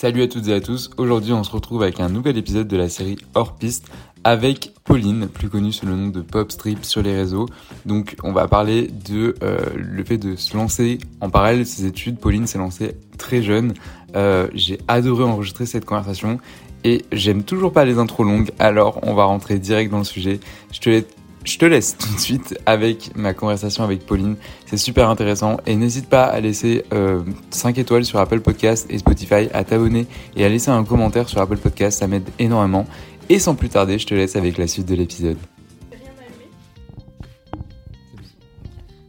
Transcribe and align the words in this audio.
Salut 0.00 0.22
à 0.22 0.28
toutes 0.28 0.48
et 0.48 0.54
à 0.54 0.62
tous, 0.62 0.88
aujourd'hui 0.96 1.34
on 1.34 1.44
se 1.44 1.50
retrouve 1.50 1.82
avec 1.82 2.00
un 2.00 2.08
nouvel 2.08 2.38
épisode 2.38 2.66
de 2.66 2.76
la 2.78 2.88
série 2.88 3.18
Hors 3.34 3.54
Piste 3.56 3.86
avec 4.24 4.72
Pauline, 4.84 5.28
plus 5.28 5.50
connue 5.50 5.72
sous 5.72 5.84
le 5.84 5.94
nom 5.94 6.08
de 6.08 6.22
Pop 6.22 6.50
Strip 6.50 6.86
sur 6.86 7.02
les 7.02 7.14
réseaux. 7.14 7.44
Donc 7.84 8.16
on 8.24 8.32
va 8.32 8.48
parler 8.48 8.88
de 8.88 9.34
euh, 9.42 9.58
le 9.74 10.02
fait 10.02 10.16
de 10.16 10.36
se 10.36 10.56
lancer 10.56 11.00
en 11.20 11.28
parallèle 11.28 11.58
de 11.58 11.64
ses 11.64 11.84
études. 11.84 12.18
Pauline 12.18 12.46
s'est 12.46 12.56
lancée 12.56 12.96
très 13.18 13.42
jeune. 13.42 13.74
Euh, 14.16 14.48
J'ai 14.54 14.78
adoré 14.88 15.22
enregistrer 15.22 15.66
cette 15.66 15.84
conversation 15.84 16.38
et 16.82 17.04
j'aime 17.12 17.42
toujours 17.42 17.74
pas 17.74 17.84
les 17.84 17.98
intros 17.98 18.26
longues, 18.26 18.52
alors 18.58 19.00
on 19.02 19.12
va 19.12 19.24
rentrer 19.24 19.58
direct 19.58 19.90
dans 19.90 19.98
le 19.98 20.04
sujet. 20.04 20.40
Je 20.72 20.80
te 20.80 20.88
laisse 20.88 21.04
je 21.44 21.58
te 21.58 21.64
laisse 21.64 21.96
tout 21.96 22.12
de 22.12 22.18
suite 22.18 22.58
avec 22.66 23.16
ma 23.16 23.32
conversation 23.34 23.82
avec 23.82 24.04
Pauline. 24.04 24.36
C'est 24.66 24.76
super 24.76 25.08
intéressant 25.08 25.58
et 25.66 25.74
n'hésite 25.74 26.08
pas 26.08 26.24
à 26.24 26.40
laisser 26.40 26.84
euh, 26.92 27.22
5 27.50 27.78
étoiles 27.78 28.04
sur 28.04 28.18
Apple 28.18 28.40
Podcast 28.40 28.86
et 28.90 28.98
Spotify, 28.98 29.48
à 29.52 29.64
t'abonner 29.64 30.06
et 30.36 30.44
à 30.44 30.48
laisser 30.48 30.70
un 30.70 30.84
commentaire 30.84 31.28
sur 31.28 31.40
Apple 31.40 31.56
Podcast, 31.56 31.98
ça 31.98 32.06
m'aide 32.06 32.28
énormément. 32.38 32.86
Et 33.28 33.38
sans 33.38 33.54
plus 33.54 33.68
tarder, 33.68 33.98
je 33.98 34.06
te 34.06 34.14
laisse 34.14 34.36
avec 34.36 34.58
la 34.58 34.66
suite 34.66 34.86
de 34.86 34.94
l'épisode. 34.94 35.38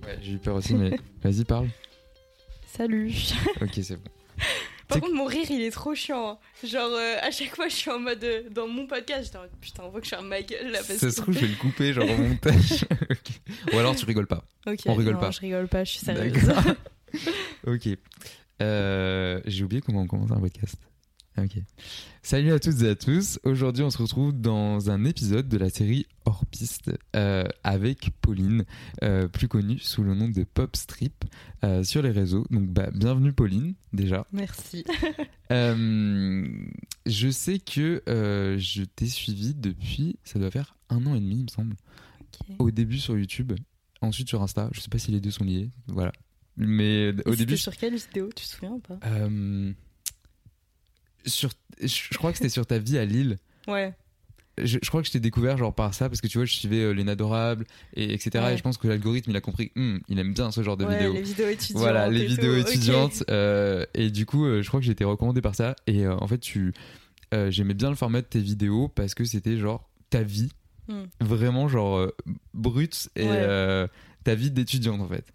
Ouais, 0.04 0.18
j'ai 0.22 0.34
eu 0.34 0.38
peur 0.38 0.56
aussi, 0.56 0.76
mais 0.76 0.98
vas-y, 1.24 1.44
parle. 1.44 1.68
Salut. 2.68 3.14
Ok, 3.62 3.72
c'est 3.82 3.96
bon. 3.96 4.21
Par 4.92 5.02
contre, 5.02 5.14
mon 5.16 5.26
rire, 5.26 5.46
il 5.50 5.62
est 5.62 5.72
trop 5.72 5.96
chiant. 5.96 6.32
hein. 6.32 6.38
Genre, 6.68 6.92
euh, 6.92 7.16
à 7.22 7.32
chaque 7.32 7.56
fois, 7.56 7.68
je 7.68 7.76
suis 7.76 7.90
en 7.92 8.00
mode. 8.00 8.24
euh, 8.24 8.44
dans 8.52 8.68
mon 8.68 8.86
podcast, 8.88 9.24
j'étais 9.26 9.38
en 9.38 9.42
mode 9.42 9.52
putain, 9.60 9.84
on 9.86 9.90
voit 9.90 10.00
que 10.02 10.06
je 10.06 10.14
suis 10.14 10.18
un 10.18 10.22
ma 10.28 10.42
gueule 10.42 10.72
là. 10.72 10.80
Parce 10.86 11.00
Ça 11.00 11.10
se 11.12 11.22
trouve, 11.22 11.34
je 11.34 11.40
vais 11.40 11.48
le 11.48 11.56
couper, 11.56 11.94
genre 11.94 12.10
au 12.10 12.18
montage. 12.18 12.86
Ok. 13.10 13.74
Ou 13.74 13.78
alors 13.80 13.96
tu 13.96 14.06
rigoles 14.06 14.28
pas. 14.28 14.44
On 14.86 14.94
rigole 14.94 15.14
non, 15.16 15.20
pas. 15.20 15.32
Je 15.32 15.40
rigole 15.40 15.68
pas, 15.68 15.84
je 15.84 15.92
suis 15.92 16.00
sérieuse. 16.06 16.52
Ok. 17.68 17.90
Euh, 18.62 19.42
J'ai 19.46 19.64
oublié 19.64 19.82
comment 19.82 20.02
on 20.02 20.08
commence 20.08 20.32
un 20.32 20.40
podcast. 20.40 20.76
Ok. 21.38 21.60
Salut 22.24 22.52
à 22.52 22.60
toutes 22.60 22.82
et 22.82 22.90
à 22.90 22.96
tous. 22.96 23.40
Aujourd'hui, 23.44 23.84
on 23.84 23.90
se 23.90 23.98
retrouve 23.98 24.34
dans 24.34 24.92
un 24.92 25.06
épisode 25.06 25.48
de 25.48 25.58
la 25.58 25.70
série 25.70 26.06
Hors 26.26 26.46
Piste 26.46 26.92
euh, 27.16 27.46
avec 27.64 28.12
Pauline, 28.20 28.66
euh, 29.02 29.30
plus 29.30 29.48
connue 29.48 29.80
sous 29.80 30.04
le 30.04 30.14
nom 30.14 30.28
de 30.28 30.44
Pop 30.44 30.76
Strip 30.76 31.24
euh, 31.64 31.84
sur 31.84 32.02
les 32.02 32.12
réseaux. 32.12 32.46
Donc, 32.52 32.68
bah, 32.68 32.90
bienvenue 32.94 33.32
Pauline, 33.32 33.76
déjà. 33.94 34.28
Merci. 34.34 34.84
Je 35.50 37.30
sais 37.32 37.60
que 37.60 38.04
je 38.08 38.84
t'ai 38.84 39.08
suivi 39.08 39.54
depuis, 39.56 40.18
ça 40.26 40.38
doit 40.38 40.52
faire 40.52 40.76
un 40.90 41.06
an 41.06 41.16
et 41.16 41.20
demi, 41.20 41.38
il 41.38 41.44
me 41.44 41.50
semble. 41.50 41.76
Au 42.60 42.72
début 42.72 43.00
sur 43.00 43.18
YouTube, 43.18 43.54
ensuite 44.02 44.28
sur 44.28 44.42
Insta. 44.42 44.70
Je 44.74 44.82
sais 44.82 44.90
pas 44.90 44.98
si 44.98 45.12
les 45.12 45.22
deux 45.22 45.32
sont 45.32 45.46
liés. 45.46 45.70
Voilà. 45.88 46.12
Mais 46.58 47.10
Et 47.10 47.16
au 47.26 47.36
début, 47.36 47.58
sur 47.58 47.76
quelle 47.76 47.96
vidéo 47.96 48.30
Tu 48.36 48.46
te 48.46 48.50
souviens 48.50 48.72
ou 48.72 48.80
pas? 48.80 49.00
Sur, 51.26 51.50
je 51.82 52.18
crois 52.18 52.32
que 52.32 52.38
c'était 52.38 52.50
sur 52.50 52.66
ta 52.66 52.78
vie 52.78 52.98
à 52.98 53.06
Lille. 53.06 53.38
Ouais. 53.68 53.94
Je, 54.58 54.78
je 54.84 54.90
crois 54.90 55.02
que 55.02 55.08
je 55.08 55.14
t'ai 55.14 55.20
découvert 55.22 55.58
genre 55.58 55.74
par 55.74 55.94
ça 55.94 56.10
parce 56.10 56.20
que 56.20 56.28
tu 56.28 56.38
vois, 56.38 56.46
je 56.46 56.54
suivais 56.54 56.82
euh, 56.82 56.92
Les 56.92 57.08
Adorables 57.10 57.66
et 57.96 58.14
etc. 58.14 58.44
Ouais. 58.44 58.54
Et 58.54 58.58
je 58.58 58.62
pense 58.64 58.78
que 58.78 58.88
l'algorithme 58.88 59.32
il 59.32 59.38
a 59.38 59.42
compris, 59.42 59.72
Hmm, 59.76 60.00
il 60.10 60.20
aime 60.20 60.34
bien 60.34 60.52
ce 60.52 60.62
genre 60.62 60.76
de 60.78 60.86
ouais, 60.86 60.98
vidéos. 60.98 61.14
les 61.14 61.22
vidéos 61.22 61.48
étudiantes. 61.48 61.82
Voilà, 61.82 62.10
les 62.10 62.26
vidéos 62.26 62.62
tout, 62.62 62.68
étudiantes. 62.70 63.24
euh, 63.30 63.86
et 63.94 64.10
du 64.12 64.26
coup, 64.26 64.46
euh, 64.46 64.62
je 64.62 64.68
crois 64.68 64.80
que 64.82 64.86
j'ai 64.86 64.92
été 64.92 65.06
recommandé 65.06 65.42
par 65.42 65.56
ça. 65.56 65.76
Et 65.88 66.06
euh, 66.06 66.16
en 66.18 66.28
fait, 66.28 66.38
tu, 66.40 66.74
j'aimais 67.50 67.74
bien 67.74 67.90
le 67.90 67.96
format 67.96 68.22
de 68.22 68.28
tes 68.28 68.42
vidéos 68.42 68.90
parce 68.90 69.16
que 69.16 69.24
c'était 69.24 69.58
genre 69.58 69.90
ta 70.10 70.22
vie, 70.24 70.52
Hmm. 70.88 71.04
vraiment 71.22 71.68
genre 71.70 72.12
brute 72.54 73.10
et 73.16 73.26
Ouais. 73.28 73.88
ta 74.26 74.36
vie 74.36 74.52
d'étudiante 74.52 75.00
en 75.00 75.08
fait. 75.08 75.26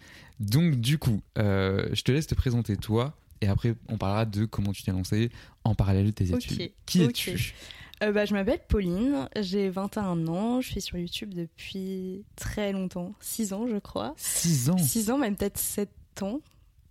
Donc 0.40 0.74
du 0.76 0.98
coup, 0.98 1.22
je 1.36 2.02
te 2.02 2.12
laisse 2.12 2.26
te 2.26 2.34
présenter 2.34 2.76
toi. 2.76 3.16
Et 3.40 3.48
après, 3.48 3.74
on 3.88 3.98
parlera 3.98 4.24
de 4.24 4.44
comment 4.44 4.72
tu 4.72 4.82
t'es 4.82 4.92
lancé 4.92 5.30
en 5.64 5.74
parallèle 5.74 6.06
de 6.06 6.10
tes 6.10 6.32
Ok, 6.34 6.44
études. 6.44 6.72
Qui 6.86 7.04
ok. 7.04 7.10
es-tu? 7.10 7.54
Euh, 8.02 8.12
bah, 8.12 8.26
je 8.26 8.34
m'appelle 8.34 8.60
Pauline, 8.68 9.26
j'ai 9.40 9.70
21 9.70 10.26
ans, 10.28 10.60
je 10.60 10.68
suis 10.68 10.80
sur 10.82 10.98
YouTube 10.98 11.32
depuis 11.32 12.24
très 12.36 12.70
longtemps, 12.72 13.14
6 13.20 13.54
ans 13.54 13.66
je 13.66 13.78
crois. 13.78 14.12
6 14.18 14.68
ans 14.70 14.76
6 14.76 15.10
ans, 15.10 15.16
même 15.18 15.34
peut-être 15.34 15.56
7 15.56 15.88
ans. 16.20 16.40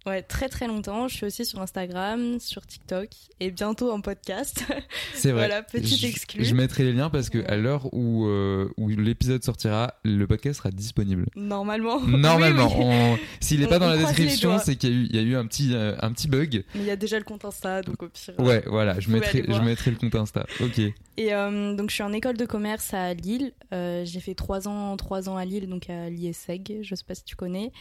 Ouais, 0.06 0.22
très 0.22 0.50
très 0.50 0.68
longtemps. 0.68 1.08
Je 1.08 1.16
suis 1.16 1.26
aussi 1.26 1.46
sur 1.46 1.60
Instagram, 1.62 2.40
sur 2.40 2.66
TikTok 2.66 3.08
et 3.40 3.50
bientôt 3.50 3.92
en 3.92 4.02
podcast. 4.02 4.64
C'est 5.16 5.32
vrai. 5.32 5.48
Voilà, 5.48 5.64
petite 5.64 6.04
exclue. 6.04 6.46
je 6.46 6.54
mettrai 6.54 6.84
les 6.84 6.94
liens 6.94 7.10
parce 7.10 7.30
que 7.32 7.40
Ouais. 7.40 7.48
à 7.48 7.58
l'heure 7.58 7.92
où, 7.94 8.28
euh, 8.28 8.70
où 8.78 8.88
l'épisode 8.90 9.44
sortira, 9.44 9.96
le 10.04 10.26
podcast 10.28 10.58
sera 10.60 10.70
disponible. 10.72 11.26
Normalement. 11.36 12.00
Normalement, 12.06 12.68
Oui, 12.68 12.86
oui. 12.86 12.86
on- 12.86 13.18
s'il 13.40 13.60
n'est 13.62 13.68
pas 13.68 13.80
dans 13.80 13.90
la 13.90 13.98
description, 13.98 14.60
c'est 14.60 14.76
qu'il 14.76 14.90
y 14.90 14.94
a 14.94 14.96
eu, 14.96 15.06
il 15.10 15.16
y 15.16 15.20
a 15.20 15.22
eu 15.24 15.36
un, 15.36 15.46
petit, 15.48 15.72
euh, 15.74 15.96
un 16.02 16.12
petit 16.14 16.28
bug. 16.28 16.64
Mais 16.76 16.82
il 16.82 16.86
y 16.88 16.92
a 16.92 16.96
déjà 16.96 17.18
le 17.18 17.26
compte 17.26 17.44
Insta, 17.46 17.82
donc 17.82 18.04
au 18.04 18.08
pire. 18.10 18.34
Ouais, 18.40 18.64
voilà, 18.68 19.00
je 19.00 19.10
mettrai, 19.10 19.44
je 19.48 19.60
mettrai 19.62 19.92
le 19.92 19.98
compte 19.98 20.16
Insta. 20.16 20.46
Ok. 20.62 20.80
Et 21.18 21.34
euh, 21.34 21.76
donc 21.76 21.90
je 21.90 21.96
suis 21.96 22.04
en 22.04 22.14
école 22.14 22.38
de 22.38 22.46
commerce 22.46 22.94
à 22.94 23.14
Lille. 23.16 23.54
J'ai 23.72 24.20
fait 24.20 24.36
3 24.36 24.68
ans, 24.68 24.96
trois 24.98 25.30
ans 25.30 25.36
à 25.38 25.46
Lille, 25.46 25.68
donc 25.68 25.90
à 25.90 26.10
l'IESEG, 26.10 26.80
je 26.84 26.94
sais 26.96 27.04
pas 27.08 27.16
si 27.16 27.24
tu 27.24 27.36
connais. 27.36 27.72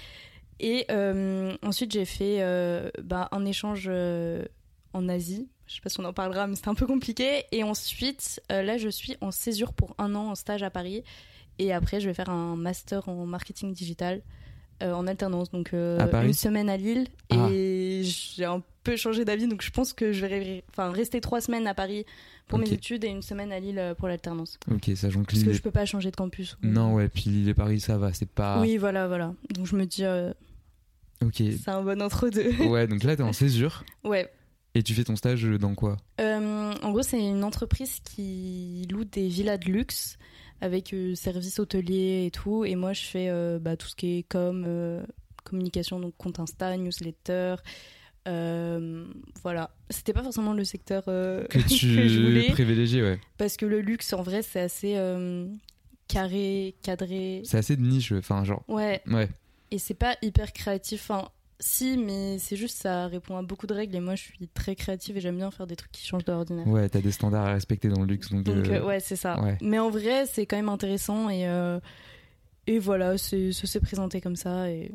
Et 0.60 0.86
euh, 0.90 1.56
ensuite 1.62 1.92
j'ai 1.92 2.04
fait 2.04 2.38
euh, 2.40 2.90
bah, 3.02 3.28
un 3.32 3.44
échange 3.44 3.86
euh, 3.88 4.44
en 4.92 5.08
Asie. 5.08 5.48
Je 5.66 5.74
sais 5.76 5.80
pas 5.80 5.88
si 5.88 5.98
on 6.00 6.04
en 6.04 6.12
parlera, 6.12 6.46
mais 6.46 6.56
c'était 6.56 6.68
un 6.68 6.74
peu 6.74 6.86
compliqué. 6.86 7.44
Et 7.50 7.64
ensuite, 7.64 8.40
là 8.50 8.76
je 8.76 8.88
suis 8.88 9.16
en 9.20 9.30
césure 9.30 9.72
pour 9.72 9.94
un 9.98 10.14
an 10.14 10.30
en 10.30 10.34
stage 10.34 10.62
à 10.62 10.70
Paris. 10.70 11.02
Et 11.58 11.72
après 11.72 12.00
je 12.00 12.08
vais 12.08 12.14
faire 12.14 12.30
un 12.30 12.56
master 12.56 13.08
en 13.08 13.26
marketing 13.26 13.72
digital. 13.72 14.22
Euh, 14.84 14.92
en 14.94 15.06
alternance, 15.06 15.50
donc 15.50 15.72
euh, 15.74 15.98
une 16.24 16.32
semaine 16.32 16.68
à 16.68 16.76
Lille 16.76 17.06
Ah. 17.30 17.48
et 17.50 18.02
j'ai 18.04 18.44
un 18.44 18.62
peu 18.82 18.96
changé 18.96 19.24
d'avis, 19.24 19.48
donc 19.48 19.62
je 19.62 19.70
pense 19.70 19.92
que 19.92 20.12
je 20.12 20.26
vais 20.26 20.62
enfin, 20.70 20.90
rester 20.90 21.20
trois 21.20 21.40
semaines 21.40 21.66
à 21.66 21.74
Paris 21.74 22.04
pour 22.48 22.58
mes 22.58 22.70
études 22.70 23.02
et 23.04 23.08
une 23.08 23.22
semaine 23.22 23.50
à 23.52 23.58
Lille 23.60 23.78
euh, 23.78 23.94
pour 23.94 24.06
l'alternance. 24.08 24.58
Ok, 24.70 24.90
sachant 24.94 25.20
que 25.22 25.26
Parce 25.26 25.38
Lille 25.38 25.44
que 25.46 25.50
et- 25.50 25.54
je 25.54 25.62
peux 25.62 25.70
pas 25.70 25.86
changer 25.86 26.10
de 26.10 26.16
campus. 26.16 26.58
Non, 26.62 26.92
ouais, 26.94 27.08
puis 27.08 27.24
Lille 27.30 27.48
et 27.48 27.54
Paris, 27.54 27.80
ça 27.80 27.96
va, 27.96 28.12
c'est 28.12 28.28
pas. 28.28 28.60
Oui, 28.60 28.76
voilà, 28.76 29.08
voilà. 29.08 29.32
Donc 29.54 29.66
je 29.66 29.74
me 29.76 29.86
dis, 29.86 30.04
euh, 30.04 30.32
Ok. 31.24 31.36
c'est 31.38 31.68
un 31.70 31.82
bon 31.82 32.02
entre-deux. 32.02 32.50
Ouais, 32.68 32.86
donc 32.86 33.02
là, 33.04 33.16
t'es 33.16 33.22
en 33.22 33.32
césure 33.32 33.84
ouais. 34.04 34.30
et 34.74 34.82
tu 34.82 34.92
fais 34.92 35.04
ton 35.04 35.16
stage 35.16 35.44
dans 35.44 35.74
quoi? 35.74 35.96
Euh, 36.20 36.74
en 36.82 36.90
gros, 36.92 37.02
c'est 37.02 37.18
une 37.18 37.44
entreprise 37.44 38.00
qui 38.04 38.86
loue 38.90 39.04
des 39.04 39.28
villas 39.28 39.56
de 39.58 39.70
luxe 39.72 40.18
avec 40.60 40.92
euh, 40.94 41.14
services 41.14 41.58
hôteliers 41.58 42.24
et 42.26 42.30
tout. 42.30 42.64
Et 42.64 42.74
moi, 42.76 42.92
je 42.92 43.02
fais 43.02 43.28
euh, 43.28 43.58
bah, 43.58 43.76
tout 43.76 43.86
ce 43.88 43.94
qui 43.96 44.18
est 44.18 44.22
com, 44.22 44.64
euh, 44.66 45.02
communication, 45.44 46.00
donc 46.00 46.14
compte 46.16 46.40
Insta, 46.40 46.76
newsletter. 46.76 47.56
Euh, 48.26 49.06
voilà. 49.42 49.70
C'était 49.90 50.12
pas 50.12 50.22
forcément 50.22 50.54
le 50.54 50.64
secteur 50.64 51.04
euh, 51.08 51.44
Que 51.48 51.58
je 51.68 51.74
tu 51.74 52.20
voulais. 52.22 52.50
privilégies, 52.50 53.02
ouais. 53.02 53.20
Parce 53.36 53.56
que 53.56 53.66
le 53.66 53.80
luxe, 53.80 54.12
en 54.14 54.22
vrai, 54.22 54.42
c'est 54.42 54.60
assez 54.60 54.94
euh, 54.96 55.46
carré, 56.08 56.74
cadré. 56.82 57.42
C'est 57.44 57.58
assez 57.58 57.76
de 57.76 57.82
niche, 57.82 58.12
enfin, 58.12 58.44
genre. 58.44 58.62
Ouais, 58.68 59.02
Ouais. 59.06 59.28
et 59.70 59.78
c'est 59.78 59.94
pas 59.94 60.16
hyper 60.22 60.52
créatif. 60.54 61.10
Enfin, 61.10 61.28
si, 61.60 61.96
mais 61.96 62.38
c'est 62.38 62.56
juste 62.56 62.76
ça 62.78 63.06
répond 63.06 63.36
à 63.36 63.42
beaucoup 63.42 63.66
de 63.66 63.74
règles. 63.74 63.94
Et 63.96 64.00
moi, 64.00 64.14
je 64.16 64.22
suis 64.22 64.48
très 64.48 64.74
créative 64.76 65.16
et 65.16 65.20
j'aime 65.20 65.36
bien 65.36 65.50
faire 65.50 65.66
des 65.66 65.76
trucs 65.76 65.92
qui 65.92 66.06
changent 66.06 66.24
de 66.24 66.32
l'ordinaire. 66.32 66.66
Ouais, 66.66 66.88
t'as 66.88 67.00
des 67.00 67.12
standards 67.12 67.46
à 67.46 67.52
respecter 67.52 67.88
dans 67.88 68.00
le 68.00 68.06
luxe, 68.06 68.30
donc. 68.30 68.42
Donc, 68.44 68.66
euh, 68.68 68.80
euh, 68.80 68.84
ouais, 68.86 69.00
c'est 69.00 69.16
ça. 69.16 69.40
ouais. 69.42 69.56
Mais 69.62 69.78
en 69.78 69.90
vrai, 69.90 70.26
c'est 70.26 70.46
quand 70.46 70.56
même 70.56 70.68
intéressant 70.68 71.28
et, 71.30 71.46
euh, 71.48 71.78
et 72.66 72.78
voilà, 72.78 73.16
ça 73.18 73.36
s'est 73.52 73.80
présenté 73.80 74.20
comme 74.20 74.36
ça 74.36 74.70
et, 74.70 74.90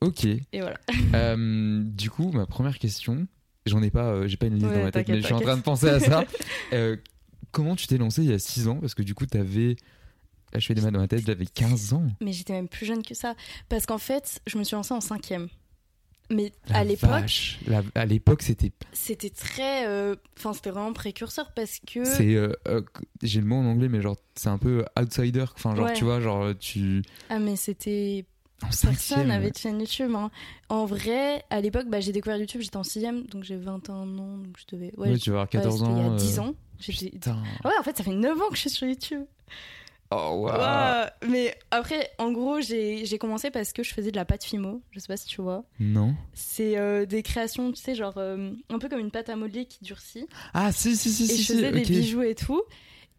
Ok. 0.00 0.24
et 0.24 0.40
voilà. 0.54 0.78
Euh, 1.14 1.82
du 1.84 2.08
coup, 2.10 2.30
ma 2.32 2.46
première 2.46 2.78
question, 2.78 3.26
j'en 3.66 3.82
ai 3.82 3.90
pas, 3.90 4.26
j'ai 4.26 4.36
pas 4.36 4.46
une 4.46 4.54
liste 4.54 4.66
Ouais, 4.66 4.74
dans 4.78 4.82
ma 4.84 4.90
tête, 4.92 5.08
mais 5.08 5.20
je 5.20 5.26
suis 5.26 5.34
en 5.34 5.40
train 5.40 5.56
de 5.56 5.62
penser 5.62 5.88
à 5.88 6.00
ça. 6.00 6.24
Comment 7.52 7.74
tu 7.74 7.86
t'es 7.88 7.98
lancé 7.98 8.22
il 8.22 8.30
y 8.30 8.32
a 8.32 8.38
6 8.38 8.68
ans? 8.68 8.76
Parce 8.76 8.94
que 8.94 9.02
du 9.02 9.14
coup, 9.14 9.26
t'avais. 9.26 9.74
Là, 10.52 10.58
je 10.60 10.66
fais 10.66 10.74
des 10.74 10.80
maths 10.82 10.92
dans 10.92 11.00
ma 11.00 11.08
tête, 11.08 11.24
j'avais 11.26 11.46
15 11.46 11.92
ans. 11.94 12.06
Mais 12.20 12.32
j'étais 12.32 12.52
même 12.52 12.68
plus 12.68 12.86
jeune 12.86 13.02
que 13.02 13.14
ça. 13.14 13.34
Parce 13.68 13.86
qu'en 13.86 13.98
fait, 13.98 14.40
je 14.46 14.56
me 14.58 14.64
suis 14.64 14.74
lancée 14.76 14.94
en 14.94 15.00
cinquième. 15.00 15.48
Mais 16.30 16.52
La 16.68 16.78
à 16.78 16.84
l'époque, 16.84 17.58
à 17.94 18.06
l'époque, 18.06 18.42
c'était. 18.42 18.70
c'était 18.92 19.30
très. 19.30 19.86
euh, 19.88 20.14
Enfin, 20.38 20.52
c'était 20.52 20.70
vraiment 20.70 20.92
précurseur 20.92 21.52
parce 21.54 21.80
que. 21.80 22.04
C'est. 22.04 22.34
euh, 22.36 22.52
euh, 22.68 22.82
j'ai 23.22 23.40
le 23.40 23.46
mot 23.46 23.56
en 23.56 23.64
anglais, 23.66 23.88
mais 23.88 24.00
genre, 24.00 24.16
c'est 24.36 24.48
un 24.48 24.58
peu 24.58 24.84
outsider. 24.98 25.44
Enfin, 25.54 25.74
genre, 25.74 25.86
Ouais. 25.86 25.92
tu 25.94 26.04
vois, 26.04 26.20
genre, 26.20 26.52
tu. 26.58 27.02
Ah, 27.28 27.38
mais 27.40 27.56
c'était 27.56 28.24
Personne 28.60 29.28
n'avait 29.28 29.50
de 29.50 29.56
chaîne 29.56 29.80
YouTube. 29.80 30.12
hein. 30.14 30.30
En 30.68 30.84
vrai, 30.84 31.42
à 31.50 31.60
l'époque, 31.60 31.86
bah, 31.88 32.00
j'ai 32.00 32.12
découvert 32.12 32.36
YouTube, 32.36 32.60
j'étais 32.60 32.76
en 32.76 32.82
6ème, 32.82 33.26
donc 33.28 33.42
j'ai 33.42 33.56
21 33.56 33.94
ans, 34.18 34.36
donc 34.38 34.54
je 34.58 34.76
devais. 34.76 34.92
Ouais, 34.98 35.16
tu 35.16 35.30
vas 35.30 35.40
avoir 35.40 35.44
ouais, 35.46 35.48
14 35.50 35.78
c'était 35.78 35.90
ans. 35.90 35.96
Il 35.96 36.02
y 36.04 36.08
a 36.08 36.12
euh, 36.12 36.16
10 36.16 36.38
ans. 36.40 36.54
Ouais, 37.64 37.72
en 37.78 37.82
fait, 37.82 37.96
ça 37.96 38.04
fait 38.04 38.14
9 38.14 38.38
ans 38.40 38.48
que 38.50 38.54
je 38.56 38.60
suis 38.60 38.70
sur 38.70 38.86
YouTube. 38.86 39.22
Oh. 40.12 40.48
Ouais, 40.50 41.28
Mais 41.28 41.54
après, 41.70 42.10
en 42.18 42.32
gros, 42.32 42.60
j'ai 42.60 43.04
j'ai 43.06 43.18
commencé 43.18 43.50
parce 43.50 43.72
que 43.72 43.82
je 43.84 43.94
faisais 43.94 44.10
de 44.10 44.16
la 44.16 44.24
pâte 44.24 44.42
Fimo. 44.44 44.82
Je 44.90 44.98
sais 44.98 45.06
pas 45.06 45.16
si 45.16 45.26
tu 45.26 45.40
vois. 45.40 45.64
Non. 45.78 46.14
C'est 46.32 46.76
euh, 46.76 47.06
des 47.06 47.22
créations, 47.22 47.70
tu 47.70 47.80
sais, 47.80 47.94
genre 47.94 48.14
euh, 48.16 48.50
un 48.70 48.78
peu 48.78 48.88
comme 48.88 48.98
une 48.98 49.12
pâte 49.12 49.28
à 49.28 49.36
modeler 49.36 49.66
qui 49.66 49.84
durcit. 49.84 50.26
Ah, 50.52 50.72
si, 50.72 50.96
si, 50.96 51.10
si, 51.10 51.24
et 51.24 51.26
si. 51.26 51.36
je 51.36 51.42
si, 51.42 51.54
faisais 51.54 51.70
des 51.70 51.82
ok. 51.82 51.86
bijoux 51.88 52.22
et 52.22 52.34
tout. 52.34 52.62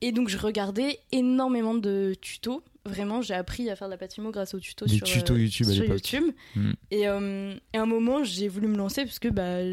Et 0.02 0.12
donc, 0.12 0.30
je 0.30 0.38
regardais 0.38 1.00
énormément 1.12 1.76
de 1.76 2.16
tutos. 2.20 2.64
Vraiment, 2.86 3.22
j'ai 3.22 3.36
appris 3.36 3.70
à 3.70 3.76
faire 3.76 3.88
de 3.88 3.92
la 3.92 3.98
pâte 3.98 4.16
Fimo 4.16 4.32
grâce 4.32 4.56
aux 4.56 4.60
tutos 4.60 4.88
Des 4.88 4.98
sur, 4.98 5.06
tutos 5.06 5.36
euh, 5.36 5.40
YouTube 5.40 5.68
à 5.70 5.74
sur 5.74 5.84
l'époque. 5.84 6.12
YouTube. 6.12 6.34
Et, 6.90 7.08
euh, 7.08 7.54
et 7.74 7.78
à 7.78 7.84
un 7.84 7.86
moment, 7.86 8.24
j'ai 8.24 8.48
voulu 8.48 8.68
me 8.68 8.76
lancer 8.78 9.06
parce 9.06 9.20
que 9.20 9.28
bah, 9.30 9.72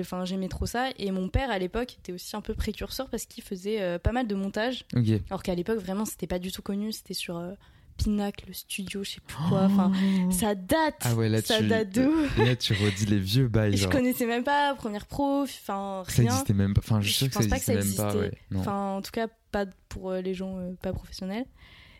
enfin, 0.00 0.24
j'aimais 0.24 0.48
trop 0.48 0.66
ça. 0.66 0.88
Et 0.98 1.10
mon 1.10 1.28
père, 1.28 1.50
à 1.50 1.58
l'époque, 1.58 1.96
était 1.98 2.12
aussi 2.12 2.36
un 2.36 2.40
peu 2.40 2.54
précurseur 2.54 3.08
parce 3.10 3.26
qu'il 3.26 3.42
faisait 3.42 3.80
euh, 3.82 3.98
pas 3.98 4.12
mal 4.12 4.26
de 4.26 4.34
montage. 4.34 4.84
Alors 5.30 5.42
qu'à 5.42 5.54
l'époque, 5.54 5.78
vraiment, 5.78 6.04
c'était 6.04 6.26
pas 6.26 6.38
du 6.38 6.52
tout 6.52 6.62
connu. 6.62 6.92
C'était 6.92 7.14
sur 7.14 7.36
euh, 7.38 7.52
Pinacle 7.96 8.54
Studio, 8.54 9.02
je 9.02 9.10
sais 9.10 9.20
plus 9.20 9.36
quoi. 9.48 9.62
Enfin, 9.62 9.92
ça 10.30 10.54
date. 10.54 10.94
Oh. 11.00 11.06
Ah 11.06 11.14
ouais, 11.16 11.28
là, 11.28 11.42
ça 11.42 11.58
tu- 11.58 11.66
date 11.66 11.90
de 11.90 12.06
ouf. 12.06 12.38
Là, 12.38 12.54
tu 12.54 12.72
redis 12.74 13.06
les 13.06 13.18
vieux 13.18 13.48
bails. 13.48 13.76
Je 13.76 13.88
connaissais 13.88 14.26
même 14.26 14.44
pas 14.44 14.74
Première 14.76 15.06
Pro, 15.06 15.42
enfin, 15.42 16.04
Ça 16.08 16.22
rien. 16.22 16.30
existait 16.30 16.54
même 16.54 16.74
pas. 16.74 16.80
Enfin, 16.84 17.00
je 17.00 17.08
suis 17.08 17.14
sûr 17.16 17.28
que 17.28 17.34
ça 17.42 17.56
ça 17.58 17.74
existait 17.74 17.74
même 18.04 18.12
pas. 18.12 18.16
Ouais. 18.16 18.32
Enfin, 18.56 18.90
en 18.96 19.02
tout 19.02 19.10
cas, 19.10 19.26
pas 19.50 19.66
pour 19.88 20.10
euh, 20.10 20.20
les 20.20 20.34
gens 20.34 20.58
euh, 20.58 20.72
pas 20.80 20.92
professionnels. 20.92 21.46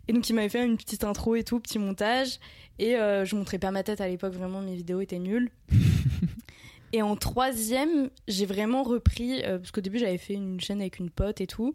Et 0.07 0.13
donc, 0.13 0.31
il 0.31 0.35
m'avait 0.35 0.49
fait 0.49 0.65
une 0.65 0.77
petite 0.77 1.03
intro 1.05 1.35
et 1.35 1.43
tout, 1.45 1.59
petit 1.61 1.79
montage. 1.79 2.39
Et 2.79 2.95
euh, 2.97 3.25
je 3.27 3.35
montrais 3.37 3.59
pas 3.59 3.73
ma 3.73 3.83
tête 3.83 4.01
à 4.01 4.09
l'époque, 4.09 4.33
vraiment, 4.35 4.61
mes 4.63 4.75
vidéos 4.77 5.01
étaient 5.01 5.19
nulles. 5.19 5.51
et 6.93 7.03
en 7.03 7.17
troisième, 7.17 8.11
j'ai 8.29 8.47
vraiment 8.47 8.83
repris, 8.83 9.43
euh, 9.45 9.59
parce 9.59 9.71
qu'au 9.71 9.81
début, 9.81 9.99
j'avais 9.99 10.19
fait 10.19 10.35
une 10.35 10.61
chaîne 10.61 10.81
avec 10.81 10.99
une 10.99 11.11
pote 11.11 11.41
et 11.41 11.47
tout. 11.47 11.75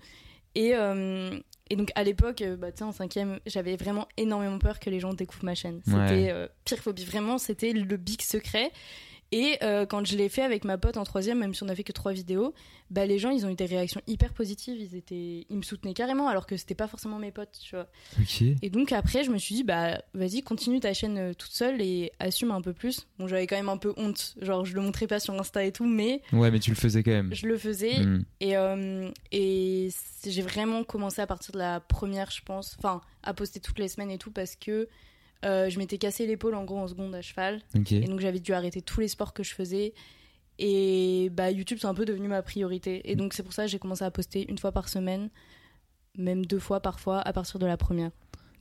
Et, 0.55 0.75
euh, 0.75 1.37
et 1.69 1.75
donc, 1.75 1.91
à 1.95 2.03
l'époque, 2.03 2.41
euh, 2.41 2.55
bah, 2.55 2.67
en 2.81 2.91
cinquième, 2.91 3.39
j'avais 3.45 3.75
vraiment 3.75 4.07
énormément 4.17 4.59
peur 4.59 4.79
que 4.79 4.89
les 4.89 4.99
gens 4.99 5.13
découvrent 5.13 5.45
ma 5.45 5.55
chaîne. 5.55 5.81
C'était 5.85 5.97
Ouais. 5.97 6.31
euh, 6.31 6.47
pire 6.65 6.77
phobie. 6.79 7.05
Vraiment, 7.05 7.37
c'était 7.37 7.73
le 7.73 7.97
big 7.97 8.21
secret. 8.21 8.71
Et 9.33 9.57
euh, 9.63 9.87
quand 9.87 10.05
je 10.05 10.15
l'ai 10.15 10.29
fait 10.29 10.43
avec 10.43 10.63
ma 10.63 10.77
pote 10.77 10.95
en 10.95 11.03
troisième, 11.03 11.39
même 11.39 11.55
si 11.55 11.63
on 11.63 11.67
a 11.67 11.73
fait 11.73 11.83
que 11.83 11.91
trois 11.91 12.13
vidéos, 12.13 12.53
bah, 12.91 13.07
les 13.07 13.17
gens, 13.17 13.31
ils 13.31 13.47
ont 13.47 13.49
eu 13.49 13.55
des 13.55 13.65
réactions 13.65 13.99
hyper 14.05 14.31
positives. 14.31 14.79
Ils, 14.79 14.95
étaient... 14.95 15.47
ils 15.49 15.57
me 15.57 15.63
soutenaient 15.63 15.95
carrément, 15.95 16.27
alors 16.27 16.45
que 16.45 16.55
c'était 16.55 16.75
pas 16.75 16.87
forcément 16.87 17.17
mes 17.17 17.31
potes, 17.31 17.57
tu 17.59 17.75
vois. 17.75 17.87
Et 18.61 18.69
donc 18.69 18.91
après, 18.91 19.23
je 19.23 19.31
me 19.31 19.39
suis 19.39 19.55
dit, 19.55 19.63
bah 19.63 19.99
vas-y, 20.13 20.43
continue 20.43 20.79
ta 20.79 20.93
chaîne 20.93 21.17
euh, 21.17 21.33
toute 21.33 21.49
seule 21.49 21.81
et 21.81 22.11
assume 22.19 22.51
un 22.51 22.61
peu 22.61 22.73
plus. 22.73 23.07
Bon, 23.17 23.27
j'avais 23.27 23.47
quand 23.47 23.55
même 23.55 23.69
un 23.69 23.77
peu 23.77 23.91
honte, 23.97 24.35
genre 24.39 24.65
je 24.65 24.75
le 24.75 24.81
montrais 24.81 25.07
pas 25.07 25.19
sur 25.19 25.33
Insta 25.33 25.65
et 25.65 25.71
tout, 25.71 25.87
mais 25.87 26.21
Ouais, 26.31 26.51
mais 26.51 26.59
tu 26.59 26.69
le 26.69 26.75
faisais 26.75 27.01
quand 27.01 27.09
même. 27.09 27.33
je 27.33 27.47
le 27.47 27.57
faisais. 27.57 28.01
Hmm. 28.01 28.23
Et, 28.39 28.55
euh, 28.55 29.09
et 29.31 29.89
j'ai 30.27 30.41
vraiment 30.43 30.83
commencé 30.83 31.23
à 31.23 31.25
partir 31.27 31.53
de 31.53 31.57
la 31.57 31.79
première, 31.79 32.29
je 32.29 32.43
pense, 32.43 32.75
enfin, 32.77 33.01
à 33.23 33.33
poster 33.33 33.59
toutes 33.59 33.79
les 33.79 33.87
semaines 33.87 34.11
et 34.11 34.19
tout, 34.19 34.29
parce 34.29 34.55
que 34.55 34.87
euh, 35.43 35.69
je 35.69 35.77
m'étais 35.77 35.97
cassé 35.97 36.25
l'épaule 36.25 36.55
en 36.55 36.63
gros 36.63 36.79
en 36.79 36.87
seconde 36.87 37.13
à 37.15 37.21
cheval. 37.21 37.61
Et 37.91 38.07
donc 38.07 38.19
j'avais 38.19 38.39
dû 38.39 38.53
arrêter 38.53 38.81
tous 38.81 38.99
les 38.99 39.07
sports 39.07 39.33
que 39.33 39.43
je 39.43 39.53
faisais. 39.53 39.93
Et 40.59 41.29
bah 41.31 41.49
YouTube 41.51 41.79
c'est 41.81 41.87
un 41.87 41.93
peu 41.95 42.05
devenu 42.05 42.27
ma 42.27 42.41
priorité. 42.43 43.09
Et 43.11 43.15
donc 43.15 43.33
c'est 43.33 43.43
pour 43.43 43.53
ça 43.53 43.63
que 43.65 43.69
j'ai 43.71 43.79
commencé 43.79 44.03
à 44.03 44.11
poster 44.11 44.45
une 44.49 44.57
fois 44.57 44.71
par 44.71 44.87
semaine, 44.89 45.29
même 46.17 46.45
deux 46.45 46.59
fois 46.59 46.79
parfois 46.79 47.19
à 47.21 47.33
partir 47.33 47.59
de 47.59 47.65
la 47.65 47.77
première. 47.77 48.11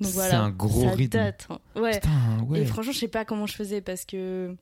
Donc 0.00 0.10
C'est 0.10 0.14
voilà. 0.14 0.40
un 0.42 0.50
gros 0.50 0.82
ça 0.82 0.90
rythme. 0.92 1.18
date, 1.18 1.46
hein. 1.50 1.58
Ouais. 1.76 2.00
Putain, 2.00 2.44
ouais. 2.48 2.60
Et 2.62 2.64
franchement 2.64 2.92
je 2.92 2.98
sais 2.98 3.08
pas 3.08 3.24
comment 3.24 3.46
je 3.46 3.54
faisais 3.54 3.80
parce 3.80 4.04
que. 4.04 4.56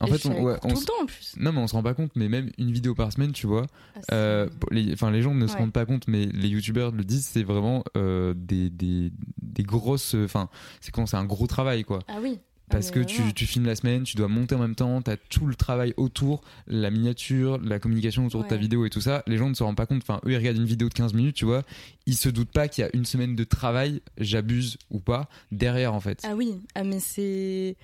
En 0.00 0.06
fait, 0.06 0.26
on, 0.26 0.30
avec 0.32 0.42
ouais, 0.44 0.54
on 0.64 0.68
tout 0.68 0.74
s- 0.74 0.80
le 0.80 0.86
temps 0.86 1.02
en 1.02 1.06
plus. 1.06 1.34
Non, 1.38 1.52
mais 1.52 1.58
on 1.58 1.66
se 1.66 1.74
rend 1.74 1.82
pas 1.82 1.94
compte, 1.94 2.12
mais 2.16 2.28
même 2.28 2.50
une 2.58 2.72
vidéo 2.72 2.94
par 2.94 3.12
semaine, 3.12 3.32
tu 3.32 3.46
vois. 3.46 3.66
Ah, 3.96 4.00
euh, 4.14 4.48
les, 4.70 4.92
enfin, 4.94 5.10
les 5.10 5.20
gens 5.22 5.34
ne 5.34 5.46
se 5.46 5.52
rendent 5.58 5.72
pas 5.72 5.84
compte, 5.86 6.08
mais 6.08 6.26
les 6.26 6.48
youtubeurs 6.48 6.90
le 6.92 7.04
disent, 7.04 7.26
c'est 7.26 7.42
vraiment 7.42 7.84
euh, 7.96 8.32
des, 8.36 8.70
des, 8.70 9.12
des 9.42 9.62
grosses. 9.62 10.14
Enfin, 10.14 10.48
c'est 10.80 10.90
quand 10.90 11.06
c'est 11.06 11.16
un 11.18 11.24
gros 11.26 11.46
travail, 11.46 11.84
quoi. 11.84 11.98
Ah 12.08 12.16
oui. 12.22 12.38
Ah, 12.72 12.74
Parce 12.74 12.92
que 12.92 13.00
tu, 13.00 13.34
tu 13.34 13.46
filmes 13.46 13.66
la 13.66 13.74
semaine, 13.74 14.04
tu 14.04 14.16
dois 14.16 14.28
monter 14.28 14.54
en 14.54 14.60
même 14.60 14.76
temps, 14.76 15.02
t'as 15.02 15.16
tout 15.16 15.44
le 15.46 15.56
travail 15.56 15.92
autour, 15.96 16.40
la 16.68 16.90
miniature, 16.92 17.58
la 17.58 17.80
communication 17.80 18.24
autour 18.26 18.44
de 18.44 18.48
ta 18.48 18.54
vidéo 18.60 18.86
et 18.86 18.90
tout 18.90 19.00
ça. 19.00 19.24
Les 19.26 19.36
gens 19.38 19.48
ne 19.48 19.54
se 19.54 19.64
rendent 19.64 19.74
pas 19.76 19.86
compte. 19.86 20.02
Enfin, 20.02 20.20
eux, 20.24 20.30
ils 20.30 20.36
regardent 20.36 20.58
une 20.58 20.66
vidéo 20.66 20.88
de 20.88 20.94
15 20.94 21.12
minutes, 21.12 21.34
tu 21.34 21.44
vois. 21.46 21.64
Ils 22.06 22.16
se 22.16 22.28
doutent 22.28 22.52
pas 22.52 22.68
qu'il 22.68 22.82
y 22.82 22.86
a 22.86 22.90
une 22.94 23.04
semaine 23.04 23.34
de 23.34 23.42
travail, 23.42 24.00
j'abuse 24.18 24.78
ou 24.90 25.00
pas, 25.00 25.28
derrière, 25.50 25.92
en 25.94 26.00
fait. 26.00 26.20
Ah 26.22 26.36
oui. 26.36 26.60
Ah 26.76 26.84
mais 26.84 27.00
c'est. 27.00 27.76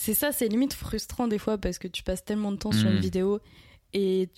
C'est 0.00 0.14
ça, 0.14 0.30
c'est 0.30 0.46
limite 0.46 0.74
frustrant 0.74 1.26
des 1.26 1.38
fois 1.38 1.58
parce 1.58 1.78
que 1.78 1.88
tu 1.88 2.04
passes 2.04 2.24
tellement 2.24 2.52
de 2.52 2.56
temps 2.56 2.70
sur 2.70 2.88
Mm. 2.88 2.92
une 2.94 3.00
vidéo 3.00 3.40
et 3.94 4.28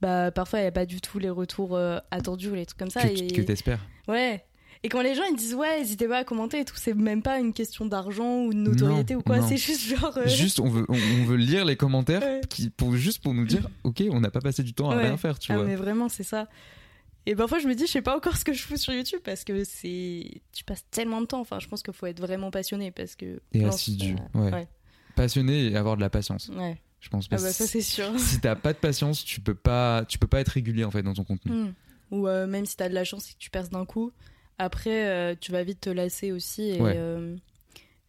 bah 0.00 0.32
parfois 0.32 0.58
il 0.58 0.62
n'y 0.62 0.68
a 0.68 0.72
pas 0.72 0.86
du 0.86 1.00
tout 1.00 1.20
les 1.20 1.30
retours 1.30 1.76
euh, 1.76 1.98
attendus 2.10 2.48
ou 2.50 2.54
les 2.54 2.66
trucs 2.66 2.78
comme 2.80 2.90
ça. 2.90 3.02
que, 3.02 3.08
et... 3.22 3.26
que 3.28 3.42
t'espères. 3.42 3.80
Ouais. 4.08 4.44
Et 4.82 4.88
quand 4.88 5.00
les 5.02 5.14
gens 5.14 5.22
ils 5.30 5.36
disent 5.36 5.54
ouais, 5.54 5.78
n'hésitez 5.78 6.08
pas 6.08 6.18
à 6.18 6.24
commenter 6.24 6.58
et 6.60 6.64
tout, 6.64 6.74
c'est 6.76 6.94
même 6.94 7.22
pas 7.22 7.38
une 7.38 7.52
question 7.52 7.86
d'argent 7.86 8.42
ou 8.44 8.52
de 8.52 8.58
notoriété 8.58 9.14
Non, 9.14 9.20
ou 9.20 9.22
quoi, 9.22 9.40
c'est 9.42 9.56
juste 9.56 9.82
genre. 9.82 10.16
euh, 10.18 10.26
Juste, 10.26 10.58
on 10.58 10.68
veut, 10.68 10.84
on, 10.88 10.94
on 10.94 11.24
veut 11.26 11.36
lire 11.36 11.64
les 11.64 11.76
commentaires 11.76 12.22
Ouais. 12.22 12.40
qui, 12.48 12.68
pour, 12.70 12.94
juste 12.96 13.22
pour 13.22 13.34
nous 13.34 13.44
dire, 13.46 13.68
ok, 13.84 14.02
on 14.10 14.18
n'a 14.20 14.30
pas 14.32 14.40
passé 14.40 14.62
du 14.64 14.74
temps 14.74 14.90
à 14.90 14.96
Ouais. 14.96 15.02
rien 15.06 15.16
faire, 15.16 15.38
tu 15.38 15.52
ah, 15.52 15.56
vois. 15.58 15.64
mais 15.64 15.74
vraiment, 15.76 16.08
c'est 16.08 16.22
ça. 16.24 16.48
Et 17.26 17.34
parfois 17.36 17.58
je 17.60 17.68
me 17.68 17.74
dis, 17.74 17.86
je 17.86 17.92
sais 17.92 18.02
pas 18.02 18.16
encore 18.16 18.36
ce 18.36 18.44
que 18.44 18.52
je 18.52 18.62
fous 18.62 18.76
sur 18.76 18.92
YouTube 18.92 19.20
parce 19.24 19.44
que 19.44 19.62
c'est. 19.64 20.40
Tu 20.52 20.64
passes 20.64 20.84
tellement 20.90 21.20
de 21.20 21.26
temps. 21.26 21.40
Enfin, 21.40 21.58
je 21.60 21.68
pense 21.68 21.82
qu'il 21.82 21.92
faut 21.94 22.06
être 22.06 22.20
vraiment 22.20 22.50
passionné 22.50 22.90
parce 22.90 23.14
que. 23.16 23.40
Et 23.52 23.64
assidu, 23.64 24.16
ouais. 24.34 24.66
Passionné 25.22 25.66
et 25.66 25.76
avoir 25.76 25.96
de 25.96 26.00
la 26.00 26.10
patience, 26.10 26.48
Ouais. 26.54 26.80
je 27.00 27.08
pense. 27.08 27.26
Ah 27.26 27.30
Parce 27.30 27.42
bah 27.42 27.48
que 27.50 27.54
ça 27.54 27.66
c'est 27.66 27.80
sûr. 27.82 28.06
si 28.18 28.40
t'as 28.40 28.54
pas 28.56 28.72
de 28.72 28.78
patience, 28.78 29.24
tu 29.24 29.40
peux 29.40 29.54
pas, 29.54 30.04
tu 30.08 30.18
peux 30.18 30.26
pas 30.26 30.40
être 30.40 30.48
régulier 30.48 30.84
en 30.84 30.90
fait 30.90 31.02
dans 31.02 31.14
ton 31.14 31.24
contenu. 31.24 31.52
Hmm. 31.52 31.72
Ou 32.10 32.26
euh, 32.28 32.46
même 32.46 32.64
si 32.66 32.76
t'as 32.76 32.88
de 32.88 32.94
la 32.94 33.04
chance 33.04 33.28
et 33.30 33.34
que 33.34 33.38
tu 33.38 33.50
perces 33.50 33.68
d'un 33.70 33.84
coup, 33.84 34.12
après 34.58 35.06
euh, 35.08 35.34
tu 35.38 35.52
vas 35.52 35.62
vite 35.62 35.80
te 35.82 35.90
lasser 35.90 36.32
aussi. 36.32 36.62
Et, 36.70 36.80
Ouais. 36.80 36.94
euh, 36.96 37.36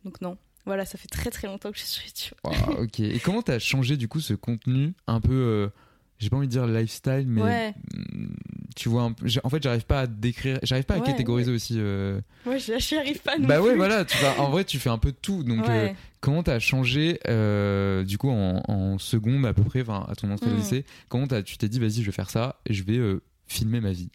Donc 0.06 0.22
non. 0.22 0.38
Voilà, 0.66 0.86
ça 0.86 0.98
fait 0.98 1.08
très 1.08 1.32
très 1.32 1.48
longtemps 1.48 1.72
que 1.72 1.78
je 1.78 1.84
suis 1.84 1.90
sur 1.90 2.04
YouTube. 2.06 2.38
Wow, 2.78 2.84
ok. 2.84 3.00
Et 3.00 3.20
comment 3.20 3.42
t'as 3.42 3.60
changé 3.60 3.98
du 3.98 4.08
coup 4.08 4.20
ce 4.20 4.34
contenu 4.36 4.94
un 5.08 5.20
peu, 5.20 5.72
j'ai 6.20 6.30
pas 6.30 6.38
envie 6.38 6.48
de 6.48 6.52
dire 6.52 6.68
lifestyle, 6.68 7.26
mais 7.28 7.42
Ouais. 7.42 7.74
mm, 7.96 8.28
tu 8.76 8.88
vois, 8.90 9.04
en 9.44 9.50
fait, 9.50 9.64
j'arrive 9.64 9.86
pas 9.86 10.02
à 10.02 10.08
décrire, 10.08 10.60
j'arrive 10.64 10.86
pas 10.86 10.94
à 10.96 11.00
Ouais, 11.00 11.06
catégoriser 11.06 11.52
aussi. 11.52 11.76
euh, 11.78 12.22
Ouais, 12.46 12.60
j'y 12.60 12.96
arrive 12.98 13.22
pas 13.22 13.38
non 13.38 13.48
Bah 13.48 13.62
ouais, 13.62 13.70
plus. 13.72 13.78
voilà. 13.78 14.06
Tu, 14.06 14.18
vas- 14.20 14.40
en 14.40 14.50
vrai, 14.52 14.64
tu 14.64 14.80
fais 14.80 14.90
un 14.90 14.98
peu 15.00 15.12
de 15.12 15.18
tout. 15.18 15.44
Donc, 15.44 15.68
euh, 15.68 15.86
Ouais. 15.86 15.96
comment 16.22 16.44
t'as 16.44 16.60
changé 16.60 17.20
euh, 17.28 18.04
du 18.04 18.18
coup 18.18 18.30
en, 18.30 18.62
en 18.68 18.98
seconde 19.00 19.46
à 19.46 19.54
peu 19.54 19.64
près, 19.64 19.82
enfin 19.82 20.06
à 20.08 20.16
ton 20.16 20.30
entrée 20.32 20.50
au 20.52 20.54
Mm. 20.54 20.58
lycée 20.58 20.86
Comment 21.10 21.28
tu 21.28 21.58
t'es 21.58 21.68
dit, 21.70 21.80
vas-y, 21.80 22.02
je 22.02 22.06
vais 22.06 22.12
faire 22.12 22.30
ça 22.30 22.60
et 22.66 22.74
je 22.74 22.84
vais 22.84 22.98
euh, 22.98 23.22
filmer 23.48 23.82
ma 23.82 23.92
vie? 23.92 24.10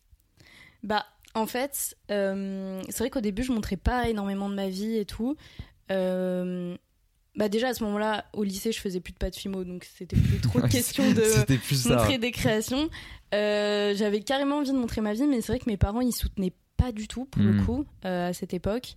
Bah, 0.83 1.05
en 1.35 1.47
fait, 1.47 1.97
euh, 2.11 2.81
c'est 2.89 2.99
vrai 2.99 3.11
qu'au 3.11 3.21
début, 3.21 3.43
je 3.43 3.53
montrais 3.53 3.77
pas 3.77 4.09
énormément 4.09 4.49
de 4.49 4.55
ma 4.55 4.69
vie 4.69 4.97
et 4.99 5.05
tout. 5.05 5.37
Bah, 7.37 7.49
déjà, 7.49 7.69
à 7.69 7.75
ce 7.75 7.83
moment-là, 7.85 8.25
au 8.33 8.45
lycée, 8.45 8.71
je 8.71 8.81
faisais 8.81 9.01
plus 9.01 9.13
de 9.13 9.19
pas 9.19 9.29
de 9.31 9.35
fimo, 9.35 9.65
donc 9.65 9.85
c'était 9.97 10.17
plus 10.17 10.39
trop 10.41 10.59
de 10.61 10.65
Ouais, 10.65 10.71
question 10.71 11.03
de 11.13 11.57
plus 11.59 11.85
montrer 11.87 12.19
des 12.19 12.31
créations. 12.31 12.89
Euh, 13.35 13.93
J'avais 13.97 14.21
carrément 14.21 14.59
envie 14.59 14.71
de 14.71 14.77
montrer 14.77 15.01
ma 15.01 15.15
vie, 15.15 15.27
mais 15.27 15.41
c'est 15.41 15.53
vrai 15.53 15.59
que 15.59 15.69
mes 15.69 15.77
parents, 15.77 16.01
ils 16.01 16.13
soutenaient 16.13 16.53
pas 16.77 16.93
du 16.93 17.09
tout, 17.09 17.25
pour 17.25 17.43
le 17.43 17.61
coup, 17.65 17.85
euh, 18.05 18.29
à 18.29 18.33
cette 18.33 18.55
époque. 18.55 18.95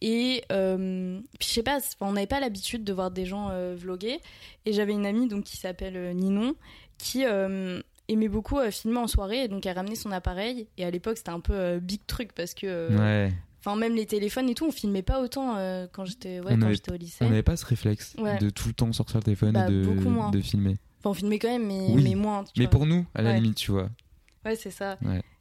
Et 0.00 0.44
euh, 0.52 1.18
puis 1.40 1.48
je 1.48 1.54
sais 1.54 1.62
pas, 1.62 1.78
on 2.00 2.12
n'avait 2.12 2.26
pas 2.28 2.38
l'habitude 2.40 2.84
de 2.84 2.92
voir 2.92 3.10
des 3.10 3.26
gens 3.26 3.50
vloguer. 3.74 4.20
Et 4.64 4.72
j'avais 4.72 4.92
une 4.92 5.04
amie 5.06 5.26
donc 5.26 5.44
qui 5.44 5.56
s'appelle 5.56 6.14
Ninon 6.14 6.54
qui 6.98 7.24
aimait 8.08 8.28
beaucoup 8.28 8.58
filmer 8.70 8.98
en 8.98 9.08
soirée 9.08 9.42
et 9.44 9.48
donc 9.48 9.66
elle 9.66 9.74
ramenait 9.76 9.96
son 9.96 10.12
appareil. 10.12 10.68
Et 10.78 10.84
à 10.84 10.90
l'époque 10.90 11.16
c'était 11.18 11.30
un 11.30 11.40
peu 11.40 11.80
big 11.80 12.00
truc 12.06 12.32
parce 12.32 12.54
que, 12.54 12.96
Ouais. 12.96 13.32
Enfin 13.60 13.76
même 13.76 13.94
les 13.94 14.06
téléphones 14.06 14.48
et 14.48 14.54
tout, 14.54 14.66
on 14.66 14.70
filmait 14.72 15.02
pas 15.02 15.20
autant 15.20 15.56
euh, 15.56 15.86
quand 15.92 16.04
j'étais 16.04 16.40
ouais, 16.40 16.52
au 16.54 16.94
lycée. 16.94 17.24
On 17.24 17.28
n'avait 17.28 17.42
pas 17.42 17.56
ce 17.56 17.66
réflexe 17.66 18.14
Ouais. 18.18 18.38
de 18.38 18.50
tout 18.50 18.68
le 18.68 18.74
temps 18.74 18.92
sortir 18.92 19.16
le 19.18 19.22
téléphone 19.24 19.52
Bah, 19.52 19.66
et 19.68 19.72
de, 19.72 19.84
moins. 20.08 20.30
de 20.30 20.40
filmer. 20.40 20.76
Enfin 21.00 21.10
on 21.10 21.14
filmait 21.14 21.38
quand 21.38 21.48
même, 21.48 21.66
mais, 21.66 21.86
Oui. 21.90 22.02
mais 22.02 22.14
moins. 22.14 22.44
Mais 22.56 22.64
vois. 22.64 22.70
pour 22.70 22.86
nous, 22.86 23.06
à 23.14 23.22
la 23.22 23.30
Ouais. 23.30 23.36
limite, 23.40 23.56
tu 23.56 23.70
vois. 23.70 23.88
Ouais, 24.44 24.56
c'est 24.56 24.70
ça. 24.70 24.98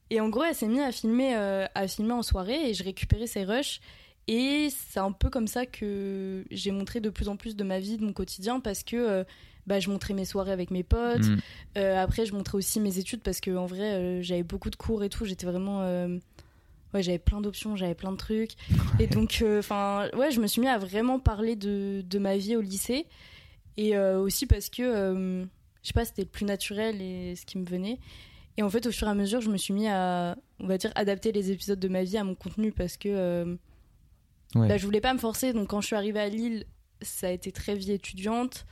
Et 0.10 0.22
en 0.22 0.30
gros, 0.30 0.44
elle 0.44 0.56
s'est 0.56 0.68
mise 0.68 0.82
à 0.82 0.92
filmer, 0.92 1.36
euh, 1.36 1.66
à 1.76 1.88
filmer 1.88 2.14
en 2.14 2.24
soirée 2.24 2.70
et 2.70 2.74
je 2.74 2.84
récupérais 2.84 3.28
ses 3.28 3.44
rushs. 3.44 3.82
Et 4.30 4.70
c'est 4.70 5.00
un 5.00 5.12
peu 5.12 5.30
comme 5.30 5.48
ça 5.48 5.66
que 5.66 6.44
j'ai 6.52 6.72
montré 6.72 7.00
de 7.02 7.10
plus 7.10 7.28
en 7.30 7.38
plus 7.38 7.56
de 7.56 7.64
ma 7.64 7.80
vie, 7.80 7.98
de 7.98 8.04
mon 8.06 8.14
quotidien, 8.14 8.60
parce 8.60 8.84
que 8.84 8.96
euh, 8.96 9.24
bah, 9.68 9.80
je 9.80 9.90
montrais 9.90 10.14
mes 10.14 10.26
soirées 10.26 10.52
avec 10.52 10.72
mes 10.72 10.84
potes. 10.84 11.26
Mm. 11.76 11.80
Après, 11.98 12.26
je 12.26 12.34
montrais 12.34 12.56
aussi 12.58 12.80
mes 12.80 12.98
études 13.00 13.22
parce 13.22 13.40
que 13.42 13.56
en 13.56 13.66
vrai, 13.66 14.22
j'avais 14.24 14.44
beaucoup 14.44 14.70
de 14.70 14.76
cours 14.76 15.04
et 15.04 15.10
tout. 15.10 15.26
J'étais 15.26 15.46
vraiment. 15.46 15.82
Euh, 16.94 16.98
Ouais, 16.98 17.04
j'avais 17.04 17.20
plein 17.20 17.42
d'options, 17.42 17.76
j'avais 17.76 17.96
plein 17.96 18.12
de 18.12 18.18
trucs. 18.18 18.52
Et 19.00 19.08
donc, 19.08 19.44
enfin, 19.60 20.10
ouais, 20.16 20.32
je 20.32 20.40
me 20.40 20.48
suis 20.48 20.62
mis 20.62 20.68
à 20.68 20.78
vraiment 20.78 21.20
parler 21.20 21.56
de, 21.56 22.02
de 22.06 22.20
ma 22.20 22.38
vie 22.38 22.56
au 22.56 22.62
lycée. 22.62 23.06
Et 23.78 23.96
euh, 23.96 24.20
aussi 24.20 24.46
parce 24.48 24.70
que, 24.70 24.82
euh, 24.82 25.44
je 25.84 25.88
sais 25.88 25.94
pas, 25.94 26.06
c'était 26.06 26.24
le 26.24 26.28
plus 26.30 26.46
naturel 26.46 27.02
et 27.02 27.36
ce 27.36 27.46
qui 27.46 27.58
me 27.58 27.66
venait. 27.66 28.00
Et 28.58 28.64
en 28.64 28.70
fait, 28.72 28.88
au 28.88 28.92
fur 28.92 29.08
et 29.08 29.12
à 29.12 29.14
mesure, 29.14 29.40
je 29.42 29.50
me 29.52 29.58
suis 29.58 29.74
mis 29.74 29.88
à, 29.88 30.36
on 30.60 30.66
va 30.66 30.78
dire, 30.80 30.92
adapter 30.96 31.32
les 31.32 31.52
épisodes 31.52 31.80
de 31.80 31.88
ma 31.88 32.04
vie 32.04 32.18
à 32.18 32.24
mon 32.24 32.34
contenu 32.36 32.72
parce 32.72 32.98
que 32.98 33.10
euh, 33.10 33.56
Ouais. 34.56 34.68
bah, 34.70 34.78
je 34.78 34.86
voulais 34.86 35.02
pas 35.02 35.14
me 35.14 35.20
forcer. 35.20 35.52
Donc, 35.54 35.68
quand 35.68 35.82
je 35.82 35.88
suis 35.88 35.96
arrivée 35.96 36.22
à 36.22 36.30
Lille, 36.30 36.66
ça 37.02 37.28
a 37.28 37.32
été 37.32 37.52
très 37.52 37.76
vie 37.76 37.92
étudiante. 37.92 38.66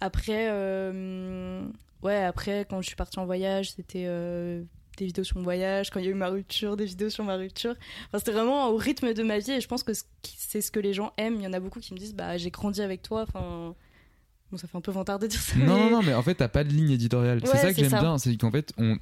Après, 0.00 0.46
euh, 0.50 1.66
ouais, 2.02 2.22
après, 2.22 2.64
quand 2.70 2.80
je 2.80 2.86
suis 2.86 2.96
partie 2.96 3.18
en 3.18 3.26
voyage, 3.26 3.72
c'était 3.72 4.04
euh, 4.06 4.62
des 4.96 5.06
vidéos 5.06 5.24
sur 5.24 5.36
mon 5.36 5.42
voyage. 5.42 5.90
Quand 5.90 6.00
il 6.00 6.06
y 6.06 6.08
a 6.08 6.10
eu 6.10 6.14
ma 6.14 6.28
rupture, 6.28 6.76
des 6.76 6.84
vidéos 6.86 7.10
sur 7.10 7.24
ma 7.24 7.36
rupture. 7.36 7.74
Enfin, 8.08 8.18
c'était 8.18 8.32
vraiment 8.32 8.68
au 8.70 8.76
rythme 8.76 9.12
de 9.14 9.22
ma 9.22 9.38
vie 9.38 9.52
et 9.52 9.60
je 9.60 9.68
pense 9.68 9.82
que 9.82 9.92
c'est 10.24 10.60
ce 10.60 10.70
que 10.70 10.80
les 10.80 10.92
gens 10.94 11.12
aiment. 11.18 11.36
Il 11.36 11.42
y 11.42 11.46
en 11.46 11.52
a 11.52 11.60
beaucoup 11.60 11.80
qui 11.80 11.92
me 11.94 11.98
disent, 11.98 12.14
bah, 12.14 12.36
j'ai 12.38 12.50
grandi 12.50 12.80
avec 12.82 13.02
toi. 13.02 13.22
Enfin, 13.22 13.74
bon, 14.50 14.56
ça 14.56 14.66
fait 14.68 14.76
un 14.76 14.80
peu 14.80 14.92
vantard 14.92 15.18
de 15.18 15.26
dire 15.26 15.40
ça. 15.40 15.56
Non, 15.56 15.64
mais- 15.64 15.66
non, 15.66 15.90
non, 15.90 16.02
mais 16.02 16.14
en 16.14 16.22
fait, 16.22 16.34
t'as 16.36 16.48
pas 16.48 16.64
de 16.64 16.70
ligne 16.70 16.90
éditoriale. 16.90 17.40
c'est 17.44 17.56
ça 17.58 17.72
que 17.72 17.78
j'aime 17.80 17.90
bien, 18.00 18.18
c'est 18.18 18.36
qu'en 18.36 18.50
fait, 18.50 18.72
on, 18.78 18.96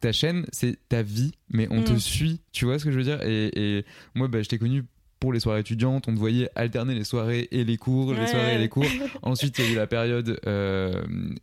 ta 0.00 0.12
chaîne, 0.12 0.44
c'est 0.52 0.76
ta 0.88 1.02
vie, 1.02 1.32
mais 1.48 1.66
on 1.70 1.82
te 1.82 1.92
Mm. 1.92 1.98
suit, 2.00 2.40
tu 2.52 2.64
vois 2.66 2.78
ce 2.78 2.84
que 2.84 2.90
je 2.90 2.98
veux 2.98 3.04
dire? 3.04 3.22
Et, 3.22 3.78
et 3.78 3.84
moi, 4.14 4.28
bah, 4.28 4.42
je 4.42 4.48
t'ai 4.48 4.58
connu 4.58 4.84
pour 5.18 5.32
les 5.32 5.38
soirées 5.40 5.60
étudiantes, 5.60 6.08
on 6.08 6.14
te 6.14 6.18
voyait 6.18 6.50
alterner 6.56 6.94
les 6.96 7.04
soirées 7.04 7.46
et 7.52 7.62
les 7.64 7.76
cours, 7.76 8.12
les 8.12 8.26
soirées 8.26 8.56
et 8.56 8.58
les 8.58 8.68
cours. 8.68 8.84
Ensuite, 9.22 9.56
il 9.58 9.64
y 9.64 9.68
a 9.68 9.70
eu 9.70 9.74
la 9.76 9.86
période 9.86 10.40
euh, 10.46 11.00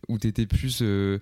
où 0.08 0.18
tu 0.18 0.26
étais 0.28 0.46
plus. 0.46 0.80
euh, 0.82 1.18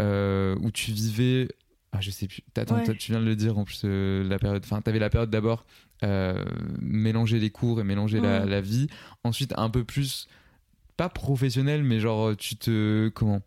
euh, 0.00 0.56
où 0.60 0.70
tu 0.70 0.90
vivais. 0.92 1.48
Ah, 1.96 2.00
je 2.00 2.10
sais 2.10 2.26
plus. 2.26 2.40
Attends, 2.56 2.74
Ouais. 2.76 2.84
toi, 2.84 2.94
tu 2.94 3.12
viens 3.12 3.20
de 3.20 3.24
le 3.26 3.36
dire 3.36 3.56
en 3.56 3.64
plus, 3.64 3.82
euh, 3.84 4.28
la 4.28 4.38
période. 4.40 4.62
Enfin, 4.64 4.80
t'avais 4.82 4.98
la 4.98 5.10
période 5.10 5.30
d'abord 5.30 5.64
euh, 6.02 6.42
mélanger 6.80 7.38
les 7.38 7.50
cours 7.50 7.80
et 7.80 7.84
mélanger 7.84 8.20
la, 8.20 8.44
la 8.44 8.60
vie. 8.60 8.88
Ensuite, 9.22 9.54
un 9.56 9.70
peu 9.70 9.84
plus. 9.84 10.26
Pas 10.96 11.08
professionnel, 11.08 11.84
mais 11.84 12.00
genre, 12.00 12.36
tu 12.36 12.56
te. 12.56 13.08
Comment? 13.14 13.42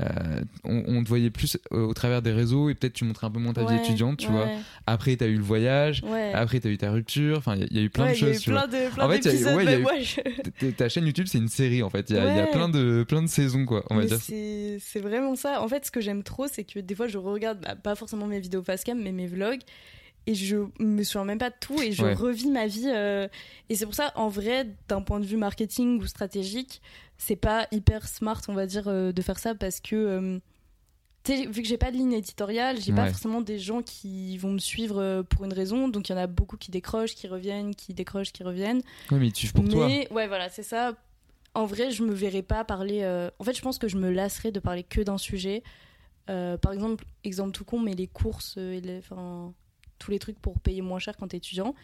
Euh, 0.00 0.40
on, 0.64 0.82
on 0.88 1.04
te 1.04 1.08
voyait 1.08 1.30
plus 1.30 1.56
euh, 1.72 1.84
au 1.86 1.94
travers 1.94 2.20
des 2.20 2.32
réseaux 2.32 2.68
et 2.68 2.74
peut-être 2.74 2.94
tu 2.94 3.04
montrais 3.04 3.28
un 3.28 3.30
peu 3.30 3.38
moins 3.38 3.52
ta 3.52 3.64
vie 3.64 3.76
étudiante, 3.76 4.18
tu 4.18 4.26
ouais, 4.28 4.32
vois. 4.32 4.48
Après, 4.86 5.14
t'as 5.16 5.26
eu 5.26 5.36
le 5.36 5.42
voyage. 5.42 6.02
Ouais. 6.04 6.32
Après, 6.34 6.58
t'as 6.58 6.68
eu 6.68 6.76
ta 6.78 6.90
rupture. 6.90 7.38
Enfin, 7.38 7.54
il 7.54 7.60
y 7.60 7.64
a- 7.64 7.66
il 7.70 7.76
y, 7.76 7.80
a 7.80 7.82
eu 7.84 7.90
plein 7.90 8.06
de 8.10 8.16
il 8.16 8.20
y 8.20 8.24
a 8.24 8.32
choses. 8.34 8.48
vois. 8.48 8.66
de 8.66 8.88
plein 8.92 9.06
En 9.06 9.08
fait, 9.10 9.24
y 9.24 9.28
a 9.28 9.32
eu- 9.32 9.64
y 9.64 9.68
a 9.68 9.78
eu- 9.78 10.04
je- 10.04 10.70
Ta 10.70 10.88
chaîne 10.88 11.06
YouTube, 11.06 11.26
c'est 11.28 11.38
une 11.38 11.48
série 11.48 11.82
en 11.82 11.90
fait. 11.90 12.10
Il 12.10 12.16
y 12.16 12.18
a, 12.18 12.44
y 12.48 12.50
plein 12.50 12.68
de 12.68 13.04
plein 13.08 13.22
de 13.22 13.28
saisons 13.28 13.64
quoi. 13.66 13.84
On 13.90 13.96
va 13.96 14.04
dire. 14.04 14.18
c'est 14.20 15.00
vraiment 15.00 15.36
ça. 15.36 15.62
En 15.62 15.68
fait, 15.68 15.86
ce 15.86 15.90
que 15.90 16.00
j'aime 16.00 16.22
trop, 16.24 16.46
c'est 16.48 16.64
que 16.64 16.80
des 16.80 16.94
fois, 16.94 17.06
je 17.06 17.18
regarde 17.18 17.60
bah, 17.60 17.76
pas 17.76 17.94
forcément 17.94 18.26
mes 18.26 18.40
vidéos 18.40 18.62
facecam, 18.62 19.00
mais 19.00 19.12
mes 19.12 19.26
vlogs. 19.28 19.60
Et 20.26 20.34
je 20.34 20.56
me 20.80 21.02
souviens 21.02 21.26
même 21.26 21.38
pas 21.38 21.50
de 21.50 21.54
tout 21.60 21.78
et 21.82 21.92
je 21.92 22.02
Ouais. 22.02 22.14
revis 22.14 22.50
ma 22.50 22.66
vie. 22.66 22.86
euh, 22.88 23.28
Et 23.68 23.74
c'est 23.76 23.84
pour 23.84 23.94
ça, 23.94 24.10
en 24.16 24.28
vrai, 24.28 24.66
d'un 24.88 25.02
point 25.02 25.20
de 25.20 25.26
vue 25.26 25.36
marketing 25.36 26.00
ou 26.00 26.06
stratégique, 26.06 26.80
c'est 27.18 27.36
pas 27.36 27.66
hyper 27.72 28.06
smart, 28.08 28.40
on 28.48 28.54
va 28.54 28.66
dire, 28.66 28.88
euh, 28.88 29.12
de 29.12 29.22
faire 29.22 29.38
ça 29.38 29.54
parce 29.54 29.80
que, 29.80 29.94
euh, 29.96 30.38
tu 31.22 31.32
vu 31.48 31.62
que 31.62 31.68
j'ai 31.68 31.78
pas 31.78 31.90
de 31.90 31.96
ligne 31.96 32.12
éditoriale, 32.12 32.78
j'ai 32.80 32.92
pas 32.92 33.04
Ouais. 33.04 33.08
forcément 33.10 33.40
des 33.40 33.58
gens 33.58 33.80
qui 33.82 34.36
vont 34.36 34.50
me 34.50 34.58
suivre 34.58 34.98
euh, 35.00 35.22
pour 35.22 35.44
une 35.46 35.52
raison. 35.54 35.88
Donc 35.88 36.08
il 36.08 36.12
y 36.12 36.14
en 36.14 36.18
a 36.18 36.26
beaucoup 36.26 36.56
qui 36.58 36.70
décrochent, 36.70 37.14
qui 37.14 37.26
reviennent, 37.28 37.74
qui 37.74 37.94
décrochent, 37.94 38.32
qui 38.32 38.42
reviennent. 38.42 38.82
Ouais, 39.10 39.18
mais 39.18 39.30
suivent 39.32 39.54
pour 39.54 39.66
toi. 39.68 39.86
Mais 39.86 40.06
ouais, 40.12 40.26
voilà, 40.26 40.50
c'est 40.50 40.62
ça. 40.62 40.94
En 41.54 41.64
vrai, 41.66 41.90
je 41.92 42.02
me 42.02 42.12
verrais 42.12 42.42
pas 42.42 42.62
parler. 42.64 43.00
euh, 43.02 43.30
En 43.38 43.44
fait, 43.44 43.54
je 43.56 43.62
pense 43.62 43.78
que 43.78 43.88
je 43.88 43.96
me 43.96 44.10
lasserais 44.10 44.50
de 44.52 44.60
parler 44.60 44.82
que 44.82 45.00
d'un 45.00 45.16
sujet. 45.18 45.62
Euh, 46.28 46.58
par 46.58 46.72
exemple, 46.72 47.04
exemple 47.22 47.52
tout 47.52 47.64
con, 47.64 47.78
mais 47.78 47.94
les 47.94 48.06
courses 48.08 48.56
et 48.58 48.80
les... 48.80 48.98
enfin, 48.98 49.54
tous 49.98 50.10
les 50.10 50.18
trucs 50.18 50.38
pour 50.40 50.58
payer 50.58 50.82
moins 50.82 50.98
cher 50.98 51.16
quand 51.16 51.28
t'es 51.28 51.36
étudiant. 51.38 51.74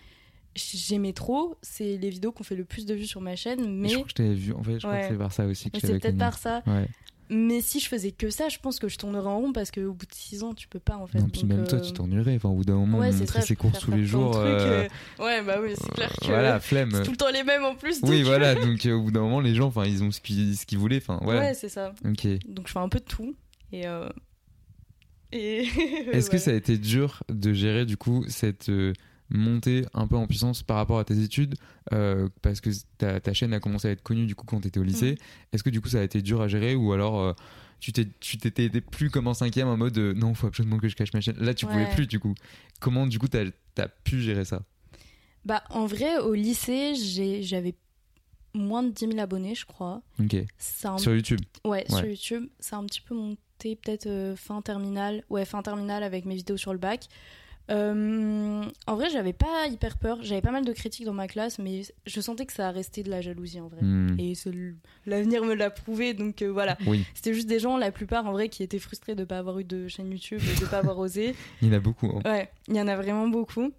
J'aimais 0.56 1.12
trop. 1.12 1.56
C'est 1.62 1.96
les 1.96 2.10
vidéos 2.10 2.32
qu'on 2.32 2.42
fait 2.44 2.56
le 2.56 2.64
plus 2.64 2.84
de 2.86 2.94
vues 2.94 3.06
sur 3.06 3.20
ma 3.20 3.36
chaîne. 3.36 3.78
Mais 3.78 3.88
Je 3.88 3.94
crois 3.94 4.04
que 4.04 4.10
je 4.10 4.14
t'avais 4.16 4.34
vu. 4.34 4.52
En 4.52 4.62
fait, 4.62 4.74
je 4.74 4.78
crois 4.78 4.92
Ouais. 4.92 5.02
que 5.02 5.08
c'est 5.08 5.18
par 5.18 5.32
ça 5.32 5.46
aussi 5.46 5.70
que 5.70 5.78
c'est 5.80 5.98
peut-être 5.98 6.18
par 6.18 6.36
ça. 6.38 6.62
Ouais. 6.66 6.86
Mais 7.32 7.60
si 7.60 7.78
je 7.78 7.86
faisais 7.86 8.10
que 8.10 8.28
ça, 8.28 8.48
je 8.48 8.58
pense 8.58 8.80
que 8.80 8.88
je 8.88 8.98
tournerais 8.98 9.28
en 9.28 9.38
rond 9.38 9.52
parce 9.52 9.70
qu'au 9.70 9.92
bout 9.92 10.04
de 10.06 10.12
6 10.12 10.42
ans, 10.42 10.52
tu 10.52 10.66
peux 10.66 10.80
pas 10.80 10.96
en 10.96 11.06
fait. 11.06 11.20
non, 11.20 11.28
puis 11.28 11.44
même 11.44 11.64
toi, 11.68 11.78
euh, 11.78 11.82
tu 11.82 11.92
t'ennuierais. 11.92 12.34
Enfin, 12.34 12.48
au 12.48 12.54
bout 12.56 12.64
d'un 12.64 12.74
moment, 12.74 12.98
Ouais, 12.98 13.12
montrer 13.12 13.42
ses 13.42 13.54
courses 13.54 13.78
tous 13.78 13.92
les 13.92 14.04
jours. 14.04 14.36
euh, 14.36 14.88
euh, 15.20 15.24
Ouais, 15.24 15.40
bah 15.44 15.60
oui, 15.62 15.74
c'est 15.80 15.92
clair 15.92 16.12
que. 16.20 16.26
Voilà, 16.26 16.58
flemme. 16.60 16.90
C'est 16.92 17.04
tout 17.04 17.12
le 17.12 17.16
temps 17.16 17.30
les 17.30 17.44
mêmes 17.44 17.64
en 17.64 17.76
plus. 17.76 18.00
Oui, 18.02 18.22
voilà. 18.24 18.56
Donc, 18.56 18.84
au 18.86 19.00
bout 19.02 19.12
d'un 19.12 19.20
moment, 19.20 19.38
les 19.38 19.54
gens, 19.54 19.68
enfin, 19.68 19.84
ils 19.84 20.02
ont 20.02 20.10
ce 20.10 20.20
qu'ils 20.20 20.56
qu'ils 20.58 20.78
voulaient. 20.78 20.96
Enfin, 20.96 21.20
voilà. 21.22 21.40
Ouais, 21.42 21.54
c'est 21.54 21.68
ça. 21.68 21.92
Ok. 22.04 22.26
Donc 22.48 22.66
je 22.66 22.72
fais 22.72 22.80
un 22.80 22.88
peu 22.88 22.98
de 22.98 23.04
tout. 23.04 23.36
Et. 23.70 23.86
euh, 23.86 24.08
Et. 25.30 25.68
Est-ce 26.12 26.30
que 26.30 26.38
ça 26.38 26.50
a 26.50 26.54
été 26.54 26.78
dur 26.78 27.22
de 27.28 27.52
gérer 27.52 27.86
du 27.86 27.96
coup 27.96 28.24
cette 28.26 28.68
montée 29.30 29.84
un 29.94 30.06
peu 30.06 30.16
en 30.16 30.26
puissance 30.26 30.62
par 30.62 30.76
rapport 30.76 30.98
à 30.98 31.04
tes 31.04 31.20
études 31.22 31.54
euh, 31.92 32.28
parce 32.42 32.60
que 32.60 32.70
ta, 32.98 33.20
ta 33.20 33.32
chaîne 33.32 33.52
a 33.54 33.60
commencé 33.60 33.88
à 33.88 33.90
être 33.92 34.02
connue 34.02 34.26
du 34.26 34.34
coup 34.34 34.44
quand 34.46 34.60
tu 34.60 34.68
étais 34.68 34.80
au 34.80 34.82
lycée 34.82 35.12
Mm. 35.12 35.16
Est-ce 35.52 35.62
que 35.62 35.70
du 35.70 35.80
coup 35.80 35.88
ça 35.88 36.00
a 36.00 36.02
été 36.02 36.20
dur 36.22 36.40
à 36.40 36.48
gérer 36.48 36.74
ou 36.74 36.92
alors 36.92 37.20
euh, 37.20 37.32
tu 37.78 37.92
t'étais 37.92 38.68
plus 38.80 39.08
comme 39.10 39.26
en 39.28 39.34
cinquième 39.34 39.68
en 39.68 39.76
mode 39.76 39.96
euh, 39.98 40.12
non 40.14 40.34
faut 40.34 40.46
absolument 40.48 40.78
que 40.78 40.88
je 40.88 40.96
cache 40.96 41.12
ma 41.14 41.20
chaîne 41.20 41.36
là 41.38 41.54
tu 41.54 41.64
pouvais 41.66 41.84
Ouais. 41.84 41.94
plus 41.94 42.06
du 42.06 42.18
coup 42.20 42.34
comment 42.80 43.06
du 43.06 43.18
coup 43.18 43.28
t'as 43.28 43.44
as 43.78 43.88
pu 43.88 44.20
gérer 44.20 44.44
ça? 44.44 44.62
Bah, 45.46 45.62
en 45.70 45.86
vrai, 45.86 46.18
au 46.18 46.34
lycée, 46.34 46.92
j'avais 47.40 47.74
moins 48.52 48.82
de 48.82 48.90
10 48.90 49.06
000 49.06 49.18
abonnés, 49.20 49.54
je 49.54 49.64
crois. 49.64 50.02
ok 50.22 50.36
un- 50.84 50.98
sur 50.98 51.14
YouTube? 51.14 51.40
Ouais, 51.64 51.86
sur. 51.88 52.04
YouTube. 52.04 52.46
Ça 52.58 52.76
a 52.76 52.78
un 52.80 52.84
petit 52.84 53.00
peu 53.00 53.14
monté, 53.14 53.76
peut-être 53.76 54.34
fin 54.36 54.60
terminale. 54.60 55.24
Ouais, 55.30 55.46
fin 55.46 55.62
terminale 55.62 56.02
avec 56.02 56.26
mes 56.26 56.34
vidéos 56.34 56.58
sur 56.58 56.72
le 56.74 56.78
bac. 56.78 57.06
Euh, 57.70 58.64
en 58.86 58.96
vrai, 58.96 59.10
j'avais 59.10 59.32
pas 59.32 59.66
hyper 59.68 59.96
peur. 59.96 60.18
J'avais 60.22 60.40
pas 60.40 60.50
mal 60.50 60.64
de 60.64 60.72
critiques 60.72 61.06
dans 61.06 61.12
ma 61.12 61.28
classe, 61.28 61.58
mais 61.58 61.82
je 62.06 62.20
sentais 62.20 62.46
que 62.46 62.52
ça 62.52 62.70
restait 62.70 63.02
de 63.02 63.10
la 63.10 63.20
jalousie 63.20 63.60
en 63.60 63.68
vrai. 63.68 63.82
Hmm. 63.82 64.16
Et 64.18 64.32
l'avenir 65.06 65.44
me 65.44 65.54
l'a 65.54 65.70
prouvé, 65.70 66.14
donc 66.14 66.42
euh, 66.42 66.48
voilà. 66.48 66.76
oui 66.86 67.04
C'était 67.14 67.34
juste 67.34 67.48
des 67.48 67.58
gens, 67.58 67.76
la 67.76 67.92
plupart 67.92 68.26
en 68.26 68.32
vrai, 68.32 68.48
qui 68.48 68.62
étaient 68.62 68.78
frustrés 68.78 69.14
de 69.14 69.24
pas 69.24 69.38
avoir 69.38 69.58
eu 69.58 69.64
de 69.64 69.88
chaîne 69.88 70.10
YouTube 70.10 70.40
de 70.60 70.66
pas 70.66 70.78
avoir 70.78 70.98
osé. 70.98 71.34
il 71.62 71.68
y 71.68 71.70
en 71.70 71.74
a 71.74 71.80
beaucoup 71.80 72.06
hein. 72.06 72.22
Ouais, 72.24 72.48
il 72.68 72.76
y 72.76 72.80
en 72.80 72.88
a 72.88 72.96
vraiment 72.96 73.28
beaucoup. 73.28 73.72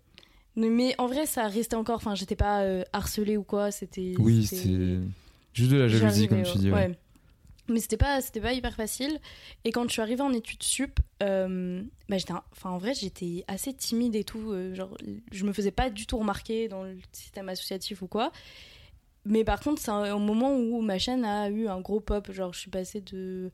Mais- 0.55 0.95
en 0.97 1.07
vrai, 1.07 1.25
ça 1.25 1.47
restait 1.47 1.75
encore. 1.75 1.95
Enfin, 1.95 2.15
j'étais 2.15 2.35
pas 2.35 2.61
euh, 2.63 2.83
harcelée 2.93 3.37
ou 3.37 3.43
quoi. 3.43 3.71
C'était. 3.71 4.13
oui 4.19 4.45
c'était- 4.45 4.63
c'est 4.63 4.99
juste 5.53 5.71
de 5.71 5.77
la 5.77 5.87
jalousie 5.87 6.27
comme 6.27 6.43
tu 6.43 6.57
dis 6.57 6.71
ouais. 6.71 6.87
ouais. 6.87 6.97
Mais 7.71 7.79
c'était 7.79 7.97
pas, 7.97 8.21
c'était 8.21 8.41
pas 8.41 8.53
hyper 8.53 8.75
facile. 8.75 9.19
Et 9.63 9.71
quand 9.71 9.83
je 9.83 9.93
suis 9.93 10.01
arrivée 10.01 10.21
en 10.21 10.33
études 10.33 10.61
sup, 10.63 10.99
euh, 11.23 11.81
bah 12.09 12.17
j'étais, 12.17 12.33
enfin 12.51 12.69
en 12.71 12.77
vrai 12.77 12.93
j'étais 12.93 13.43
assez 13.47 13.73
timide 13.73 14.15
et 14.15 14.23
tout. 14.23 14.51
euh, 14.51 14.75
genre, 14.75 14.95
je 15.31 15.45
me 15.45 15.53
faisais 15.53 15.71
pas 15.71 15.89
du 15.89 16.05
tout 16.05 16.17
remarquer 16.17 16.67
dans 16.67 16.83
le 16.83 16.97
système 17.11 17.49
associatif 17.49 18.01
ou 18.01 18.07
quoi. 18.07 18.31
Mais 19.25 19.43
par 19.43 19.59
contre, 19.59 19.81
c'est 19.81 19.91
un 19.91 20.17
moment 20.17 20.55
où 20.55 20.81
ma 20.81 20.97
chaîne 20.97 21.23
a 21.23 21.49
eu 21.49 21.67
un 21.67 21.79
gros 21.79 21.99
pop. 21.99 22.31
Genre, 22.31 22.53
je 22.53 22.59
suis 22.59 22.71
passée 22.71 23.01
de, 23.01 23.51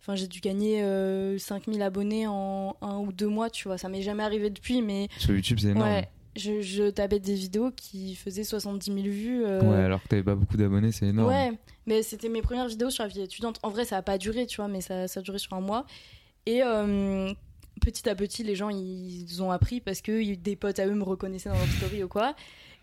enfin 0.00 0.14
j'ai 0.14 0.26
dû 0.28 0.40
gagner 0.40 0.82
euh, 0.82 1.38
5000 1.38 1.80
abonnés 1.82 2.26
en 2.26 2.76
un 2.82 2.98
ou 2.98 3.10
deux 3.12 3.28
mois. 3.28 3.48
Tu 3.50 3.68
vois, 3.68 3.78
ça 3.78 3.88
m'est 3.88 4.02
jamais 4.02 4.22
arrivé 4.22 4.50
depuis, 4.50 4.82
mais 4.82 5.08
sur 5.18 5.30
YouTube 5.34 5.58
c'est 5.60 5.68
énorme 5.68 5.88
ouais. 5.90 6.08
Je, 6.38 6.60
je 6.62 6.88
tapais 6.90 7.18
des 7.20 7.34
vidéos 7.34 7.70
qui 7.70 8.14
faisaient 8.14 8.44
70 8.44 8.92
000 8.92 9.06
vues. 9.08 9.44
euh, 9.44 9.60
ouais 9.62 9.84
alors 9.84 10.02
que 10.02 10.08
t'avais 10.08 10.22
pas 10.22 10.34
beaucoup 10.34 10.56
d'abonnés 10.56 10.92
c'est 10.92 11.06
énorme 11.06 11.28
Ouais, 11.28 11.52
mais 11.86 12.02
c'était 12.02 12.28
mes 12.28 12.40
premières 12.42 12.68
vidéos 12.68 12.90
sur 12.90 13.02
la 13.04 13.08
vie 13.08 13.20
étudiante. 13.20 13.58
En 13.62 13.70
vrai, 13.70 13.84
ça 13.84 13.96
a 13.96 14.02
pas 14.02 14.18
duré, 14.18 14.46
tu 14.46 14.56
vois, 14.56 14.68
mais 14.68 14.80
ça, 14.80 15.08
ça 15.08 15.20
a 15.20 15.22
duré 15.22 15.38
sur 15.38 15.52
un 15.54 15.60
mois. 15.60 15.84
Et 16.46 16.62
euh, 16.62 17.32
petit 17.82 18.08
à 18.08 18.14
petit, 18.14 18.42
les 18.44 18.54
gens, 18.54 18.70
ils 18.70 19.42
ont 19.42 19.50
appris 19.50 19.80
parce 19.80 20.00
que 20.00 20.34
des 20.34 20.56
potes 20.56 20.78
à 20.78 20.86
eux 20.86 20.94
me 20.94 21.02
reconnaissaient 21.04 21.48
dans 21.50 21.56
leur 21.58 21.68
story 21.78 22.02
ou 22.04 22.08
quoi. 22.08 22.34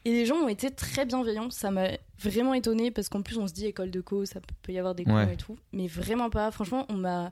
Et 0.07 0.11
les 0.11 0.25
gens 0.27 0.35
ont 0.35 0.47
été 0.47 0.69
très 0.69 1.05
bienveillants. 1.05 1.49
Ça 1.49 1.71
m'a 1.71 1.87
vraiment 2.19 2.53
étonnée 2.53 2.91
parce 2.91 3.09
qu'en 3.09 3.23
plus, 3.23 3.37
on 3.39 3.47
se 3.47 3.53
dit 3.53 3.65
école 3.65 3.89
de 3.89 4.01
co, 4.01 4.23
ça 4.25 4.39
peut 4.61 4.71
y 4.71 4.77
avoir 4.77 4.93
des 4.93 5.03
cons 5.03 5.15
Ouais. 5.15 5.33
et 5.33 5.37
tout. 5.37 5.57
Mais 5.73 5.87
vraiment 5.87 6.29
pas. 6.29 6.51
Franchement, 6.51 6.85
on 6.89 6.93
m'a 6.93 7.31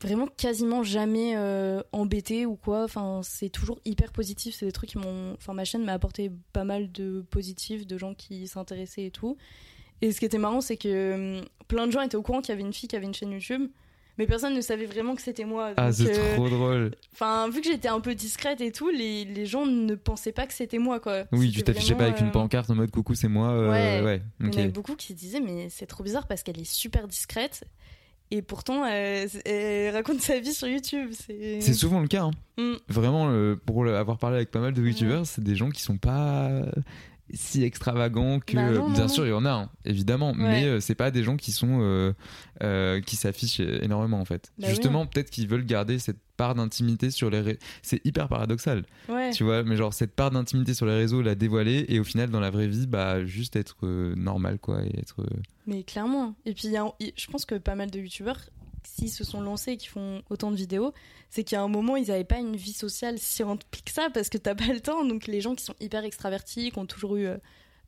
vraiment 0.00 0.26
quasiment 0.26 0.82
jamais 0.82 1.34
euh, 1.36 1.82
embêté 1.92 2.46
ou 2.46 2.56
quoi. 2.56 2.84
Enfin, 2.84 3.20
c'est 3.22 3.48
toujours 3.48 3.78
hyper 3.84 4.12
positif. 4.12 4.54
C'est 4.54 4.66
des 4.66 4.72
trucs 4.72 4.90
qui 4.90 4.98
m'ont. 4.98 5.34
Enfin, 5.34 5.54
ma 5.54 5.64
chaîne 5.64 5.84
m'a 5.84 5.92
apporté 5.92 6.30
pas 6.52 6.64
mal 6.64 6.90
de 6.92 7.24
positifs, 7.30 7.86
de 7.86 7.98
gens 7.98 8.14
qui 8.14 8.46
s'intéressaient 8.46 9.04
et 9.06 9.10
tout. 9.10 9.36
Et 10.02 10.12
ce 10.12 10.18
qui 10.18 10.26
était 10.26 10.38
marrant, 10.38 10.60
c'est 10.60 10.76
que 10.76 11.38
hum, 11.38 11.44
plein 11.68 11.86
de 11.86 11.92
gens 11.92 12.02
étaient 12.02 12.16
au 12.16 12.22
courant 12.22 12.40
qu'il 12.40 12.50
y 12.50 12.52
avait 12.52 12.62
une 12.66 12.72
fille 12.72 12.88
qui 12.88 12.96
avait 12.96 13.06
une 13.06 13.14
chaîne 13.14 13.32
YouTube. 13.32 13.70
Mais 14.18 14.26
personne 14.26 14.54
ne 14.54 14.62
savait 14.62 14.86
vraiment 14.86 15.14
que 15.14 15.20
c'était 15.20 15.44
moi. 15.44 15.74
ah 15.76 15.92
c'est 15.92 16.18
euh, 16.18 16.34
trop 16.36 16.48
drôle 16.48 16.92
Enfin, 17.12 17.50
vu 17.50 17.60
que 17.60 17.66
j'étais 17.68 17.88
un 17.88 18.00
peu 18.00 18.14
discrète 18.14 18.62
et 18.62 18.72
tout, 18.72 18.88
les, 18.88 19.26
les 19.26 19.44
gens 19.44 19.66
ne 19.66 19.94
pensaient 19.94 20.32
pas 20.32 20.46
que 20.46 20.54
c'était 20.54 20.78
moi, 20.78 21.00
quoi. 21.00 21.24
oui 21.32 21.50
tu 21.50 21.62
t'affichais 21.62 21.94
pas 21.94 22.04
avec 22.04 22.20
une 22.20 22.28
euh, 22.28 22.30
pancarte 22.30 22.70
en 22.70 22.74
mode 22.76 22.90
coucou 22.90 23.14
c'est 23.14 23.28
moi 23.28 23.50
euh, 23.50 24.02
Ouais. 24.02 24.22
Il 24.40 24.46
y 24.46 24.48
en 24.48 24.58
avait 24.58 24.68
beaucoup 24.68 24.96
qui 24.96 25.08
se 25.08 25.12
disaient, 25.12 25.40
mais 25.40 25.68
c'est 25.68 25.84
trop 25.84 26.02
bizarre 26.02 26.26
parce 26.26 26.42
qu'elle 26.42 26.58
est 26.58 26.64
super 26.64 27.08
discrète. 27.08 27.64
Et 28.30 28.42
pourtant, 28.42 28.84
elle, 28.84 29.28
elle 29.44 29.94
raconte 29.94 30.20
sa 30.20 30.40
vie 30.40 30.52
sur 30.52 30.66
YouTube. 30.68 31.10
C'est 31.12 31.60
C'est 31.60 31.74
souvent 31.74 32.00
le 32.00 32.08
cas. 32.08 32.24
hein. 32.24 32.30
Mm. 32.58 32.74
Vraiment, 32.88 33.28
euh, 33.30 33.54
pour 33.54 33.86
avoir 33.86 34.18
parlé 34.18 34.36
avec 34.36 34.50
pas 34.50 34.60
mal 34.60 34.72
de 34.74 34.82
youtubeurs, 34.82 35.26
c'est 35.26 35.44
des 35.44 35.54
gens 35.54 35.70
qui 35.70 35.80
sont 35.82 35.98
pas 35.98 36.48
euh, 36.48 36.70
si 37.32 37.64
extravagants 37.64 38.40
que. 38.40 38.54
Bah 38.56 38.70
non, 38.70 38.88
non, 38.88 38.90
bien 38.90 39.02
non. 39.02 39.08
sûr, 39.08 39.26
il 39.26 39.30
y 39.30 39.32
en 39.32 39.44
a, 39.44 39.50
hein, 39.50 39.70
évidemment, 39.84 40.32
mais 40.34 40.64
euh, 40.64 40.80
c'est 40.80 40.94
pas 40.94 41.10
des 41.10 41.22
gens 41.22 41.36
qui 41.36 41.52
sont 41.52 41.78
euh, 41.80 42.12
euh, 42.62 43.00
qui 43.00 43.16
s'affichent 43.16 43.60
énormément 43.60 44.20
en 44.20 44.24
fait. 44.24 44.52
Bah 44.58 44.68
Justement, 44.68 45.06
peut-être 45.06 45.30
qu'ils 45.30 45.48
veulent 45.48 45.64
garder 45.66 45.98
cette 45.98 46.18
part 46.36 46.54
d'intimité 46.54 47.10
sur 47.10 47.30
les. 47.30 47.40
ré- 47.40 47.58
C'est 47.82 48.04
hyper 48.06 48.28
paradoxal, 48.28 48.84
Ouais. 49.08 49.30
tu 49.32 49.44
vois. 49.44 49.62
Mais 49.64 49.76
genre 49.76 49.92
cette 49.94 50.14
part 50.14 50.30
d'intimité 50.30 50.74
sur 50.74 50.86
les 50.86 50.94
réseaux, 50.94 51.22
la 51.22 51.34
dévoiler 51.34 51.84
et 51.88 51.98
au 51.98 52.04
final 52.04 52.30
dans 52.30 52.40
la 52.40 52.50
vraie 52.50 52.68
vie, 52.68 52.86
bah 52.86 53.24
juste 53.24 53.56
être 53.56 53.76
euh, 53.84 54.14
normal 54.16 54.58
quoi 54.58 54.82
et 54.84 54.98
être. 54.98 55.24
Mais 55.66 55.82
clairement. 55.82 56.34
Et 56.44 56.52
puis, 56.54 56.68
y 56.68 56.76
a 56.76 56.84
je 57.16 57.26
pense 57.28 57.44
que 57.44 57.54
pas 57.56 57.74
mal 57.74 57.90
de 57.90 57.98
youtubeurs, 57.98 58.40
s'ils 58.86 59.10
se 59.10 59.24
sont 59.24 59.40
lancés 59.40 59.72
et 59.72 59.76
qui 59.76 59.88
font 59.88 60.22
autant 60.30 60.50
de 60.50 60.56
vidéos, 60.56 60.92
c'est 61.30 61.44
qu'à 61.44 61.60
un 61.62 61.68
moment, 61.68 61.96
ils 61.96 62.08
n'avaient 62.08 62.24
pas 62.24 62.38
une 62.38 62.56
vie 62.56 62.72
sociale 62.72 63.18
si 63.18 63.42
remplie 63.42 63.82
que 63.84 63.92
ça 63.92 64.08
parce 64.14 64.28
que 64.28 64.38
t'as 64.38 64.54
pas 64.54 64.72
le 64.72 64.80
temps. 64.80 65.04
Donc, 65.04 65.26
les 65.26 65.40
gens 65.40 65.54
qui 65.54 65.64
sont 65.64 65.74
hyper 65.80 66.04
extravertis, 66.04 66.70
qui 66.70 66.78
ont 66.78 66.86
toujours 66.86 67.16
eu 67.16 67.26
euh, 67.26 67.36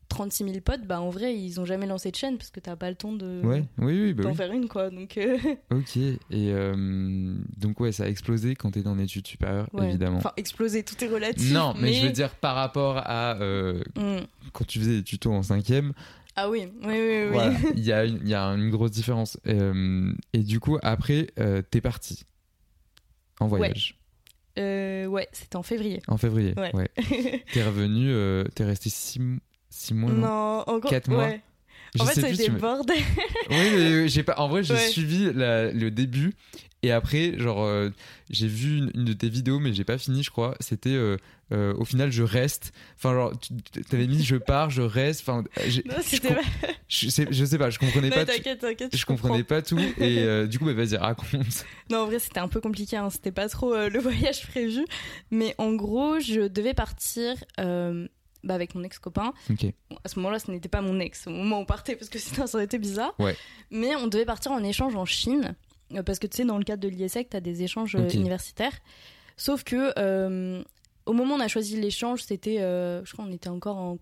36 0.09 0.43
000 0.45 0.55
potes, 0.61 0.87
bah 0.87 0.99
en 1.01 1.11
vrai, 1.11 1.37
ils 1.37 1.59
ont 1.59 1.65
jamais 1.65 1.85
lancé 1.85 2.09
de 2.09 2.15
chaîne 2.15 2.37
parce 2.39 2.49
que 2.49 2.59
t'as 2.59 2.75
pas 2.75 2.89
le 2.89 2.95
temps 2.95 3.13
de. 3.13 3.41
Ouais, 3.43 3.63
oui, 3.77 4.01
oui, 4.05 4.13
bah 4.15 4.23
d'en 4.23 4.29
oui. 4.31 4.35
faire 4.35 4.51
une 4.51 4.67
quoi 4.67 4.89
donc 4.89 5.17
euh, 5.19 5.37
Ok, 5.71 5.97
et 5.97 6.17
euh, 6.33 7.35
donc 7.57 7.79
ouais, 7.79 7.91
ça 7.91 8.05
a 8.05 8.07
explosé 8.07 8.55
quand 8.55 8.71
t'es 8.71 8.87
en 8.87 8.97
études 8.97 9.27
supérieures, 9.27 9.67
ouais. 9.73 9.89
évidemment. 9.89 10.17
enfin 10.17 10.33
exploser 10.35 10.81
tout 10.83 11.01
est 11.03 11.07
relatif 11.07 11.51
Non, 11.53 11.75
mais, 11.79 11.93
je 11.93 12.07
veux 12.07 12.11
dire 12.11 12.33
par 12.35 12.55
rapport 12.55 12.97
à 13.05 13.35
euh, 13.39 13.83
Hmm. 13.95 14.21
quand 14.51 14.65
tu 14.65 14.79
faisais 14.79 14.97
des 14.97 15.03
tutos 15.03 15.31
en 15.31 15.43
cinquième, 15.43 15.93
ah 16.43 16.49
oui 16.49 16.67
oui 16.83 16.87
oui 16.87 17.23
oui 17.23 17.29
voilà, 17.31 17.53
il 17.75 17.83
y, 17.83 17.91
a 17.91 18.05
une- 18.05 18.19
il 18.23 18.29
y 18.29 18.33
a 18.35 18.43
une 18.45 18.69
grosse 18.69 18.91
différence. 18.91 19.37
Euh, 19.47 20.11
et 20.33 20.39
du 20.39 20.59
coup, 20.59 20.77
après, 20.81 21.27
euh, 21.39 21.61
t'es 21.61 21.81
parti 21.81 22.23
en 23.39 23.47
voyage. 23.47 23.95
Euh, 24.57 25.05
ouais, 25.05 25.27
c'était 25.31 25.55
en 25.55 25.63
février. 25.63 26.01
En 26.07 26.17
février, 26.17 26.53
Ouais. 26.57 26.75
ouais. 26.75 26.89
t'es 27.53 27.63
revenu, 27.63 28.13
t'es 28.55 28.65
resté 28.65 28.89
six, 28.89 29.19
mo- 29.19 29.39
six 29.69 29.93
mois, 29.93 30.11
non, 30.11 30.21
non, 30.27 30.59
encore. 30.67 30.89
Quatre 30.89 31.09
mois? 31.09 31.25
ouais. 31.25 31.41
Je 31.95 32.01
En 32.03 32.05
fait, 32.05 32.21
ça 32.21 32.51
me- 32.51 32.59
bordel. 32.59 32.97
Oui, 33.49 33.57
mais 33.75 34.07
j'ai 34.07 34.23
pas. 34.23 34.35
En 34.39 34.47
vrai, 34.47 34.63
j'ai 34.63 34.73
Ouais. 34.73 34.87
suivi 34.89 35.31
la- 35.33 35.71
le 35.71 35.89
début 35.91 36.33
et 36.81 36.91
après, 36.91 37.37
genre, 37.37 37.63
euh, 37.63 37.89
j'ai 38.29 38.47
vu 38.47 38.77
une, 38.77 38.91
une 38.93 39.05
de 39.05 39.13
tes 39.13 39.27
vidéos, 39.27 39.59
mais 39.59 39.73
j'ai 39.73 39.83
pas 39.83 39.97
fini, 39.97 40.23
je 40.23 40.29
crois. 40.29 40.55
C'était 40.61 40.91
euh, 40.93 41.17
euh, 41.51 41.73
au 41.73 41.83
final, 41.83 42.09
je 42.11 42.23
reste. 42.23 42.71
Enfin, 42.97 43.13
genre, 43.13 43.33
t'avais 43.89 44.07
mis, 44.07 44.23
je 44.23 44.35
pars, 44.37 44.69
je 44.69 44.81
reste. 44.81 45.21
Enfin, 45.27 45.43
Non, 45.85 45.95
c'était 46.01 46.29
pas. 46.35 46.41
je 46.87 47.09
sais, 47.09 47.27
je 47.31 47.43
sais 47.43 47.57
pas, 47.57 47.69
je 47.69 47.79
comprenais 47.79 48.09
Non, 48.09 48.15
pas. 48.17 48.25
t'inquiète, 48.25 48.59
t'inquiète. 48.59 48.95
Je 48.95 49.05
comprenais 49.05 49.43
pas 49.43 49.61
tout 49.61 49.79
et 49.79 49.89
euh, 50.19 50.47
du 50.47 50.57
coup, 50.59 50.65
bah, 50.65 50.73
vas-y, 50.73 50.95
raconte. 50.95 51.65
Non, 51.89 51.99
en 52.03 52.05
vrai, 52.05 52.19
c'était 52.19 52.39
un 52.39 52.47
peu 52.47 52.61
compliqué. 52.61 52.95
hein. 52.97 53.09
C'était 53.09 53.31
pas 53.31 53.49
trop 53.49 53.73
euh, 53.73 53.89
le 53.89 53.99
voyage 53.99 54.47
prévu. 54.47 54.85
Mais 55.31 55.55
en 55.57 55.73
gros, 55.73 56.19
je 56.19 56.47
devais 56.47 56.73
partir 56.75 57.35
euh, 57.59 58.07
bah, 58.43 58.53
avec 58.53 58.75
mon 58.75 58.83
ex-copain. 58.83 59.33
Bon, 59.49 59.97
à 60.03 60.07
ce 60.07 60.19
moment-là, 60.19 60.39
ce 60.39 60.51
n'était 60.51 60.69
pas 60.69 60.81
mon 60.81 60.99
ex 60.99 61.27
au 61.27 61.31
moment 61.31 61.59
où 61.59 61.61
on 61.61 61.65
partait 61.65 61.95
parce 61.95 62.09
que 62.09 62.19
sinon 62.19 62.47
ça 62.47 62.57
aurait 62.57 62.65
été 62.65 62.77
bizarre. 62.77 63.13
Ouais. 63.19 63.35
Mais 63.71 63.95
on 63.95 64.07
devait 64.07 64.25
partir 64.25 64.51
en 64.51 64.63
échange 64.63 64.95
en 64.95 65.05
Chine 65.05 65.55
euh, 65.93 66.03
parce 66.03 66.19
que 66.19 66.27
tu 66.27 66.37
sais, 66.37 66.45
dans 66.45 66.57
le 66.57 66.63
cadre 66.63 66.81
de 66.81 66.87
l'IESEC, 66.87 67.29
tu 67.29 67.37
as 67.37 67.41
des 67.41 67.63
échanges 67.63 67.95
euh, 67.95 68.09
universitaires. 68.09 68.77
Sauf 69.37 69.63
que 69.63 69.93
euh, 69.97 70.61
au 71.05 71.13
moment 71.13 71.35
où 71.35 71.37
on 71.37 71.41
a 71.41 71.47
choisi 71.47 71.79
l'échange, 71.79 72.23
c'était, 72.23 72.61
euh, 72.61 73.03
je 73.05 73.13
crois, 73.13 73.25
on 73.25 73.31
était 73.31 73.49
encore 73.49 73.77
en 73.77 73.97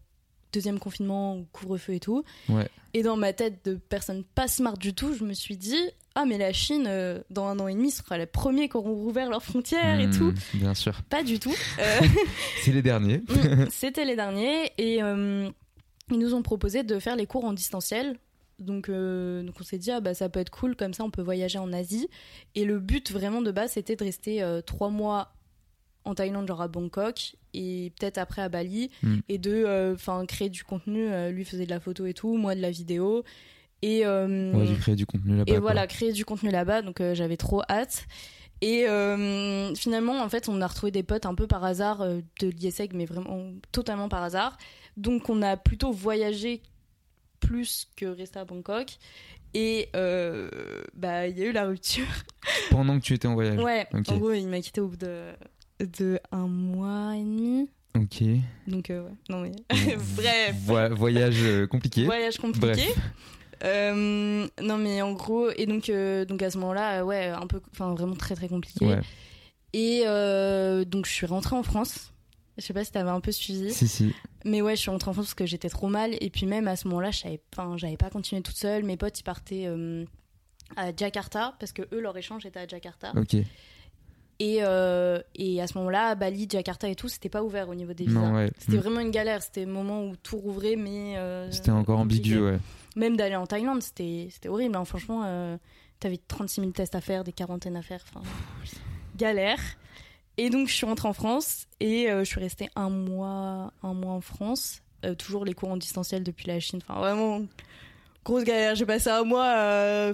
deuxième 0.52 0.80
confinement, 0.80 1.44
couvre-feu 1.52 1.94
et 1.94 2.00
tout. 2.00 2.24
Ouais. 2.50 2.68
Et 2.94 3.04
dans 3.04 3.18
ma 3.18 3.34
tête 3.34 3.64
de 3.66 3.76
personne 3.76 4.24
pas 4.24 4.48
smart 4.48 4.78
du 4.78 4.94
tout, 4.94 5.14
je 5.14 5.24
me 5.24 5.34
suis 5.34 5.58
dit, 5.58 5.80
ah 6.20 6.26
mais 6.26 6.38
la 6.40 6.52
Chine, 6.52 6.86
euh, 6.88 7.20
dans 7.30 7.46
un 7.46 7.60
an 7.60 7.68
et 7.68 7.76
demi, 7.76 7.92
ce 7.92 8.02
sera 8.04 8.18
les 8.18 8.26
premiers 8.26 8.70
qui 8.70 8.78
auront 8.78 8.96
rouvert 8.96 9.30
leurs 9.30 9.44
frontières 9.44 10.00
et 10.00 10.08
Hmm, 10.08 10.18
tout. 10.18 10.34
Bien 10.56 10.74
sûr. 10.74 11.04
Pas 11.04 11.22
du 11.24 11.40
tout. 11.40 11.54
Euh, 11.80 12.00
C'est 12.64 12.72
les 12.72 12.82
derniers. 12.82 13.22
Mm, 13.30 13.68
C'était 13.70 14.04
les 14.06 14.16
derniers 14.16 14.72
et 14.80 15.04
euh, 15.04 15.48
ils 16.12 16.18
nous 16.18 16.34
ont 16.34 16.42
proposé 16.42 16.82
de 16.84 16.98
faire 17.00 17.16
les 17.16 17.28
cours 17.28 17.46
en 17.46 17.54
distanciel. 17.54 18.18
Donc, 18.60 18.90
donc 18.90 19.54
on 19.60 19.64
s'est 19.64 19.78
dit 19.78 19.92
ah 19.92 20.00
bah 20.02 20.16
ça 20.16 20.30
peut 20.30 20.40
être 20.40 20.50
cool 20.50 20.76
comme 20.76 20.92
ça 20.96 21.04
on 21.04 21.12
peut 21.12 21.22
voyager 21.22 21.60
en 21.60 21.72
Asie 21.72 22.08
et 22.56 22.66
le 22.66 22.80
but 22.80 23.12
vraiment 23.12 23.44
de 23.44 23.52
base 23.52 23.74
c'était 23.74 23.96
de 23.96 24.04
rester 24.04 24.44
trois 24.66 24.90
mois 24.90 25.36
en 26.06 26.16
Thaïlande 26.16 26.48
genre 26.48 26.64
à 26.64 26.68
Bangkok 26.68 27.36
et 27.54 27.92
peut-être 28.00 28.18
après 28.18 28.42
à 28.42 28.50
Bali 28.50 28.90
Mm. 29.04 29.18
et 29.30 29.38
de 29.38 29.94
enfin 29.94 30.26
créer 30.26 30.50
du 30.50 30.64
contenu 30.64 31.08
lui 31.32 31.46
faisait 31.46 31.66
de 31.66 31.70
la 31.70 31.80
photo 31.80 32.08
et 32.08 32.16
tout 32.16 32.36
moi 32.36 32.56
de 32.56 32.62
la 32.62 32.72
vidéo 32.72 33.24
et 33.82 34.06
euh, 34.06 34.52
On 34.54 34.60
va 34.60 34.66
dû 34.66 34.76
créer 34.78 34.96
du 34.96 35.06
contenu 35.06 35.32
là-bas. 35.38 35.44
et 35.48 35.52
quoi. 35.54 35.60
voilà, 35.62 35.88
créer 35.88 36.12
du 36.14 36.26
contenu 36.26 36.50
là-bas, 36.50 36.82
donc 36.82 37.02
euh, 37.02 37.14
j'avais 37.16 37.38
trop 37.38 37.62
hâte. 37.70 38.06
Et 38.62 38.88
euh, 38.88 39.74
finalement, 39.76 40.20
en 40.24 40.30
fait, 40.30 40.50
on 40.50 40.60
a 40.62 40.68
retrouvé 40.68 40.92
des 40.92 41.04
potes 41.04 41.28
un 41.28 41.36
peu 41.36 41.46
par 41.46 41.64
hasard 41.64 42.02
euh, 42.02 42.22
de 42.42 42.48
l'IESEG, 42.48 42.94
mais 42.94 43.06
vraiment 43.06 43.52
totalement 43.72 44.10
par 44.10 44.24
hasard. 44.24 44.58
Donc 44.98 45.30
on 45.30 45.42
a 45.44 45.58
plutôt 45.58 45.92
voyagé 45.92 46.64
plus 47.40 47.88
que 47.96 48.06
rester 48.08 48.40
à 48.40 48.46
Bangkok. 48.46 48.98
Et 49.54 49.90
euh, 49.96 50.50
bah, 50.96 51.28
il 51.28 51.38
y 51.38 51.44
a 51.44 51.46
eu 51.46 51.52
la 51.52 51.66
rupture. 51.66 52.06
Pendant 52.72 52.98
que 53.00 53.04
tu 53.06 53.14
étais 53.14 53.28
en 53.28 53.36
voyage. 53.36 53.60
Ouais, 53.60 53.88
en 53.94 54.02
gros, 54.02 54.34
il 54.34 54.48
m'a 54.48 54.60
quitté 54.60 54.82
au 54.82 54.88
bout 54.88 54.98
de, 54.98 55.32
de 55.80 56.20
un 56.32 56.48
mois 56.48 57.16
et 57.16 57.22
demi. 57.22 57.70
Ok. 57.96 58.24
Donc, 58.68 58.88
ouais, 58.90 59.02
non 59.30 59.42
mais. 59.42 59.52
Bref. 60.16 60.56
Vo- 60.66 60.96
voyage 60.96 61.68
compliqué. 61.70 62.06
Voyage 62.06 62.38
compliqué. 62.38 62.68
Bref. 62.68 62.98
Euh, 63.64 64.48
non 64.62 64.78
mais 64.78 65.02
en 65.02 65.14
gros 65.14 65.50
et 65.50 65.66
donc 65.66 65.90
euh, 65.90 66.26
donc 66.26 66.42
à 66.44 66.52
ce 66.52 66.58
moment-là 66.60 67.00
euh, 67.00 67.04
ouais 67.04 67.26
un 67.30 67.48
peu 67.48 67.60
enfin 67.72 67.94
vraiment 67.96 68.16
très 68.16 68.36
très 68.36 68.48
compliqué 68.48 68.86
Ouais. 68.86 69.00
et 69.74 70.04
euh, 70.06 70.86
donc 70.86 71.08
je 71.08 71.12
suis 71.12 71.26
rentrée 71.26 71.56
en 71.56 71.64
France 71.64 72.14
je 72.60 72.64
sais 72.64 72.74
pas 72.74 72.84
si 72.84 72.92
t'avais 72.92 73.10
un 73.10 73.20
peu 73.20 73.32
suivi 73.32 73.74
Si, 73.74 73.88
si. 73.88 74.14
mais 74.46 74.62
ouais 74.62 74.76
je 74.76 74.82
suis 74.82 74.92
rentrée 74.92 75.10
en 75.10 75.14
France 75.14 75.26
parce 75.28 75.34
que 75.34 75.46
j'étais 75.48 75.70
trop 75.70 75.88
mal 75.88 76.16
et 76.22 76.30
puis 76.30 76.46
même 76.46 76.68
à 76.68 76.76
ce 76.76 76.88
moment-là 76.88 77.10
je 77.10 77.18
savais 77.20 77.42
j'avais 77.78 77.98
pas 77.98 78.12
continué 78.12 78.44
toute 78.44 78.58
seule 78.58 78.84
mes 78.84 78.96
potes 78.96 79.20
ils 79.20 79.24
partaient 79.24 79.68
à 80.76 80.96
Jakarta 80.96 81.56
parce 81.60 81.72
que 81.72 81.82
eux 81.94 82.00
leur 82.00 82.16
échange 82.16 82.46
était 82.46 82.60
à 82.60 82.68
Jakarta 82.68 83.12
Ok. 83.16 83.34
et 83.34 83.46
euh, 84.62 85.20
et 85.34 85.62
à 85.62 85.68
ce 85.68 85.76
moment-là 85.80 86.14
Bali 86.14 86.48
Jakarta 86.48 86.88
et 86.90 86.96
tout 86.96 87.08
c'était 87.10 87.30
pas 87.30 87.42
ouvert 87.42 87.70
au 87.70 87.76
niveau 87.76 87.94
des 87.94 88.06
visas 88.06 88.32
ouais. 88.34 88.52
c'était 88.60 88.78
Mm. 88.78 88.82
vraiment 88.82 89.00
une 89.00 89.12
galère 89.12 89.42
c'était 89.42 89.66
le 89.66 89.72
moment 89.72 90.06
où 90.06 90.16
tout 90.16 90.38
rouvrait 90.38 90.76
mais 90.76 91.16
euh, 91.18 91.50
C'était 91.52 91.72
encore 91.72 91.98
compliqué 91.98 92.36
ambigu, 92.38 92.46
ouais. 92.52 92.60
Même 92.98 93.16
d'aller 93.16 93.36
en 93.36 93.46
Thaïlande, 93.48 93.82
c'était 93.82 94.30
horrible. 94.48 94.76
hein. 94.76 94.84
Franchement, 94.86 95.22
euh, 95.26 95.56
t'avais 96.00 96.18
36 96.28 96.62
000 96.62 96.72
tests 96.72 96.96
à 96.96 97.02
faire, 97.02 97.24
des 97.24 97.32
quarantaines 97.32 97.76
à 97.78 97.82
faire. 97.82 98.04
Enfin, 98.10 98.28
galère. 99.16 99.60
Et 100.38 100.50
donc, 100.50 100.68
je 100.68 100.74
suis 100.74 100.86
rentrée 100.86 101.08
en 101.08 101.14
France 101.14 101.68
et 101.80 102.10
euh, 102.12 102.20
je 102.20 102.26
suis 102.26 102.40
restée 102.40 102.70
un 102.76 102.90
mois, 102.90 103.72
un 103.84 103.94
mois 103.94 104.14
en 104.14 104.22
France. 104.22 104.82
Euh, 105.06 105.14
toujours 105.16 105.46
les 105.46 105.54
cours 105.54 105.70
en 105.70 105.78
distanciel 105.78 106.24
depuis 106.24 106.48
la 106.48 106.60
Chine. 106.60 106.80
Enfin, 106.88 107.00
vraiment, 107.00 107.42
grosse 108.26 108.44
galère. 108.44 108.76
J'ai 108.76 108.86
passé 108.86 109.10
un 109.10 109.24
mois 109.24 109.46
à 109.48 110.12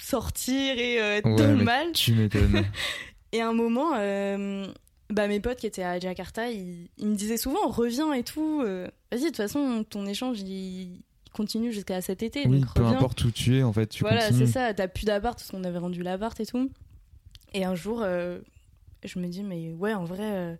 sortir 0.00 0.78
et 0.78 0.96
être 0.96 1.26
Ouais, 1.26 1.36
dans 1.36 1.46
le 1.58 1.64
mal. 1.64 1.92
Tu 1.92 2.12
m'étonnes. 2.14 2.64
Et 3.32 3.42
à 3.42 3.48
un 3.48 3.52
moment, 3.52 3.90
bah, 5.10 5.28
mes 5.28 5.40
potes 5.40 5.58
qui 5.58 5.66
étaient 5.66 5.82
à 5.82 5.98
Jakarta, 5.98 6.50
ils, 6.50 6.88
ils 6.96 7.06
me 7.06 7.14
disaient 7.14 7.36
souvent 7.36 7.68
reviens 7.68 8.14
et 8.14 8.22
tout. 8.22 8.62
Vas-y, 8.62 9.20
de 9.20 9.26
toute 9.26 9.36
façon, 9.36 9.84
ton 9.84 10.06
échange, 10.06 10.40
il 10.40 11.02
continue 11.32 11.72
jusqu'à 11.72 12.00
cet 12.00 12.22
été. 12.22 12.46
oui, 12.46 12.60
donc 12.60 12.74
peu 12.74 12.82
reviens. 12.82 12.96
importe 12.98 13.24
où 13.24 13.30
tu 13.30 13.56
es, 13.58 13.62
en 13.62 13.72
fait, 13.72 13.86
tu 13.88 14.02
voilà, 14.02 14.32
c'est 14.32 14.46
ça. 14.46 14.72
T'as 14.74 14.88
plus 14.88 15.04
d'appart 15.04 15.38
parce 15.38 15.50
qu'on 15.50 15.64
avait 15.64 15.78
rendu 15.78 16.02
l'appart 16.02 16.38
et 16.40 16.46
tout. 16.46 16.70
Et 17.54 17.64
un 17.64 17.74
jour, 17.74 18.02
euh, 18.02 18.38
je 19.04 19.18
me 19.18 19.26
dis, 19.28 19.42
mais 19.42 19.72
ouais, 19.72 19.94
en 19.94 20.04
vrai, 20.04 20.24
euh, 20.24 20.54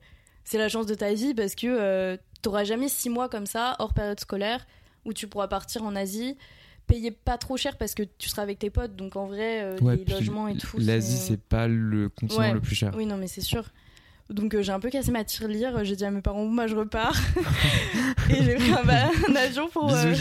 c'est 0.44 0.58
la 0.58 0.68
chance 0.68 0.86
de 0.86 0.94
ta 0.94 1.12
vie 1.12 1.34
parce 1.34 1.54
que 1.54 1.66
euh, 1.66 2.16
t'auras 2.42 2.64
jamais 2.64 2.88
six 2.88 3.10
mois 3.10 3.28
comme 3.28 3.46
ça, 3.46 3.76
hors 3.78 3.92
période 3.92 4.18
scolaire, 4.20 4.66
où 5.04 5.12
tu 5.12 5.26
pourras 5.28 5.48
partir 5.48 5.82
en 5.82 5.94
Asie, 5.96 6.36
payer 6.86 7.10
pas 7.10 7.36
trop 7.36 7.56
cher 7.58 7.76
parce 7.76 7.94
que 7.94 8.02
tu 8.02 8.28
seras 8.28 8.42
avec 8.42 8.58
tes 8.58 8.70
potes. 8.70 8.96
Donc 8.96 9.16
en 9.16 9.26
vrai, 9.26 9.78
Ouais, 9.82 9.96
les 9.96 10.04
logements 10.04 10.48
et 10.48 10.56
tout. 10.56 10.78
L'Asie, 10.78 11.18
c'est 11.18 11.40
pas 11.40 11.68
le 11.68 12.08
continent 12.08 12.40
Ouais. 12.40 12.52
le 12.52 12.60
plus 12.60 12.74
cher. 12.74 12.92
Oui, 12.96 13.04
non, 13.04 13.16
mais 13.18 13.26
c'est 13.28 13.42
sûr. 13.42 13.64
Donc 14.30 14.54
euh, 14.54 14.62
j'ai 14.62 14.72
un 14.72 14.80
peu 14.80 14.90
cassé 14.90 15.10
ma 15.10 15.24
tirelire. 15.24 15.84
J'ai 15.84 15.96
dit 15.96 16.04
à 16.04 16.10
mes 16.10 16.20
parents, 16.20 16.44
moi 16.44 16.66
je 16.66 16.76
repars. 16.76 17.16
et 18.30 18.42
j'ai 18.42 18.54
pris 18.56 18.72
un, 18.72 18.84
bah, 18.84 19.08
un 19.28 19.36
avion 19.36 19.68
pour. 19.68 19.90
euh. 19.92 20.14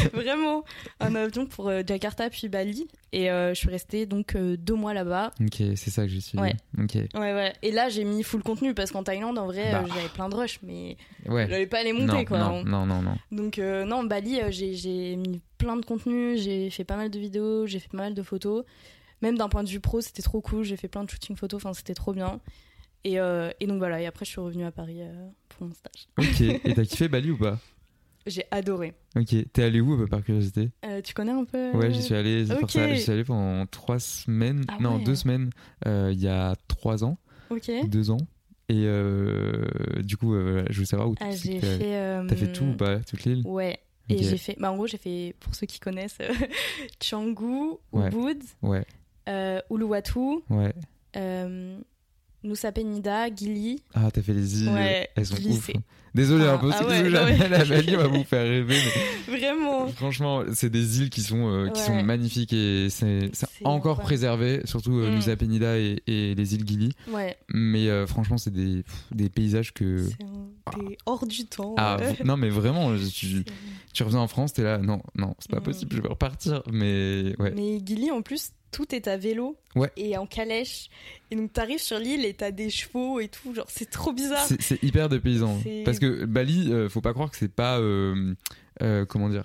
Vraiment, 0.12 0.64
un 1.00 1.14
avion 1.14 1.46
pour 1.46 1.68
euh, 1.68 1.82
Jakarta 1.86 2.28
puis 2.30 2.48
Bali. 2.48 2.88
Et 3.12 3.26
je 3.28 3.54
suis 3.54 3.70
restée 3.70 4.04
donc 4.04 4.36
deux 4.36 4.74
mois 4.74 4.92
là-bas. 4.92 5.30
ok, 5.40 5.62
c'est 5.76 5.90
ça 5.90 6.02
que 6.02 6.08
j'ai 6.08 6.20
suivi. 6.20 6.42
Ouais. 6.42 6.54
Ok. 6.78 6.94
Ouais, 7.14 7.32
ouais. 7.32 7.52
Et 7.62 7.70
là, 7.72 7.88
j'ai 7.88 8.04
mis 8.04 8.22
full 8.22 8.42
contenu 8.42 8.74
parce 8.74 8.90
qu'en 8.90 9.02
Thaïlande, 9.04 9.38
en 9.38 9.46
vrai, 9.46 9.70
Bah. 9.72 9.84
j'avais 9.88 10.08
plein 10.08 10.28
de 10.28 10.34
rushs, 10.34 10.58
mais 10.62 10.96
Ouais. 11.26 11.46
j'allais 11.48 11.66
pas 11.66 11.82
les 11.82 11.92
monter, 11.94 12.06
non, 12.12 12.24
quoi. 12.26 12.38
non, 12.38 12.62
non, 12.64 12.84
non, 12.84 13.00
non. 13.00 13.16
Donc, 13.32 13.56
non, 13.58 14.04
Bali, 14.04 14.40
j'ai 14.50 14.74
j'ai 14.74 15.16
mis 15.16 15.40
plein 15.56 15.76
de 15.76 15.84
contenu, 15.86 16.36
j'ai 16.36 16.68
fait 16.68 16.84
pas 16.84 16.96
mal 16.96 17.08
de 17.10 17.18
vidéos, 17.18 17.66
j'ai 17.66 17.78
fait 17.78 17.88
pas 17.88 17.96
mal 17.98 18.12
de 18.14 18.22
photos. 18.22 18.64
Même 19.22 19.38
d'un 19.38 19.48
point 19.48 19.64
de 19.64 19.68
vue 19.70 19.80
pro, 19.80 20.02
c'était 20.02 20.20
trop 20.22 20.42
cool. 20.42 20.62
J'ai 20.64 20.76
fait 20.76 20.88
plein 20.88 21.02
de 21.04 21.08
shooting 21.08 21.36
photos, 21.36 21.64
enfin, 21.64 21.72
c'était 21.72 21.94
trop 21.94 22.12
bien. 22.12 22.38
Et, 23.06 23.20
euh, 23.20 23.50
et 23.60 23.68
donc 23.68 23.78
voilà, 23.78 24.00
et 24.02 24.06
après, 24.06 24.24
je 24.24 24.30
suis 24.32 24.40
revenue 24.40 24.64
à 24.64 24.72
Paris 24.72 24.98
euh, 25.00 25.28
pour 25.48 25.68
mon 25.68 25.72
stage. 25.74 26.08
Ok. 26.18 26.40
Et 26.40 26.74
t'as 26.74 26.84
kiffé 26.84 27.06
Bali 27.06 27.30
ou 27.30 27.38
pas 27.38 27.56
J'ai 28.26 28.42
adoré. 28.50 28.94
Ok. 29.14 29.32
T'es 29.52 29.62
allé 29.62 29.80
où, 29.80 29.92
un 29.92 29.98
peu 29.98 30.08
par 30.08 30.24
curiosité 30.24 30.70
Euh, 30.84 31.00
tu 31.00 31.14
connais 31.14 31.30
un 31.30 31.44
peu 31.44 31.70
Ouais, 31.70 31.92
j'y 31.92 32.02
suis 32.02 32.16
allé. 32.16 32.44
c'est 32.46 32.54
pour 32.54 32.64
ok. 32.64 32.70
ça, 32.72 32.92
J'y 32.92 33.00
suis 33.00 33.12
allé 33.12 33.22
pendant 33.22 33.64
trois 33.66 34.00
semaines. 34.00 34.64
Ah 34.66 34.78
non, 34.80 34.96
ouais. 34.96 35.04
deux 35.04 35.14
semaines. 35.14 35.50
Il 35.86 36.20
y 36.20 36.26
a 36.26 36.56
trois 36.66 37.04
ans, 37.04 37.16
Ok. 37.50 37.70
deux 37.86 38.10
ans. 38.10 38.16
Et 38.68 38.82
du 40.02 40.16
coup, 40.16 40.34
je 40.34 40.72
voulais 40.74 40.84
savoir 40.86 41.08
où 41.08 41.14
Ah, 41.20 41.26
euh, 41.30 42.26
T'as 42.26 42.34
fait 42.34 42.52
tout 42.52 42.64
ou 42.64 42.74
pas 42.76 42.98
Toute 42.98 43.22
l'île 43.22 43.42
Ouais. 43.46 43.78
Et 44.08 44.18
j'ai 44.20 44.36
fait. 44.36 44.56
Bah, 44.58 44.72
en 44.72 44.74
gros, 44.76 44.88
j'ai 44.88 44.98
fait, 44.98 45.36
pour 45.38 45.54
ceux 45.54 45.66
qui 45.68 45.78
connaissent, 45.78 46.18
Canggu. 47.08 47.76
Ubud, 47.92 48.42
Ouais, 48.62 48.84
Uluwatu, 49.70 50.42
ouais. 50.50 50.74
Nusa 52.46 52.72
Penida, 52.72 53.28
Gili. 53.34 53.82
Ah, 53.94 54.10
t'as 54.12 54.22
fait 54.22 54.32
les 54.34 54.62
îles. 54.62 54.68
Ouais, 54.70 55.08
Elles 55.16 55.26
sont 55.26 55.34
ouf. 55.46 55.66
c'est- 55.66 55.74
Désolé 56.14 56.46
Ah, 56.48 56.54
un 56.54 56.58
peu, 56.58 56.70
ah 56.72 56.86
ouais, 56.86 57.10
Bali, 57.68 57.94
on 57.94 57.98
va 57.98 58.06
vous 58.06 58.24
faire 58.24 58.42
rêver. 58.42 58.74
mais 59.28 59.36
Vraiment. 59.38 59.86
franchement, 59.88 60.44
c'est 60.54 60.70
des 60.70 61.00
îles 61.02 61.10
qui 61.10 61.20
sont, 61.20 61.46
euh, 61.50 61.68
qui 61.68 61.82
sont 61.82 62.02
magnifiques 62.02 62.54
et 62.54 62.88
c'est 62.88 63.30
encore 63.64 64.00
préservé, 64.00 64.62
surtout 64.64 64.98
euh, 64.98 65.10
Mm. 65.20 65.36
Penida 65.36 65.76
et, 65.78 66.02
et 66.06 66.34
les 66.34 66.54
îles 66.54 66.66
Gili. 66.66 66.92
Ouais. 67.12 67.36
Mais 67.52 67.88
euh, 67.88 68.06
franchement, 68.06 68.38
c'est 68.38 68.50
des, 68.52 68.82
pff, 68.82 69.04
des 69.14 69.28
paysages 69.28 69.74
que. 69.74 70.04
C'est 70.08 70.24
un- 70.24 70.78
t'es 70.88 70.96
hors 71.04 71.26
du 71.26 71.44
temps. 71.44 71.74
Ah, 71.76 71.98
non, 72.24 72.38
mais 72.38 72.48
vraiment, 72.48 72.96
tu, 72.96 73.44
tu 73.92 74.02
reviens 74.02 74.20
en 74.20 74.28
France, 74.28 74.54
t'es 74.54 74.62
là, 74.62 74.78
non, 74.78 75.02
non, 75.16 75.34
c'est 75.38 75.50
pas 75.50 75.60
Mm. 75.60 75.64
possible, 75.64 75.96
je 75.96 76.00
vais 76.00 76.08
repartir. 76.08 76.62
Mais 76.72 77.34
ouais, 77.38 77.52
Mais 77.54 77.78
Gili, 77.84 78.10
en 78.10 78.22
plus, 78.22 78.52
tout 78.70 78.94
est 78.94 79.08
à 79.08 79.16
vélo 79.16 79.56
Ouais. 79.74 79.90
et 79.96 80.16
en 80.16 80.26
calèche. 80.26 80.88
Et 81.30 81.36
donc, 81.36 81.52
t'arrives 81.52 81.80
sur 81.80 81.98
l'île 81.98 82.24
et 82.24 82.34
t'as 82.34 82.50
des 82.50 82.70
chevaux 82.70 83.20
et 83.20 83.28
tout. 83.28 83.54
Genre, 83.54 83.66
c'est 83.68 83.90
trop 83.90 84.12
bizarre. 84.12 84.46
c'est 84.60 84.82
hyper 84.82 85.08
dépaysant. 85.08 85.58
Parce 85.84 85.98
que 85.98 86.24
Bali, 86.24 86.72
euh, 86.72 86.88
faut 86.88 87.00
pas 87.00 87.12
croire 87.12 87.30
que 87.30 87.36
c'est 87.36 87.52
pas. 87.52 87.78
euh, 87.78 88.34
euh, 88.82 89.04
comment 89.06 89.28
dire 89.28 89.44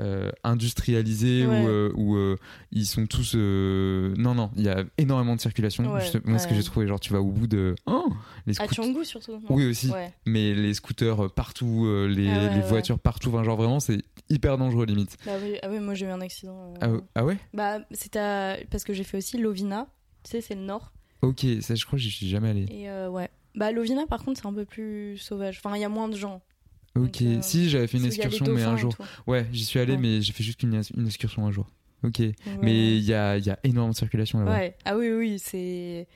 euh, 0.00 0.30
industrialisé 0.44 1.46
Ouais. 1.46 1.62
où, 1.62 1.68
euh, 1.68 1.92
où, 1.96 2.16
euh, 2.16 2.36
ils 2.72 2.86
sont 2.86 3.06
tous. 3.06 3.34
euh, 3.36 4.14
Non, 4.16 4.34
non, 4.34 4.50
il 4.56 4.62
y 4.64 4.68
a 4.68 4.84
énormément 4.98 5.36
de 5.36 5.40
circulation. 5.40 5.84
Ouais, 5.92 6.00
Je- 6.00 6.18
moi, 6.28 6.38
ce 6.38 6.48
que 6.48 6.54
j'ai 6.54 6.62
trouvé, 6.62 6.86
genre, 6.86 6.98
tu 7.00 7.12
vas 7.12 7.20
au 7.20 7.30
bout 7.30 7.46
de. 7.46 7.74
Oh 7.86 8.10
les 8.46 8.52
À 8.60 8.64
scooters. 8.66 8.84
Canggu 8.84 9.04
surtout. 9.04 9.32
non 9.32 9.40
Oui, 9.50 9.66
aussi. 9.66 9.92
Mais 10.26 10.54
les 10.54 10.74
scooters 10.74 11.30
partout, 11.32 11.86
les, 12.08 12.30
Ah 12.30 12.54
les 12.54 12.60
voitures 12.62 12.98
partout. 12.98 13.28
Enfin, 13.30 13.44
genre, 13.44 13.56
vraiment, 13.56 13.80
c'est 13.80 14.02
hyper 14.28 14.56
dangereux, 14.58 14.86
limite. 14.86 15.16
Bah 15.26 15.32
oui, 15.42 15.56
ah 15.62 15.68
oui, 15.70 15.78
moi 15.80 15.94
j'ai 15.94 16.06
eu 16.06 16.10
un 16.10 16.20
accident. 16.20 16.74
Ah, 16.80 16.88
ah 17.14 17.24
ouais? 17.24 17.36
Bah 17.52 17.80
c'était 17.90 18.18
à- 18.18 18.56
parce 18.70 18.84
que 18.84 18.92
j'ai 18.94 19.04
fait 19.04 19.18
aussi 19.18 19.38
Lovina. 19.38 19.86
Tu 20.24 20.30
sais, 20.30 20.40
c'est 20.40 20.54
le 20.54 20.62
nord. 20.62 20.92
Ok, 21.22 21.44
ça, 21.60 21.74
je 21.74 21.84
crois 21.84 21.98
que 21.98 22.02
j'y 22.02 22.10
suis 22.10 22.28
jamais 22.28 22.50
allé. 22.50 22.66
Et 22.70 22.88
ouais. 23.08 23.28
Bah 23.56 23.72
Lovina 23.72 24.06
par 24.06 24.22
contre 24.24 24.40
c'est 24.40 24.46
un 24.46 24.52
peu 24.54 24.64
plus 24.64 25.18
sauvage. 25.18 25.60
Enfin 25.62 25.74
il 25.76 25.80
y 25.80 25.84
a 25.84 25.88
moins 25.88 26.08
de 26.08 26.16
gens. 26.16 26.40
Ok, 27.04 27.22
Donc, 27.22 27.22
euh, 27.22 27.38
si, 27.42 27.68
j'avais 27.68 27.86
fait 27.86 27.98
une 27.98 28.06
excursion, 28.06 28.46
mais 28.54 28.62
un 28.62 28.76
jour. 28.76 28.94
Ouais, 29.26 29.46
j'y 29.52 29.64
suis 29.64 29.78
allé, 29.80 29.92
Ouais. 29.94 29.98
mais 29.98 30.22
j'ai 30.22 30.32
fait 30.32 30.44
juste 30.44 30.62
une, 30.62 30.80
une 30.96 31.06
excursion 31.06 31.46
un 31.46 31.50
jour. 31.50 31.66
Ok. 32.02 32.18
Ouais. 32.18 32.34
Mais 32.62 32.96
il 32.96 33.04
y 33.04 33.12
a, 33.12 33.36
il 33.36 33.44
y 33.44 33.50
a 33.50 33.58
énormément 33.64 33.90
de 33.92 33.96
circulation 33.96 34.38
là-bas. 34.38 34.52
Ouais. 34.52 34.74
Ah 34.84 34.96
oui 34.96 35.10
oui 35.10 35.38
c'est. 35.38 36.06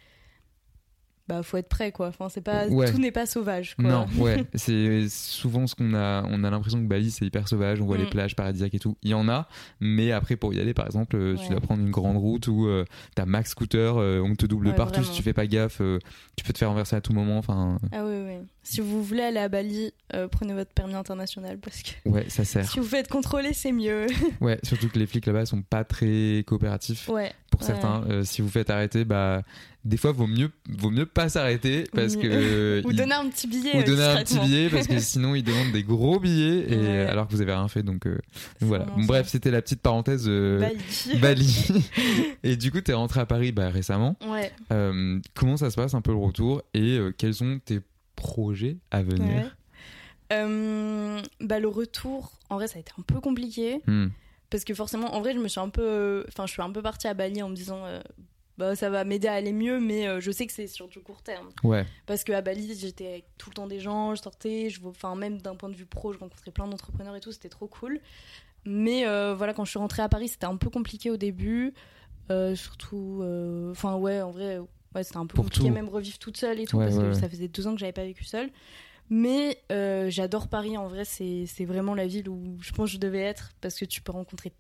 Bah 1.27 1.43
faut 1.43 1.57
être 1.57 1.71
prêt 1.71 1.91
quoi. 1.91 2.09
Enfin 2.09 2.29
c'est 2.29 2.43
pas 2.43 2.67
Ouais. 2.69 2.91
tout 2.93 2.99
n'est 2.99 3.11
pas 3.11 3.25
sauvage 3.25 3.77
quoi. 3.77 3.89
Non, 3.89 4.07
ouais, 4.19 4.45
c'est 4.55 5.09
souvent 5.09 5.67
ce 5.67 5.75
qu'on 5.75 5.95
a. 5.95 6.23
On 6.29 6.45
a 6.45 6.51
l'impression 6.51 6.79
que 6.83 6.87
Bali 6.87 7.11
c'est 7.11 7.25
hyper 7.25 7.49
sauvage, 7.49 7.81
on 7.81 7.87
voit 7.87 7.97
les 7.97 8.05
Mm. 8.05 8.11
plages 8.11 8.37
paradisiaques 8.37 8.75
et 8.75 8.79
tout. 8.79 8.99
Il 9.03 9.11
y 9.11 9.15
en 9.15 9.27
a, 9.29 9.49
mais 9.81 10.13
après 10.13 10.37
pour 10.37 10.53
y 10.53 10.61
aller, 10.61 10.75
par 10.75 10.85
exemple, 10.85 11.17
euh, 11.17 11.37
tu 11.37 11.49
dois 11.49 11.61
prendre 11.61 11.81
une 11.83 11.91
grande 11.91 12.19
route 12.19 12.47
où 12.49 12.67
euh, 12.67 12.85
t'as 13.15 13.25
max 13.25 13.53
scooter, 13.53 13.97
euh, 13.97 14.21
on 14.21 14.35
te 14.35 14.45
double 14.45 14.69
Ouais, 14.69 14.75
partout 14.75 15.01
vraiment. 15.01 15.07
si 15.13 15.17
tu 15.17 15.23
fais 15.23 15.33
pas 15.33 15.47
gaffe, 15.47 15.79
euh, 15.81 15.99
tu 16.37 16.45
peux 16.45 16.53
te 16.53 16.59
faire 16.59 16.69
renverser 16.69 16.97
à 16.97 17.01
tout 17.01 17.15
moment. 17.15 17.39
Enfin, 17.39 17.79
Ah 17.93 18.05
oui 18.05 18.17
oui. 18.27 18.35
Si 18.63 18.81
vous 18.83 19.03
voulez 19.03 19.23
aller 19.23 19.41
à 19.41 19.49
Bali, 19.49 19.93
prenez 20.31 20.53
votre 20.55 20.73
permis 20.73 20.95
international 20.95 21.59
parce 21.59 21.83
que 21.83 22.07
ouais, 22.09 22.27
ça 22.29 22.45
sert. 22.45 22.69
si 22.71 22.79
vous 22.81 22.87
faites 22.87 23.09
contrôler 23.09 23.53
c'est 23.55 23.73
mieux. 23.73 24.07
Ouais, 24.41 24.59
surtout 24.63 24.89
que 24.91 24.99
les 24.99 25.07
flics 25.07 25.25
là-bas 25.27 25.47
sont 25.47 25.63
pas 25.63 25.85
très 25.85 26.45
coopératifs. 26.47 27.09
ouais. 27.09 27.33
pour 27.51 27.63
certains. 27.63 28.23
Si 28.25 28.43
vous 28.43 28.49
faites 28.49 28.69
arrêter, 28.69 29.05
bah 29.05 29.43
des 29.85 29.97
fois 29.97 30.13
vaut 30.13 30.27
mieux 30.27 30.51
vaut 30.69 30.91
mieux 30.91 31.05
pas 31.07 31.29
s'arrêter 31.29 31.85
parce 31.93 32.17
que 32.17 32.83
Ou 32.87 32.93
donner 32.93 33.15
un 33.15 33.29
petit 33.29 33.47
billet. 33.47 33.77
ou 33.79 33.83
donner 33.85 34.03
un 34.05 34.23
petit 34.25 34.39
billet 34.39 34.69
parce 34.71 34.87
que 34.87 34.99
sinon 34.99 35.35
ils 35.35 35.43
demandent 35.45 35.73
des 35.73 35.83
gros 35.83 36.19
billets 36.19 36.73
et 36.73 36.77
Ouais. 36.77 37.07
alors 37.07 37.27
que 37.27 37.33
vous 37.33 37.41
avez 37.43 37.53
rien 37.53 37.69
fait 37.69 37.83
donc, 37.83 38.07
euh, 38.07 38.19
voilà. 38.61 38.87
Bref, 39.07 39.29
c'était 39.29 39.51
la 39.51 39.61
petite 39.63 39.81
parenthèse 39.81 40.25
euh, 40.29 40.59
Bali. 40.61 41.19
Bali. 41.21 41.67
et 42.43 42.57
du 42.57 42.71
coup, 42.73 42.81
t'es 42.81 42.93
rentré 42.95 43.21
à 43.21 43.27
Paris 43.27 43.53
bah, 43.53 43.69
récemment. 43.71 44.17
Ouais. 44.27 44.53
Euh, 44.73 45.21
comment 45.35 45.57
ça 45.57 45.71
se 45.71 45.77
passe 45.77 45.95
un 45.95 46.01
peu 46.01 46.13
le 46.13 46.19
retour 46.19 46.63
et 46.75 46.99
euh, 46.99 47.13
quels 47.17 47.35
sont 47.35 47.61
tes 47.65 47.81
projets 48.17 48.77
à 48.91 49.03
venir? 49.03 49.57
Bah, 50.31 51.59
le 51.61 51.69
retour, 51.69 52.33
en 52.51 52.57
vrai, 52.57 52.67
ça 52.67 52.77
a 52.77 52.81
été 52.81 52.93
un 52.99 53.03
peu 53.03 53.21
compliqué. 53.21 53.81
Hmm. 53.87 54.09
Parce 54.51 54.65
que 54.65 54.75
forcément, 54.75 55.15
en 55.15 55.21
vrai, 55.21 55.35
je 55.35 55.39
me 55.39 55.49
suis 55.49 55.61
un 55.61 55.69
peu. 55.69 56.25
Enfin, 56.29 56.47
je 56.47 56.53
suis 56.53 56.63
un 56.63 56.71
peu 56.71 56.83
partie 56.83 57.07
à 57.09 57.15
Bali 57.15 57.43
en 57.43 57.49
me 57.49 57.55
disant. 57.57 57.81
euh, 57.85 58.01
bah, 58.59 58.77
ça 58.77 58.89
va 58.91 59.05
m'aider 59.05 59.29
à 59.29 59.35
aller 59.35 59.53
mieux, 59.53 59.81
mais 59.81 60.07
euh, 60.07 60.21
je 60.21 60.31
sais 60.31 60.47
que 60.47 60.53
c'est 60.53 60.67
sur 60.67 60.89
du 60.89 61.01
court 61.01 61.23
terme. 61.23 61.49
Ouais, 61.65 61.85
Parce 62.07 62.23
qu'à 62.25 62.41
Bali, 62.41 62.77
j'étais 62.79 63.07
avec 63.07 63.25
tout 63.39 63.51
le 63.51 63.55
temps 63.55 63.67
des 63.67 63.81
gens, 63.81 64.15
je 64.15 64.23
sortais, 64.23 64.71
je, 64.71 64.81
enfin, 64.85 65.15
même 65.17 65.41
d'un 65.41 65.55
point 65.57 65.69
de 65.69 65.75
vue 65.75 65.87
pro, 65.87 66.13
je 66.13 66.19
rencontrais 66.19 66.51
plein 66.51 66.67
d'entrepreneurs 66.69 67.17
et 67.17 67.21
tout, 67.21 67.33
c'était 67.33 67.49
trop 67.49 67.67
cool. 67.67 68.01
Mais 68.65 69.07
euh, 69.07 69.35
voilà, 69.35 69.53
quand 69.55 69.65
je 69.65 69.71
suis 69.71 69.79
rentrée 69.79 70.03
à 70.03 70.09
Paris, 70.09 70.29
c'était 70.29 70.47
un 70.47 70.57
peu 70.57 70.71
compliqué 70.71 71.11
au 71.11 71.17
début. 71.17 71.75
Euh, 72.31 72.55
surtout. 72.55 73.23
Enfin, 73.73 73.97
ouais, 73.97 74.23
en 74.23 74.31
vrai, 74.31 74.59
ouais, 74.95 75.03
c'était 75.03 75.19
un 75.19 75.27
peu 75.27 75.35
Pour 75.35 75.45
compliqué, 75.45 75.69
tout. 75.69 75.75
même 75.75 75.89
revivre 75.89 76.19
toute 76.19 76.37
seule 76.37 76.61
et 76.61 76.67
tout, 76.67 76.79
Ouais, 76.79 76.87
parce 76.87 76.97
ouais, 76.97 77.05
que 77.09 77.13
ça 77.15 77.29
faisait 77.29 77.49
deux 77.49 77.67
ans 77.67 77.75
que 77.75 77.81
j'avais 77.81 77.93
pas 77.93 78.05
vécu 78.05 78.25
seule. 78.25 78.51
Mais 79.11 79.59
j'adore 80.09 80.49
Paris, 80.49 80.79
en 80.79 80.87
vrai, 80.89 81.05
c'est 81.05 81.65
vraiment 81.65 81.95
la 81.95 82.07
ville 82.07 82.29
où 82.29 82.57
je 82.63 82.73
pense 82.73 82.87
que 82.91 82.93
je 82.95 82.99
devais 82.99 83.21
être, 83.21 83.51
parce 83.61 83.79
que 83.79 83.85
tu 83.85 84.01
peux 84.01 84.13
rencontrer 84.13 84.53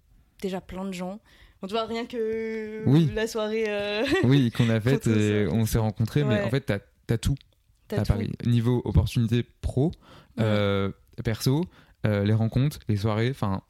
déjà 0.43 0.61
plein 0.61 0.85
de 0.85 0.93
gens. 0.93 1.21
On 1.65 1.67
te 1.67 1.73
voit 1.73 1.87
rien 1.87 2.05
que 2.05 2.83
Oui. 2.87 3.11
la 3.15 3.27
soirée. 3.27 3.65
euh, 3.69 4.05
oui, 4.25 4.51
qu'on 4.51 4.69
a 4.69 4.79
fait, 4.83 5.03
Photos, 5.03 5.17
et 5.17 5.47
on 5.51 5.65
s'est 5.65 5.79
rencontrés, 5.79 6.23
mais 6.23 6.43
en 6.43 6.51
fait, 6.51 6.61
t'as 6.61 6.79
as 7.11 7.17
tout 7.19 7.37
t'as 7.89 8.03
à. 8.03 8.05
Paris. 8.05 8.33
Niveau 8.45 8.83
opportunité 8.85 9.47
pro, 9.63 9.91
euh, 10.41 10.91
perso, 11.25 11.65
euh, 12.07 12.23
les 12.25 12.35
rencontres, 12.35 12.81
les 12.89 12.97
soirées, 12.99 13.31
enfin. 13.31 13.63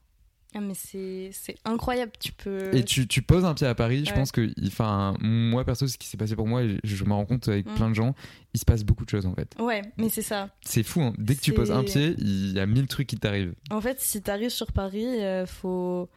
Ah, 0.57 0.61
mais 0.61 0.75
c'est 0.75 1.31
incroyable, 1.65 2.13
tu 2.19 2.33
peux. 2.33 2.75
Et 2.75 2.85
tu, 2.85 3.07
tu 3.07 3.23
poses 3.23 3.45
un 3.45 3.55
pied 3.55 3.67
à 3.69 3.75
Paris, 3.77 4.05
je 4.07 4.13
pense 4.13 4.33
que, 4.33 4.49
enfin, 4.67 5.17
moi 5.21 5.65
perso, 5.65 5.87
ce 5.87 5.97
qui 5.99 6.09
s'est 6.09 6.17
passé 6.17 6.35
pour 6.35 6.47
moi, 6.49 6.67
je, 6.67 6.77
je 6.83 7.05
me 7.05 7.13
rends 7.13 7.27
compte 7.27 7.47
avec 7.49 7.67
Mm. 7.67 7.75
plein 7.75 7.89
de 7.91 7.95
gens, 7.95 8.15
il 8.55 8.61
se 8.61 8.65
passe 8.65 8.83
beaucoup 8.85 9.05
de 9.05 9.11
choses 9.11 9.27
en 9.27 9.35
fait. 9.35 9.53
Ouais, 9.61 9.83
mais 9.99 10.09
c'est 10.09 10.23
ça. 10.23 10.51
C'est 10.65 10.83
fou, 10.85 11.01
hein. 11.01 11.13
dès 11.19 11.35
que 11.37 11.41
tu 11.41 11.53
poses 11.53 11.71
un 11.73 11.85
pied, 11.85 12.15
il 12.19 12.53
y 12.53 12.59
a 12.61 12.67
mille 12.67 12.87
trucs 12.89 13.07
qui 13.09 13.17
t'arrivent. 13.19 13.55
En 13.71 13.81
fait, 13.81 14.01
si 14.01 14.21
t'arrives 14.21 14.51
sur 14.51 14.71
Paris, 14.73 15.07
faut 15.47 16.09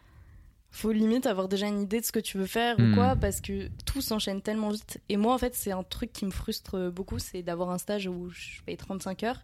faut 0.72 0.92
limite 0.92 1.26
avoir 1.26 1.48
déjà 1.48 1.68
une 1.68 1.82
idée 1.82 2.00
de 2.02 2.06
ce 2.06 2.12
que 2.12 2.20
tu 2.20 2.38
veux 2.38 2.46
faire 2.46 2.78
Hmm. 2.80 2.92
ou 2.92 2.96
quoi, 2.96 3.16
parce 3.16 3.42
que 3.42 3.70
tout 3.86 4.02
s'enchaîne 4.02 4.42
tellement 4.42 4.70
vite. 4.70 5.00
Et 5.10 5.18
moi, 5.18 5.34
en 5.34 5.38
fait, 5.38 5.56
c'est 5.56 5.72
un 5.72 5.84
truc 5.84 6.14
qui 6.14 6.26
me 6.26 6.32
frustre 6.32 6.92
beaucoup, 6.92 7.20
c'est 7.20 7.42
d'avoir 7.42 7.70
un 7.72 7.78
stage 7.78 8.06
où 8.08 8.30
je 8.30 8.62
paye 8.66 8.78
35 8.78 9.24
heures. 9.24 9.42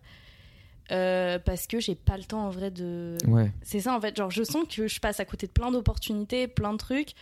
euh, 0.92 1.40
parce 1.40 1.66
que 1.66 1.80
j'ai 1.80 1.96
pas 1.96 2.18
le 2.18 2.24
temps 2.26 2.46
en 2.46 2.50
vrai 2.50 2.70
de. 2.70 3.18
Ouais, 3.28 3.52
C'est 3.62 3.80
ça 3.80 3.96
en 3.96 4.02
fait, 4.02 4.18
genre 4.18 4.30
je 4.30 4.44
sens 4.44 4.66
que 4.70 4.88
je 4.90 5.00
passe 5.00 5.22
à 5.22 5.26
côté 5.26 5.48
de 5.48 5.52
plein 5.54 5.72
d'opportunités, 5.72 6.50
plein 6.50 6.74
de 6.74 6.78
trucs, 6.78 7.14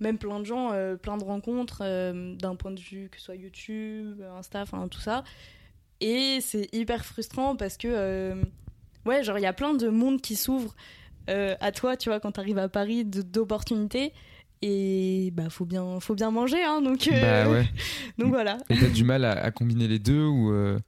même 0.00 0.18
plein 0.18 0.38
de 0.38 0.44
gens, 0.44 0.70
euh, 0.72 0.96
plein 0.96 1.16
de 1.16 1.24
rencontres, 1.24 1.78
euh, 1.80 2.34
d'un 2.36 2.56
point 2.56 2.72
de 2.72 2.78
vue 2.78 3.08
que 3.10 3.16
ce 3.18 3.24
soit 3.24 3.34
YouTube, 3.36 4.22
Insta, 4.38 4.60
enfin 4.60 4.86
tout 4.88 5.00
ça. 5.00 5.24
Et 6.02 6.40
c'est 6.42 6.68
hyper 6.74 7.06
frustrant 7.06 7.56
parce 7.56 7.78
que, 7.78 8.34
ouais, 9.06 9.24
genre 9.24 9.38
il 9.38 9.42
y 9.42 9.46
a 9.46 9.54
plein 9.54 9.72
de 9.72 9.88
monde 9.88 10.20
qui 10.20 10.36
s'ouvre 10.36 10.76
euh, 11.28 11.54
à 11.60 11.72
toi, 11.72 11.96
tu 11.96 12.08
vois, 12.08 12.20
quand 12.20 12.32
t'arrives 12.32 12.58
à 12.58 12.68
Paris, 12.68 13.04
d'opportunités. 13.04 14.12
Et 14.62 15.30
bah 15.34 15.50
faut 15.50 15.66
bien, 15.66 16.00
faut 16.00 16.14
bien 16.14 16.30
manger, 16.30 16.62
hein, 16.64 16.80
donc, 16.80 17.08
euh, 17.12 17.44
bah 17.44 17.50
ouais. 17.50 17.68
donc 18.18 18.28
voilà. 18.28 18.56
Et 18.70 18.76
t'as 18.78 18.88
du 18.88 19.04
mal 19.04 19.24
à, 19.26 19.32
à 19.32 19.50
combiner 19.50 19.86
les 19.86 19.98
deux 19.98 20.24
ou, 20.24 20.50
euh, 20.50 20.78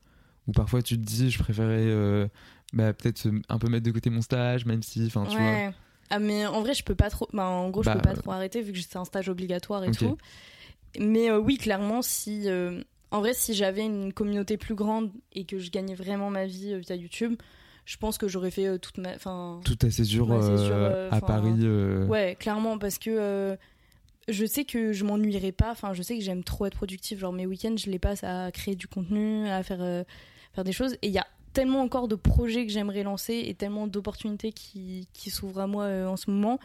ou 0.47 0.53
parfois 0.53 0.81
tu 0.81 0.97
te 0.97 1.03
dis, 1.05 1.31
je 1.31 1.39
préférais 1.39 2.29
bah, 2.73 2.93
peut-être 2.95 3.29
un 3.49 3.59
peu 3.59 3.69
mettre 3.69 3.85
de 3.85 3.91
côté 3.91 4.09
mon 4.09 4.23
stage, 4.23 4.65
même 4.65 4.83
si, 4.83 5.05
enfin, 5.07 5.25
tu 5.27 5.37
vois. 5.37 5.47
Ouais. 5.47 5.71
Ah 6.11 6.19
mais 6.19 6.47
en 6.47 6.63
vrai 6.63 6.73
je 6.73 6.83
peux 6.83 6.95
pas 6.95 7.11
trop 7.11 7.29
bah, 7.35 7.45
en 7.45 7.69
gros 7.69 7.83
je 7.83 7.91
Bah, 7.91 7.97
peux 7.97 8.01
pas 8.01 8.15
trop 8.15 8.31
arrêter 8.33 8.63
vu 8.63 8.73
que 8.73 8.79
c'est 8.79 8.97
un 8.97 9.05
stage 9.05 9.29
obligatoire 9.29 9.85
et 9.85 9.91
tout. 9.91 10.17
Mais 10.99 11.31
euh, 11.31 11.39
oui 11.39 11.59
clairement 11.59 12.01
si 12.01 12.47
en 13.11 13.21
vrai 13.21 13.35
si 13.35 13.53
j'avais 13.53 13.85
une 13.85 14.15
communauté 14.15 14.57
plus 14.57 14.75
grande 14.75 15.11
et 15.35 15.45
que 15.45 15.59
je 15.59 15.71
gagnais 15.71 15.95
vraiment 15.95 16.31
ma 16.31 16.47
vie 16.47 16.79
via 16.81 16.97
YouTube, 16.97 17.35
je 17.89 17.97
pense 17.97 18.19
que 18.19 18.29
j'aurais 18.29 18.51
fait 18.51 18.67
euh, 18.67 18.77
toute 18.77 18.99
ma 18.99 19.15
enfin 19.15 19.61
Tout 19.65 19.79
assez 19.83 20.03
dur 20.03 20.29
Ouais, 20.29 20.37
c'est 20.43 20.51
euh, 20.51 20.67
sûr, 20.67 20.75
euh, 20.77 21.09
à 21.11 21.21
Paris. 21.23 21.55
euh, 21.63 22.05
ouais 22.07 22.37
clairement 22.39 22.77
parce 22.77 22.99
que 22.99 23.09
euh, 23.09 23.57
je 24.29 24.45
sais 24.45 24.67
que 24.67 24.93
je 24.93 25.05
m'ennuierai 25.05 25.53
pas 25.53 25.71
enfin 25.71 25.95
je 25.95 26.03
sais 26.03 26.19
que 26.19 26.23
j'aime 26.23 26.45
trop 26.45 26.67
être 26.67 26.75
productive 26.77 27.19
genre 27.19 27.33
mes 27.33 27.47
week-ends 27.47 27.77
je 27.79 27.89
les 27.91 27.99
passe 27.99 28.23
à 28.25 28.51
créer 28.53 28.77
du 28.77 28.89
contenu 28.89 29.49
à 29.49 29.63
faire 29.63 29.81
euh, 29.81 30.05
faire 30.53 30.65
des 30.65 30.73
choses 30.73 30.95
et 31.01 31.07
il 31.07 31.13
y 31.13 31.19
a 31.19 31.27
tellement 31.55 31.81
encore 31.81 32.09
de 32.09 32.15
projets 32.15 32.67
que 32.67 32.73
j'aimerais 32.73 33.03
lancer 33.05 33.43
et 33.47 33.55
tellement 33.55 33.87
d'opportunités 33.87 34.53
qui, 34.53 35.09
qui 35.15 35.31
s'ouvrent 35.31 35.61
à 35.61 35.67
moi 35.67 35.85
euh, 35.85 36.07
en 36.07 36.17
ce 36.19 36.31
moment 36.31 36.59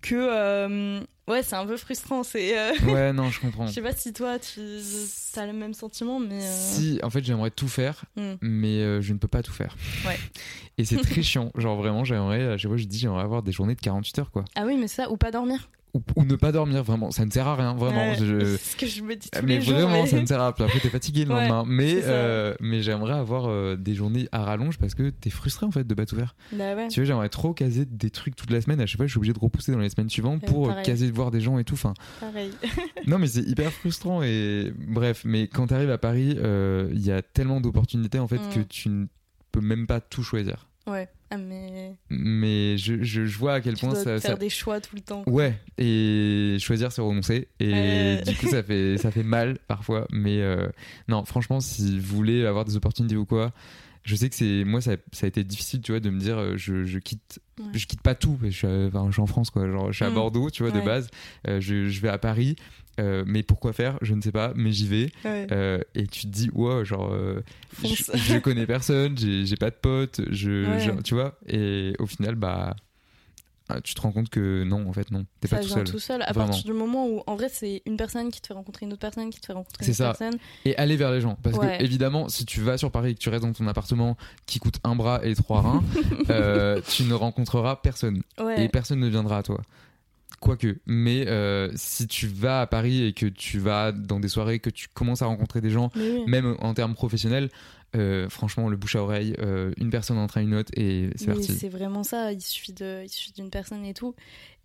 que 0.00 0.14
euh, 0.14 1.00
ouais 1.28 1.42
c'est 1.42 1.56
un 1.56 1.66
peu 1.66 1.76
frustrant 1.76 2.22
c'est 2.22 2.58
euh, 2.58 2.72
Ouais, 2.92 3.12
non, 3.12 3.30
je 3.30 3.40
comprends. 3.40 3.66
je 3.66 3.72
sais 3.72 3.82
pas 3.82 3.92
si 3.92 4.12
toi 4.12 4.38
tu 4.38 4.60
as 5.36 5.46
le 5.46 5.52
même 5.52 5.74
sentiment 5.74 6.18
mais 6.20 6.42
euh, 6.42 6.50
Si, 6.50 6.98
en 7.02 7.10
fait, 7.10 7.24
j'aimerais 7.24 7.50
tout 7.50 7.68
faire, 7.68 8.04
hmm. 8.16 8.34
mais 8.40 8.78
euh, 8.80 9.00
je 9.00 9.12
ne 9.12 9.18
peux 9.18 9.28
pas 9.28 9.42
tout 9.42 9.52
faire. 9.52 9.76
Ouais. 10.06 10.18
Et 10.78 10.84
c'est 10.84 10.96
très 10.98 11.22
chiant. 11.22 11.50
Genre, 11.56 11.76
vraiment, 11.76 12.04
j'aimerais, 12.04 12.52
à 12.52 12.58
chaque 12.58 12.70
fois, 12.70 12.76
je 12.76 12.84
dis, 12.84 12.98
j'aimerais 12.98 13.22
avoir 13.22 13.42
des 13.42 13.52
journées 13.52 13.74
de 13.74 13.80
48 13.80 14.18
heures, 14.18 14.30
quoi. 14.30 14.44
ah 14.54 14.64
oui 14.66 14.76
mais 14.76 14.88
ça 14.88 15.10
ou 15.10 15.16
pas 15.16 15.30
dormir 15.30 15.68
Ou, 15.94 16.00
ou 16.16 16.24
ne 16.24 16.36
pas 16.36 16.52
dormir, 16.52 16.82
vraiment. 16.82 17.10
Ça 17.10 17.26
ne 17.26 17.30
sert 17.30 17.46
à 17.46 17.54
rien, 17.54 17.74
vraiment. 17.74 18.12
Ouais, 18.12 18.16
je- 18.18 18.56
c'est 18.56 18.70
ce 18.72 18.76
que 18.76 18.86
je 18.86 19.02
me 19.02 19.14
dis 19.14 19.28
tous 19.30 19.42
Mais 19.42 19.56
les 19.58 19.60
jours 19.60 19.74
vraiment, 19.74 20.02
mais- 20.02 20.06
ça 20.06 20.18
ne 20.20 20.24
sert 20.26 20.40
à 20.40 20.50
rien. 20.52 20.66
Après, 20.66 20.80
t'es 20.80 20.88
fatigué 20.88 21.26
le 21.26 21.34
Ouais, 21.34 21.40
lendemain. 21.48 21.64
Mais, 21.66 21.96
euh, 22.04 22.54
mais 22.60 22.80
j'aimerais 22.82 23.12
avoir 23.12 23.44
euh, 23.50 23.76
des 23.76 23.94
journées 23.94 24.26
à 24.32 24.42
rallonge 24.42 24.78
parce 24.78 24.94
que 24.94 25.10
t'es 25.10 25.28
frustré, 25.28 25.66
en 25.66 25.70
fait, 25.70 25.86
de 25.86 25.94
faire. 26.16 26.34
bah 26.52 26.74
ouais 26.74 26.88
Tu 26.88 27.00
vois, 27.00 27.06
j'aimerais 27.06 27.28
trop 27.28 27.52
caser 27.52 27.84
des 27.84 28.08
trucs 28.10 28.36
toute 28.36 28.50
la 28.50 28.60
semaine. 28.62 28.80
À 28.80 28.86
chaque 28.86 28.96
fois, 28.96 29.06
je 29.06 29.10
suis 29.10 29.18
obligé 29.18 29.34
de 29.34 29.38
repousser 29.38 29.70
dans 29.72 29.78
les 29.80 29.90
semaines 29.90 30.08
suivantes 30.08 30.42
pour 30.46 30.68
pareil. 30.68 30.82
caser 30.84 31.06
de 31.10 31.14
voir 31.14 31.30
des 31.30 31.40
gens 31.42 31.58
et 31.58 31.64
tout. 31.64 31.74
Enfin, 31.74 31.92
pareil 32.20 32.50
non, 33.06 33.18
mais 33.18 33.26
c'est 33.26 33.42
hyper 33.42 33.70
frustrant. 33.70 34.22
Et 34.22 34.72
bref, 34.88 35.22
mais 35.26 35.46
quand 35.46 35.66
t'arrives 35.66 35.90
à 35.90 35.98
Paris, 35.98 36.36
euh, 36.38 36.88
il 36.92 37.04
y 37.04 37.12
a 37.12 37.20
tellement 37.22 37.60
d'opportunités, 37.60 38.18
en 38.18 38.28
fait, 38.28 38.38
Mm. 38.38 38.48
que 38.54 38.60
tu 38.60 38.88
ne 38.88 39.06
peux 39.52 39.60
même 39.60 39.86
pas 39.86 40.00
tout 40.00 40.22
choisir. 40.22 40.68
ouais 40.86 41.08
mais 41.38 41.94
Mais 42.10 42.76
je, 42.78 43.02
je, 43.02 43.24
je 43.26 43.38
vois 43.38 43.54
à 43.54 43.60
quel 43.60 43.74
tu 43.74 43.80
point 43.80 43.90
dois 43.94 43.98
ça, 44.02 44.18
faire 44.20 44.32
ça- 44.32 44.36
des 44.36 44.50
choix 44.50 44.80
tout 44.80 44.94
le 44.96 45.02
temps 45.02 45.22
Ouais, 45.26 45.58
et 45.78 46.56
choisir 46.60 46.92
c'est 46.92 47.00
renoncer. 47.02 47.48
Et 47.60 47.72
Euh. 47.74 48.22
du 48.22 48.34
coup, 48.36 48.48
ça 48.48 48.62
fait, 48.62 48.96
ça 48.98 49.10
fait 49.10 49.22
mal 49.22 49.58
parfois. 49.68 50.06
Mais 50.10 50.40
euh, 50.40 50.68
non, 51.08 51.24
franchement, 51.24 51.60
si 51.60 51.98
vous 51.98 52.16
voulez 52.16 52.44
avoir 52.46 52.64
des 52.64 52.76
opportunités 52.76 53.16
ou 53.16 53.26
quoi, 53.26 53.52
je 54.04 54.16
sais 54.16 54.28
que 54.28 54.34
c'est. 54.34 54.64
Moi, 54.64 54.80
ça, 54.80 54.96
ça 55.12 55.26
a 55.26 55.28
été 55.28 55.44
difficile, 55.44 55.80
tu 55.80 55.92
vois, 55.92 56.00
de 56.00 56.10
me 56.10 56.18
dire, 56.18 56.36
euh, 56.38 56.56
je, 56.56 56.84
je 56.84 56.98
quitte. 56.98 57.40
Ouais. 57.60 57.66
Je 57.74 57.86
quitte 57.86 58.02
pas 58.02 58.14
tout. 58.16 58.36
Je 58.42 58.48
suis, 58.50 58.66
à- 58.66 58.86
enfin, 58.86 59.06
je 59.08 59.12
suis 59.12 59.22
en 59.22 59.26
France, 59.26 59.50
quoi. 59.50 59.70
Genre, 59.70 59.92
je 59.92 59.96
suis 59.96 60.04
à 60.04 60.10
Mm. 60.10 60.14
Bordeaux, 60.14 60.50
tu 60.50 60.64
vois, 60.64 60.72
de 60.72 60.84
base. 60.84 61.08
Euh, 61.46 61.60
je, 61.60 61.86
je 61.88 62.00
vais 62.00 62.08
à 62.08 62.18
Paris. 62.18 62.56
Euh, 63.00 63.24
mais 63.26 63.42
pourquoi 63.42 63.72
faire? 63.72 63.98
Je 64.02 64.14
ne 64.14 64.20
sais 64.20 64.32
pas, 64.32 64.52
mais 64.54 64.70
j'y 64.72 64.86
vais. 64.86 65.10
ouais. 65.24 65.46
Euh, 65.50 65.78
et 65.94 66.06
tu 66.06 66.22
te 66.22 66.26
dis, 66.28 66.50
wow, 66.52 66.84
genre, 66.84 67.10
euh, 67.12 67.42
je, 67.82 68.38
connais 68.38 68.66
personne, 68.66 69.16
j'ai 69.16 69.56
pas 69.56 69.70
de 69.70 69.76
potes, 69.76 70.20
je, 70.30 70.66
Ouais. 70.70 70.80
je- 70.80 71.00
tu 71.02 71.14
vois. 71.14 71.38
Et 71.48 71.94
au 71.98 72.06
final, 72.06 72.34
bah, 72.34 72.76
ah, 73.70 73.80
tu 73.80 73.94
te 73.94 74.00
rends 74.02 74.12
compte 74.12 74.28
que 74.28 74.64
non, 74.64 74.86
en 74.88 74.92
fait, 74.92 75.10
non, 75.10 75.24
t'es 75.40 75.48
pas 75.48 75.60
tout 75.60 75.68
seul. 75.68 75.84
tout 75.84 75.98
seul. 75.98 76.20
À 76.20 76.32
Vraiment. 76.32 76.48
partir 76.50 76.64
du 76.70 76.78
moment 76.78 77.08
où, 77.08 77.22
en 77.26 77.34
vrai, 77.36 77.48
c'est 77.50 77.80
une 77.86 77.96
personne 77.96 78.30
qui 78.30 78.42
te 78.42 78.48
fait 78.48 78.52
rencontrer 78.52 78.84
une 78.84 78.92
autre 78.92 79.00
personne, 79.00 79.30
qui 79.30 79.40
te 79.40 79.46
fait 79.46 79.54
rencontrer 79.54 79.86
une 79.86 79.94
C'est 79.94 80.02
autre 80.04 80.14
ça. 80.18 80.24
personne. 80.26 80.38
Et 80.66 80.76
aller 80.76 80.96
vers 80.96 81.10
les 81.12 81.22
gens. 81.22 81.38
Parce 81.42 81.56
Ouais. 81.56 81.78
que, 81.78 81.82
évidemment, 81.84 82.28
si 82.28 82.44
tu 82.44 82.60
vas 82.60 82.76
sur 82.76 82.90
Paris 82.90 83.12
et 83.12 83.14
que 83.14 83.20
tu 83.20 83.30
restes 83.30 83.44
dans 83.44 83.52
ton 83.54 83.66
appartement 83.68 84.18
qui 84.44 84.58
coûte 84.58 84.74
un 84.84 84.94
bras 84.96 85.24
et 85.24 85.34
trois 85.34 85.62
reins, 85.62 85.82
euh, 86.30 86.82
tu 86.86 87.04
ne 87.04 87.14
rencontreras 87.14 87.76
personne. 87.76 88.22
Ouais. 88.38 88.64
et 88.64 88.68
personne 88.68 89.00
ne 89.00 89.08
viendra 89.08 89.38
à 89.38 89.42
toi. 89.42 89.62
Quoique, 90.42 90.80
mais 90.86 91.26
euh, 91.28 91.70
si 91.76 92.08
tu 92.08 92.26
vas 92.26 92.62
à 92.62 92.66
Paris 92.66 93.04
et 93.04 93.12
que 93.12 93.26
tu 93.26 93.58
vas 93.60 93.92
dans 93.92 94.18
des 94.18 94.26
soirées, 94.28 94.58
que 94.58 94.70
tu 94.70 94.88
commences 94.88 95.22
à 95.22 95.26
rencontrer 95.26 95.60
des 95.60 95.70
gens, 95.70 95.90
oui. 95.94 96.24
même 96.26 96.56
en 96.58 96.74
termes 96.74 96.94
professionnels, 96.94 97.48
euh, 97.94 98.28
franchement, 98.28 98.68
le 98.68 98.76
bouche 98.76 98.96
à 98.96 99.02
oreille, 99.02 99.34
euh, 99.38 99.72
une 99.76 99.90
personne 99.90 100.18
entraîne 100.18 100.48
une 100.48 100.54
autre 100.56 100.72
et 100.76 101.10
c'est 101.16 101.26
parti. 101.26 101.52
c'est 101.52 101.68
vraiment 101.68 102.02
ça, 102.02 102.32
il 102.32 102.40
suffit 102.40 102.72
d'une 103.36 103.50
personne 103.50 103.84
et 103.84 103.94
tout. 103.94 104.14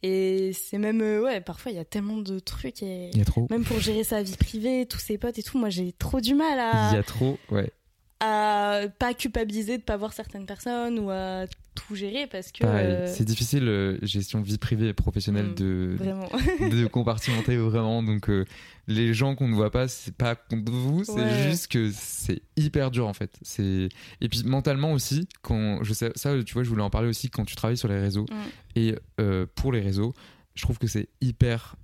Et 0.02 0.52
c'est 0.54 0.78
même, 0.78 1.02
euh, 1.02 1.22
ouais, 1.24 1.42
parfois 1.42 1.72
il 1.72 1.76
y 1.76 1.80
a 1.80 1.86
tellement 1.86 2.18
de 2.18 2.40
trucs 2.40 2.82
et 2.84 3.10
Il 3.14 3.18
y 3.18 3.22
a 3.22 3.26
trop. 3.26 3.48
même 3.50 3.64
pour 3.64 3.80
gérer 3.80 4.04
sa 4.04 4.24
vie 4.24 4.38
privée, 4.38 4.86
tous 4.90 5.00
ses 5.00 5.18
potes 5.18 5.38
et 5.40 5.44
tout, 5.44 5.58
moi 5.60 5.70
j'ai 5.70 5.92
trop 5.92 6.22
du 6.22 6.34
mal 6.36 6.54
Il 6.92 6.94
y 6.94 6.98
à, 6.98 7.00
a 7.00 7.04
trop, 7.04 7.38
ouais. 7.52 7.72
à 8.20 8.82
pas 9.00 9.14
culpabiliser 9.14 9.78
de 9.78 9.84
pas 9.84 9.98
voir 9.98 10.14
certaines 10.14 10.46
personnes 10.46 11.00
ou 11.00 11.10
à 11.10 11.46
tout 11.78 11.96
gérer 11.96 12.28
parce 12.28 12.52
que 12.52 12.66
euh, 12.66 13.08
c'est 13.14 13.24
difficile, 13.24 13.68
euh, 13.68 13.98
gestion 14.02 14.42
vie 14.42 14.58
privée 14.58 14.90
et 14.90 14.94
professionnelle 14.94 15.48
Mm, 15.52 15.56
de, 15.56 15.96
vraiment. 15.98 16.30
de 16.72 16.88
compartimenter 16.88 17.58
vraiment. 17.58 18.04
Donc, 18.04 18.30
euh, 18.30 18.46
les 18.88 19.14
gens 19.14 19.36
qu'on 19.36 19.48
ne 19.48 19.54
voit 19.56 19.72
pas, 19.72 19.88
c'est 19.88 20.16
pas 20.16 20.36
contre 20.36 20.72
vous, 20.72 21.04
c'est 21.04 21.12
Ouais. 21.14 21.44
juste 21.50 21.68
que 21.72 21.92
c'est 21.94 22.42
hyper 22.56 22.90
dur 22.92 23.08
en 23.08 23.14
fait. 23.14 23.32
C'est 23.42 23.90
et 24.22 24.30
puis 24.30 24.44
mentalement 24.46 24.92
aussi, 24.94 25.28
quand 25.42 25.84
je 25.84 25.94
sais 25.94 26.12
ça, 26.16 26.34
tu 26.44 26.54
vois, 26.54 26.64
je 26.64 26.70
voulais 26.70 26.84
en 26.84 26.90
parler 26.90 27.08
aussi 27.10 27.30
quand 27.30 27.46
tu 27.46 27.56
travailles 27.56 27.78
sur 27.78 27.88
les 27.90 28.00
réseaux 28.00 28.26
Mm. 28.30 28.80
et 28.80 28.96
pour 29.56 29.72
les 29.72 29.82
réseaux, 29.82 30.14
je 30.56 30.62
trouve 30.64 30.78
que 30.80 30.88
c'est 30.88 31.08
hyper, 31.22 31.76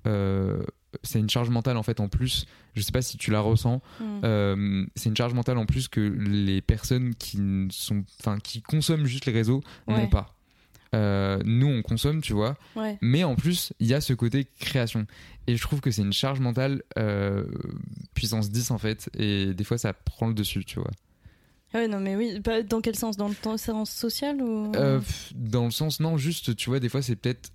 c'est 1.04 1.20
une 1.20 1.30
charge 1.30 1.50
mentale 1.50 1.78
en 1.78 1.84
fait 1.84 2.00
en 2.00 2.08
plus. 2.10 2.46
Je 2.76 2.82
sais 2.82 2.92
pas 2.92 3.02
si 3.02 3.18
tu 3.18 3.32
la 3.32 3.40
ressens. 3.42 3.82
Mm. 4.00 4.04
euh, 4.24 4.86
c'est 4.96 5.10
une 5.10 5.18
charge 5.18 5.34
mentale 5.34 5.58
en 5.58 5.66
plus 5.66 5.88
que 5.88 6.00
les 6.02 6.62
personnes 6.62 7.16
qui 7.16 7.40
sont, 7.72 8.04
enfin, 8.20 8.38
qui 8.40 8.62
consomment 8.62 9.06
juste 9.06 9.26
les 9.26 9.34
réseaux 9.34 9.64
Ouais. 9.88 9.98
n'ont 9.98 10.08
pas. 10.10 10.36
Euh, 10.96 11.40
nous, 11.44 11.66
on 11.68 11.82
consomme, 11.82 12.22
tu 12.22 12.34
vois, 12.34 12.56
Ouais. 12.76 13.00
mais 13.02 13.24
en 13.24 13.36
plus, 13.36 13.74
il 13.80 13.88
y 13.88 13.96
a 13.96 14.02
ce 14.02 14.14
côté 14.14 14.46
création. 14.60 15.08
Et 15.48 15.58
je 15.58 15.62
trouve 15.64 15.82
que 15.82 15.90
c'est 15.90 16.04
une 16.04 16.14
charge 16.14 16.40
mentale 16.40 16.84
euh, 17.00 17.46
puissance 18.14 18.52
10 18.52 18.70
en 18.72 18.78
fait, 18.78 19.10
et 19.18 19.54
des 19.56 19.64
fois 19.64 19.78
ça 19.80 19.94
prend 19.94 20.28
le 20.28 20.34
dessus, 20.36 20.64
tu 20.66 20.80
vois. 20.80 20.92
Ouais, 21.74 21.88
non, 21.88 22.00
mais 22.00 22.16
oui. 22.16 22.40
Bah, 22.44 22.62
dans 22.62 22.82
quel 22.82 22.96
sens? 22.96 23.18
Dans 23.18 23.28
le 23.28 23.58
sens 23.58 23.90
social 23.90 24.40
ou 24.42 24.72
dans 25.34 25.66
le 25.66 25.72
sens, 25.72 26.00
non, 26.00 26.18
juste, 26.18 26.56
tu 26.56 26.70
vois, 26.70 26.80
des 26.80 26.90
fois 26.90 27.02
c'est 27.02 27.16
peut-être 27.16 27.52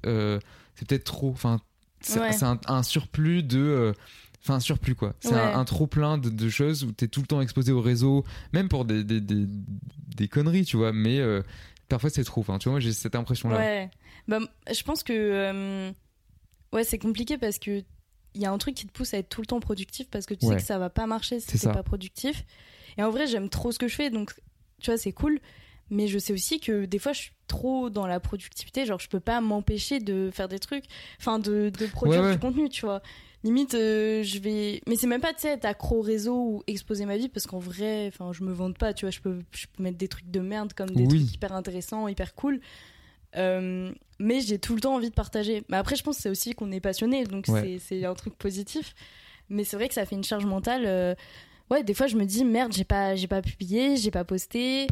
c'est 0.75 0.89
peut-être 0.89 1.05
trop. 1.05 1.31
Enfin, 1.31 1.61
c'est 2.01 2.21
Ouais. 2.21 2.45
un, 2.45 2.59
un 2.67 2.83
surplus 2.83 3.43
de. 3.43 3.59
euh, 3.59 3.93
Enfin, 4.41 4.55
un 4.55 4.61
surplus 4.61 4.95
quoi. 4.95 5.15
C'est 5.21 5.35
Ouais. 5.35 5.41
un, 5.41 5.59
un 5.59 5.65
trop 5.65 5.87
plein 5.89 6.17
de, 6.17 6.31
de 6.31 6.49
choses 6.49 6.85
où 6.85 6.93
t'es 6.93 7.09
tout 7.09 7.21
le 7.21 7.27
temps 7.27 7.41
exposé 7.41 7.73
au 7.73 7.81
réseau, 7.81 8.25
même 8.53 8.69
pour 8.69 8.85
des, 8.85 9.03
des, 9.03 9.21
des, 9.21 9.47
des 9.47 10.29
conneries, 10.29 10.65
tu 10.65 10.77
vois. 10.77 10.93
Mais 10.93 11.19
euh, 11.19 11.43
parfois 11.89 12.09
c'est 12.09 12.23
trop. 12.25 12.41
Enfin, 12.43 12.59
tu 12.59 12.65
vois, 12.65 12.75
moi 12.75 12.81
j'ai 12.81 12.93
cette 12.93 13.17
impression 13.17 13.49
là. 13.49 13.59
Ouais. 13.59 13.91
Bah, 14.29 14.39
je 14.73 14.83
pense 14.85 15.03
que 15.03 15.13
euh, 15.13 15.91
ouais, 16.73 16.85
c'est 16.85 16.99
compliqué 16.99 17.37
parce 17.37 17.59
que 17.59 17.83
il 18.35 18.41
y 18.41 18.47
a 18.47 18.53
un 18.53 18.59
truc 18.59 18.77
qui 18.77 18.87
te 18.87 18.93
pousse 18.93 19.13
à 19.13 19.19
être 19.19 19.29
tout 19.29 19.41
le 19.41 19.47
temps 19.47 19.59
productif 19.61 20.09
parce 20.09 20.25
que 20.25 20.35
tu 20.35 20.47
Ouais. 20.47 20.53
sais 20.55 20.61
que 20.61 20.67
ça 20.67 20.79
va 20.79 20.89
pas 20.89 21.07
marcher 21.07 21.41
si 21.41 21.59
C'est 21.59 21.67
t'es 21.67 21.73
pas 21.75 21.83
productif. 21.83 22.45
Et 22.97 23.03
en 23.03 23.11
vrai, 23.11 23.27
j'aime 23.27 23.49
trop 23.49 23.73
ce 23.73 23.79
que 23.79 23.89
je 23.89 23.97
fais, 23.97 24.09
donc 24.09 24.33
tu 24.81 24.91
vois, 24.91 24.99
c'est 24.99 25.13
cool. 25.13 25.41
Mais 25.91 26.07
je 26.07 26.19
sais 26.19 26.33
aussi 26.33 26.61
que 26.61 26.85
des 26.85 26.99
fois, 26.99 27.13
je 27.13 27.21
suis 27.23 27.33
trop 27.47 27.89
dans 27.91 28.07
la 28.07 28.21
productivité. 28.21 28.85
Genre, 28.85 29.01
je 29.01 29.09
peux 29.09 29.21
pas 29.21 29.41
m'empêcher 29.41 30.01
de 30.01 30.31
faire 30.33 30.49
des 30.49 30.59
trucs, 30.59 30.85
enfin, 31.19 31.39
de, 31.39 31.71
de 31.71 31.87
produire 31.87 32.21
Ouais, 32.23 32.27
ouais. 32.29 32.35
du 32.35 32.39
contenu, 32.41 32.69
tu 32.69 32.85
vois. 32.85 33.01
Limite, 33.45 33.75
euh, 33.75 34.23
je 34.25 34.39
vais. 34.41 34.83
Mais 34.87 34.97
c'est 34.97 35.07
même 35.07 35.21
pas, 35.21 35.33
tu 35.33 35.43
sais, 35.43 35.51
être 35.51 35.65
accro 35.65 35.99
au 35.99 36.03
réseau 36.03 36.35
ou 36.37 36.63
exposer 36.67 37.07
ma 37.07 37.17
vie 37.17 37.29
parce 37.29 37.47
qu'en 37.47 37.59
vrai, 37.61 38.09
enfin, 38.09 38.33
je 38.33 38.43
me 38.43 38.53
vante 38.53 38.77
pas, 38.77 38.93
tu 38.93 39.05
vois. 39.07 39.11
Je 39.11 39.21
peux, 39.21 39.39
je 39.53 39.67
peux 39.75 39.83
mettre 39.83 39.97
des 39.97 40.09
trucs 40.09 40.29
de 40.31 40.41
merde 40.41 40.73
comme 40.75 40.91
des 40.91 41.05
Oui. 41.05 41.09
trucs 41.09 41.35
hyper 41.35 41.53
intéressants, 41.53 42.09
hyper 42.09 42.35
cool. 42.35 42.61
Euh, 43.37 43.93
mais 44.19 44.41
j'ai 44.41 44.59
tout 44.59 44.75
le 44.75 44.81
temps 44.81 44.95
envie 44.95 45.11
de 45.11 45.15
partager. 45.15 45.63
Mais 45.69 45.77
après, 45.77 45.97
je 45.97 46.03
pense 46.03 46.17
que 46.17 46.23
c'est 46.23 46.31
aussi 46.31 46.55
qu'on 46.55 46.73
est 46.73 46.81
passionné, 46.81 47.25
donc 47.25 47.47
Ouais. 47.49 47.79
c'est 47.81 48.05
un 48.05 48.15
truc 48.15 48.35
positif. 48.37 48.95
Mais 49.51 49.65
c'est 49.65 49.77
vrai 49.77 49.89
que 49.89 49.95
ça 49.95 50.05
fait 50.05 50.17
une 50.17 50.25
charge 50.25 50.45
mentale. 50.45 50.83
euh, 50.87 51.15
Ouais, 51.71 51.85
des 51.85 51.93
fois, 51.95 52.07
je 52.07 52.17
me 52.17 52.25
dis 52.25 52.45
merde, 52.45 52.73
j'ai 52.73 52.85
pas, 52.85 53.15
j'ai 53.15 53.27
pas 53.27 53.43
publié, 53.43 53.97
j'ai 53.97 54.11
pas 54.11 54.25
posté, 54.25 54.87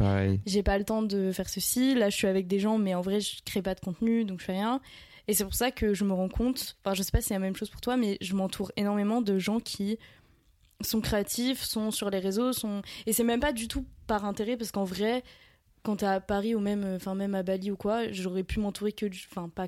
j'ai 0.45 0.61
pas 0.63 0.77
le 0.77 0.83
temps 0.83 1.01
de 1.01 1.31
faire 1.31 1.49
ceci. 1.49 1.95
Là, 1.95 2.09
je 2.09 2.15
suis 2.15 2.27
avec 2.27 2.47
des 2.47 2.59
gens, 2.59 2.77
mais 2.77 2.93
en 2.93 3.01
vrai, 3.01 3.19
je 3.19 3.37
crée 3.45 3.61
pas 3.61 3.73
de 3.75 3.79
contenu, 3.79 4.25
donc 4.25 4.39
je 4.39 4.45
fais 4.45 4.53
rien. 4.53 4.79
Et 5.27 5.33
c'est 5.33 5.43
pour 5.43 5.55
ça 5.55 5.71
que 5.71 5.93
je 5.93 6.03
me 6.05 6.13
rends 6.13 6.29
compte. 6.29 6.77
Enfin, 6.83 6.93
je 6.93 7.01
sais 7.03 7.11
pas 7.11 7.19
si 7.21 7.27
c'est 7.29 7.33
la 7.33 7.39
même 7.39 7.55
chose 7.55 7.69
pour 7.69 7.81
toi, 7.81 7.97
mais 7.97 8.17
je 8.21 8.33
m'entoure 8.35 8.71
énormément 8.77 9.21
de 9.21 9.37
gens 9.39 9.59
qui 9.59 9.97
sont 10.81 11.01
créatifs, 11.01 11.63
sont 11.63 11.89
sur 11.91 12.09
les 12.11 12.19
réseaux, 12.19 12.53
sont 12.53 12.81
et 13.07 13.13
c'est 13.13 13.23
même 13.23 13.39
pas 13.39 13.51
du 13.51 13.67
tout 13.67 13.83
par 14.05 14.23
intérêt 14.25 14.55
parce 14.57 14.71
qu'en 14.71 14.83
vrai, 14.83 15.23
quand 15.83 15.97
t'es 15.97 16.05
à 16.05 16.19
Paris 16.21 16.53
ou 16.53 16.59
même, 16.59 16.85
enfin 16.95 17.15
même 17.15 17.33
à 17.33 17.41
Bali 17.41 17.71
ou 17.71 17.75
quoi, 17.75 18.11
j'aurais 18.11 18.43
pu 18.43 18.59
m'entourer 18.59 18.91
que, 18.91 19.07
enfin 19.31 19.49
pas, 19.49 19.67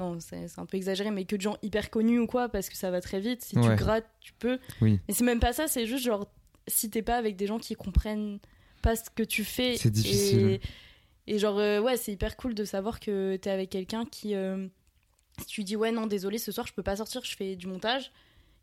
non 0.00 0.18
c'est 0.18 0.46
un 0.58 0.66
peu 0.66 0.76
exagéré, 0.76 1.10
mais 1.12 1.24
que 1.24 1.36
de 1.36 1.40
gens 1.42 1.56
hyper 1.62 1.90
connus 1.90 2.18
ou 2.18 2.26
quoi 2.26 2.48
parce 2.48 2.68
que 2.68 2.76
ça 2.76 2.90
va 2.90 3.00
très 3.00 3.20
vite. 3.20 3.42
Si 3.44 3.56
Ouais. 3.56 3.68
tu 3.68 3.76
grattes, 3.76 4.08
tu 4.20 4.32
peux. 4.32 4.58
Oui. 4.80 4.98
Et 5.06 5.12
c'est 5.12 5.24
même 5.24 5.38
pas 5.40 5.52
ça, 5.52 5.68
c'est 5.68 5.86
juste 5.86 6.04
genre 6.04 6.26
si 6.68 6.90
t'es 6.90 7.02
pas 7.02 7.16
avec 7.16 7.36
des 7.36 7.46
gens 7.46 7.58
qui 7.58 7.74
comprennent 7.74 8.38
pas 8.82 8.94
ce 8.96 9.10
que 9.14 9.22
tu 9.22 9.44
fais. 9.44 9.76
C'est 9.76 9.90
difficile. 9.90 10.60
Et, 11.26 11.34
et 11.34 11.38
genre 11.38 11.58
euh, 11.58 11.80
ouais, 11.80 11.96
c'est 11.96 12.12
hyper 12.12 12.36
cool 12.36 12.54
de 12.54 12.64
savoir 12.64 13.00
que 13.00 13.36
t'es 13.36 13.50
avec 13.50 13.70
quelqu'un 13.70 14.04
qui, 14.04 14.34
euh, 14.34 14.66
si 15.40 15.46
tu 15.46 15.64
dis 15.64 15.76
ouais 15.76 15.92
non 15.92 16.06
désolé 16.06 16.38
ce 16.38 16.52
soir 16.52 16.66
je 16.66 16.72
peux 16.72 16.82
pas 16.82 16.96
sortir, 16.96 17.22
je 17.24 17.34
fais 17.36 17.56
du 17.56 17.66
montage, 17.66 18.10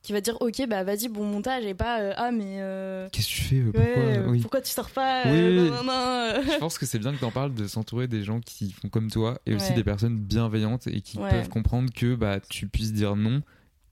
qui 0.01 0.13
va 0.13 0.21
dire 0.21 0.37
ok 0.41 0.65
bah 0.67 0.83
vas-y 0.83 1.07
bon 1.09 1.23
montage 1.25 1.65
et 1.65 1.73
pas 1.73 1.99
euh, 1.99 2.13
ah 2.15 2.31
mais 2.31 2.57
euh, 2.59 3.07
Qu'est-ce 3.11 3.27
que 3.27 3.33
tu 3.33 3.41
fais 3.41 3.61
Pourquoi 3.61 3.81
Ouais, 3.81 4.17
euh, 4.17 4.27
Oui. 4.29 4.41
pourquoi 4.41 4.61
tu 4.61 4.71
sors 4.71 4.89
pas 4.89 5.25
euh, 5.27 5.31
oui, 5.31 5.69
non, 5.71 5.77
non, 5.77 5.83
non, 5.83 5.91
euh. 5.93 6.41
Je 6.43 6.57
pense 6.59 6.77
que 6.77 6.85
c'est 6.85 6.99
bien 6.99 7.13
que 7.13 7.19
t'en 7.19 7.31
parles 7.31 7.53
de 7.53 7.67
s'entourer 7.67 8.07
des 8.07 8.23
gens 8.23 8.39
qui 8.39 8.71
font 8.71 8.89
comme 8.89 9.09
toi 9.11 9.39
et 9.45 9.53
aussi 9.55 9.69
Ouais. 9.69 9.75
des 9.75 9.83
personnes 9.83 10.17
bienveillantes 10.19 10.87
et 10.87 11.01
qui 11.01 11.17
Ouais. 11.17 11.29
peuvent 11.29 11.49
comprendre 11.49 11.91
que 11.93 12.15
bah 12.15 12.39
tu 12.39 12.67
puisses 12.67 12.93
dire 12.93 13.15
non 13.15 13.41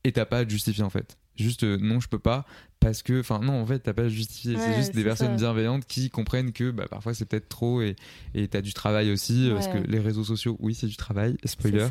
et 0.04 0.12
t'as 0.12 0.26
pas 0.26 0.40
à 0.40 0.46
te 0.46 0.50
justifier 0.52 0.84
en 0.84 0.90
fait. 0.90 1.18
Juste 1.36 1.64
euh, 1.64 1.78
non, 1.82 2.00
je 2.00 2.08
peux 2.10 2.20
pas 2.20 2.46
parce 2.84 3.02
que 3.02 3.20
enfin 3.22 3.40
non 3.40 3.62
en 3.62 3.66
fait 3.66 3.80
t'as 3.80 3.94
pas 3.94 4.04
à 4.04 4.08
justifier. 4.10 4.58
c'est 4.58 4.74
juste 4.76 4.94
des 4.94 5.04
personnes 5.04 5.30
ça. 5.30 5.36
bienveillantes 5.46 5.86
qui 5.88 6.10
comprennent 6.10 6.52
que 6.52 6.72
bah 6.72 6.86
parfois 6.90 7.14
c'est 7.14 7.26
peut-être 7.26 7.48
trop 7.50 7.82
et 7.82 7.96
et 8.36 8.48
t'as 8.48 8.62
du 8.62 8.74
travail 8.74 9.12
aussi 9.12 9.50
euh, 9.50 9.54
parce 9.54 9.68
que 9.68 9.78
les 9.78 10.00
réseaux 10.00 10.24
sociaux 10.24 10.58
oui 10.60 10.76
c'est 10.76 10.88
du 10.88 10.98
travail 10.98 11.38
spoiler. 11.46 11.88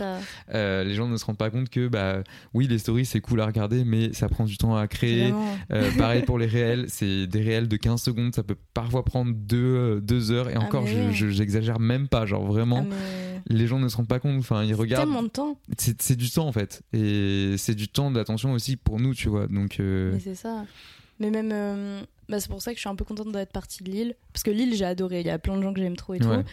Euh, 0.55 0.85
les 0.85 0.95
gens 0.95 1.09
ne 1.09 1.17
se 1.17 1.25
rendent 1.25 1.39
pas 1.39 1.51
compte 1.51 1.69
que 1.71 1.89
bah 1.89 2.23
oui 2.55 2.67
les 2.69 2.79
stories 2.79 3.07
c'est 3.07 3.21
cool 3.21 3.41
à 3.41 3.47
regarder 3.47 3.85
mais 3.85 4.13
ça 4.13 4.29
prend 4.29 4.45
du 4.45 4.57
temps 4.59 4.77
à 4.77 4.87
créer. 4.87 5.33
Euh, 5.73 5.91
pareil 5.99 6.23
pour 6.23 6.39
les 6.39 6.47
réels, 6.47 6.87
c'est 6.89 7.27
des 7.27 7.43
réels 7.43 7.69
de 7.69 7.77
15 7.77 8.03
secondes, 8.03 8.35
ça 8.35 8.43
peut 8.43 8.57
parfois 8.75 9.05
prendre 9.05 9.33
2 9.33 9.53
deux, 9.63 10.01
deux 10.01 10.31
heures 10.31 10.49
et 10.51 10.55
Ah, 10.57 10.61
encore 10.61 10.83
mais 10.85 10.93
je- 10.93 10.99
oui. 11.09 11.15
je- 11.15 11.29
j'exagère 11.29 11.79
même 11.81 12.09
pas, 12.09 12.27
genre 12.27 12.45
vraiment 12.45 12.87
Ah, 12.91 12.95
les 13.49 13.67
gens 13.67 13.79
ne 13.79 13.89
se 13.89 13.97
rendent 13.97 14.09
pas 14.09 14.19
compte, 14.21 14.39
enfin 14.39 14.63
ils 14.65 14.75
regardent, 14.75 15.05
tellement 15.05 15.23
de 15.23 15.29
temps. 15.29 15.59
c'est 15.79 16.01
c'est 16.03 16.17
du 16.17 16.31
temps 16.31 16.47
en 16.47 16.53
fait 16.53 16.83
et 16.93 17.55
c'est 17.59 17.75
du 17.75 17.89
temps 17.89 18.11
d'attention 18.11 18.53
aussi 18.53 18.77
pour 18.77 18.99
nous 19.01 19.15
tu 19.15 19.29
vois 19.29 19.47
donc 19.47 19.79
euh, 19.81 20.13
Mais 20.15 20.21
c'est 20.21 20.35
ça. 20.35 20.65
Mais 21.23 21.31
même, 21.31 21.51
euh, 21.53 22.03
bah, 22.29 22.41
c'est 22.41 22.49
pour 22.51 22.61
ça 22.61 22.73
que 22.73 22.77
je 22.77 22.81
suis 22.81 22.89
un 22.89 22.97
peu 22.97 23.05
contente 23.05 23.31
d'être 23.31 23.53
partie 23.53 23.85
de 23.85 23.91
Lille. 23.91 24.17
Parce 24.33 24.43
que 24.43 24.51
Lille, 24.51 24.75
j'ai 24.75 24.85
adoré. 24.85 25.21
Il 25.21 25.27
y 25.27 25.31
a 25.31 25.39
plein 25.39 25.57
de 25.57 25.63
gens 25.63 25.73
que 25.73 25.81
j'aime 25.81 25.97
trop 25.97 26.15
et 26.15 26.23
Ouais. 26.25 26.43
tout. 26.43 26.49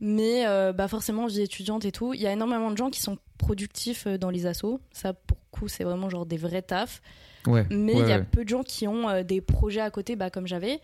Mais 0.00 0.46
euh, 0.46 0.72
bah, 0.72 0.88
forcément, 0.88 1.26
vie 1.26 1.42
étudiante 1.42 1.84
et 1.84 1.92
tout, 1.92 2.14
il 2.14 2.20
y 2.20 2.26
a 2.26 2.32
énormément 2.32 2.70
de 2.70 2.76
gens 2.76 2.90
qui 2.90 3.00
sont 3.00 3.18
productifs 3.38 4.06
euh, 4.06 4.16
dans 4.18 4.30
les 4.30 4.46
assos. 4.46 4.80
Ça, 4.92 5.12
pour 5.12 5.36
coup, 5.50 5.68
c'est 5.68 5.84
vraiment 5.84 6.08
genre 6.10 6.24
des 6.26 6.36
vrais 6.38 6.62
tafs. 6.62 7.00
Ouais 7.46 7.66
Mais 7.70 7.92
il 7.92 8.02
ouais, 8.02 8.08
y 8.08 8.12
a 8.12 8.18
ouais. 8.18 8.24
peu 8.30 8.44
de 8.44 8.48
gens 8.48 8.62
qui 8.62 8.86
ont 8.88 9.08
euh, 9.08 9.22
des 9.22 9.40
projets 9.40 9.80
à 9.80 9.90
côté, 9.90 10.16
bah, 10.16 10.30
comme 10.30 10.46
j'avais. 10.46 10.80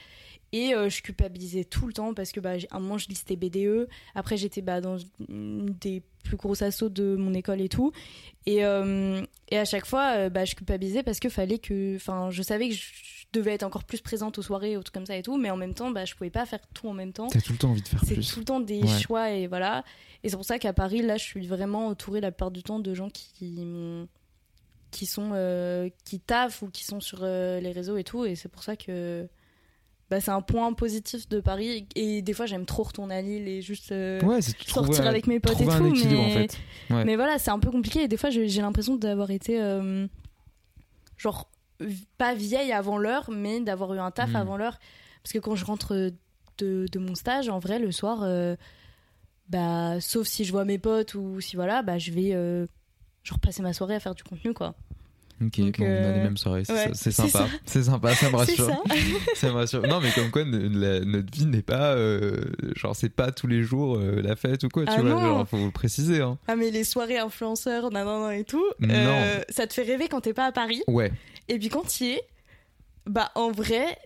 Et 0.55 0.75
euh, 0.75 0.91
je 0.91 1.01
culpabilisais 1.03 1.65
tout 1.65 1.87
le 1.87 1.95
temps 1.95 2.13
parce 2.13 2.31
que 2.31 2.39
bah, 2.39 2.53
à 2.71 2.77
un 2.77 2.81
moment 2.81 2.99
je 2.99 3.09
listais 3.09 3.37
BDE. 3.37 3.89
Après 4.15 4.37
j'étais 4.37 4.61
bah, 4.61 4.83
dans 4.83 4.99
des 5.29 6.03
plus 6.25 6.37
grosses 6.37 6.61
assos 6.61 6.91
de 6.91 7.17
mon 7.17 7.33
école 7.33 7.63
et 7.63 7.71
tout. 7.71 7.91
Et, 8.45 8.63
euh, 8.65 9.23
et 9.51 9.57
à 9.57 9.65
chaque 9.65 9.87
fois 9.87 10.29
bah, 10.29 10.45
je 10.45 10.55
culpabilisais 10.55 11.03
parce 11.03 11.21
que 11.21 11.31
fallait 11.31 11.59
que. 11.59 11.97
Enfin, 11.97 12.29
je 12.31 12.43
savais 12.43 12.69
que 12.69 12.75
je 12.75 12.83
devais 13.33 13.53
être 13.55 13.63
encore 13.63 13.85
plus 13.85 14.03
présente 14.03 14.37
aux 14.37 14.43
soirées, 14.43 14.77
aux 14.77 14.83
trucs 14.83 14.93
comme 14.95 15.07
ça 15.07 15.17
et 15.17 15.23
tout. 15.23 15.39
Mais 15.39 15.51
en 15.51 15.57
même 15.57 15.73
temps, 15.73 15.91
bah, 15.91 16.05
je 16.05 16.15
pouvais 16.15 16.29
pas 16.29 16.45
faire 16.45 16.61
tout 16.75 16.87
en 16.87 16.93
même 16.93 17.15
temps. 17.15 17.29
t'as 17.29 17.41
tout 17.41 17.53
le 17.53 17.59
temps 17.59 17.71
envie 17.71 17.81
de 17.81 17.89
faire 17.89 18.01
C'est 18.07 18.13
plus. 18.17 18.31
tout 18.31 18.41
le 18.41 18.45
temps 18.45 18.61
des 18.61 18.87
choix 18.87 19.31
et 19.31 19.47
voilà. 19.47 19.85
Et 20.23 20.29
c'est 20.29 20.37
pour 20.37 20.45
ça 20.45 20.59
qu'à 20.59 20.75
Paris, 20.75 21.01
là, 21.01 21.17
je 21.17 21.25
suis 21.25 21.47
vraiment 21.47 21.87
entourée 21.87 22.21
la 22.21 22.31
plupart 22.31 22.51
du 22.51 22.63
temps 22.63 22.79
de 22.79 22.93
gens 22.93 23.09
qui 23.09 23.65
qui 24.93 25.07
sont 25.07 25.31
euh, 25.33 25.89
qui 26.05 26.21
taffent 26.21 26.63
ou 26.63 26.69
qui 26.69 26.85
sont 26.85 27.01
sur 27.01 27.21
euh, 27.23 27.59
les 27.59 27.73
réseaux 27.73 27.97
et 27.97 28.05
tout. 28.05 28.25
Et 28.25 28.37
c'est 28.37 28.49
pour 28.49 28.63
ça 28.63 28.77
que 28.77 29.27
bah, 30.11 30.21
c'est 30.21 30.31
un 30.31 30.43
point 30.43 30.73
positif 30.75 31.29
de 31.29 31.41
Paris. 31.41 31.89
Et 31.97 32.23
des 32.23 32.33
fois, 32.35 32.47
j'aime 32.47 32.67
trop 32.67 32.83
retourner 32.85 33.15
à 33.17 33.23
Lille 33.23 33.49
et 33.49 33.63
juste 33.63 33.91
euh, 33.93 34.21
Ouais, 34.21 34.41
sortir 34.43 35.05
un- 35.05 35.09
avec 35.09 35.27
mes 35.27 35.41
potes 35.41 35.61
et 35.61 35.65
tout. 35.65 35.83
mais... 35.83 36.17
en 36.17 36.31
fait. 36.31 36.59
Ouais. 36.91 37.05
mais 37.05 37.17
voilà, 37.17 37.39
c'est 37.39 37.51
un 37.51 37.59
peu 37.59 37.71
compliqué. 37.71 38.03
Et 38.03 38.09
des 38.09 38.17
fois, 38.19 38.31
j'ai 38.31 38.47
l'impression 38.63 38.95
d'avoir 38.97 39.31
été 39.33 39.59
genre 41.17 41.49
pas 42.19 42.35
vieille 42.35 42.73
avant 42.73 42.97
l'heure, 42.99 43.31
mais 43.31 43.61
d'avoir 43.61 43.93
eu 43.95 43.99
un 43.99 44.11
taf 44.11 44.31
Mm. 44.31 44.37
avant 44.37 44.57
l'heure. 44.57 44.79
Parce 45.23 45.33
que 45.33 45.39
quand 45.39 45.57
je 45.57 45.65
rentre 45.65 46.11
de, 46.59 46.87
de 46.93 46.99
mon 46.99 47.15
stage, 47.15 47.49
en 47.49 47.59
vrai, 47.59 47.79
le 47.79 47.91
soir, 47.93 48.27
bah, 49.49 50.01
sauf 50.01 50.27
si 50.27 50.45
je 50.45 50.53
vois 50.53 50.65
mes 50.65 50.79
potes 50.79 51.15
ou 51.15 51.41
si 51.41 51.57
voilà, 51.57 51.83
bah, 51.83 51.99
je 51.99 52.11
vais 52.13 52.67
genre 53.25 53.39
passer 53.39 53.63
ma 53.63 53.73
soirée 53.73 53.95
à 53.95 54.01
faire 54.01 54.15
du 54.15 54.23
contenu, 54.23 54.53
quoi. 54.55 54.75
Ok, 55.45 55.59
Donc, 55.59 55.79
bon, 55.79 55.85
on 55.85 55.89
a 55.89 55.91
euh, 55.91 56.15
les 56.15 56.21
mêmes 56.23 56.37
soirées, 56.37 56.65
c'est 56.65 56.73
ouais, 56.73 56.95
sympa. 56.95 57.49
C'est 57.67 57.83
sympa, 57.83 58.15
ça 58.15 58.31
me 58.31 58.37
rassure. 58.39 58.67
ça. 58.67 58.83
ça 59.35 59.49
me 59.49 59.55
rassure. 59.55 59.83
Non, 59.83 60.01
mais 60.01 60.13
comme 60.13 60.31
quoi, 60.31 60.45
la- 60.45 61.01
notre 61.01 61.33
vie 61.37 61.47
n'est 61.47 61.63
pas. 61.63 61.95
euh, 61.95 62.45
genre, 62.77 62.95
c'est 62.95 63.09
pas 63.09 63.33
tous 63.33 63.49
les 63.49 63.63
jours 63.65 63.97
euh, 63.97 64.21
la 64.23 64.37
fête 64.37 64.63
ou 64.63 64.69
quoi, 64.69 64.85
tu 64.85 64.93
Ah 64.95 65.01
vois. 65.01 65.11
non. 65.11 65.21
Genre, 65.21 65.49
faut 65.49 65.57
le 65.57 65.71
préciser, 65.73 66.21
hein. 66.21 66.39
Ah, 66.47 66.55
mais 66.55 66.71
les 66.71 66.85
soirées 66.85 67.19
influenceurs, 67.19 67.91
nanana 67.91 68.37
et 68.37 68.45
tout, 68.45 68.65
Non. 68.79 68.89
euh, 68.95 69.41
ça 69.49 69.67
te 69.67 69.73
fait 69.75 69.83
rêver 69.83 70.07
quand 70.09 70.21
t'es 70.21 70.35
pas 70.35 70.47
à 70.47 70.53
Paris. 70.53 70.83
Ouais, 70.87 71.11
Et 71.49 71.59
puis 71.59 71.71
quand 71.71 71.87
tu 71.89 72.05
y 72.05 72.11
es, 72.13 72.23
bah 73.07 73.33
en 73.35 73.51
vrai, 73.51 73.99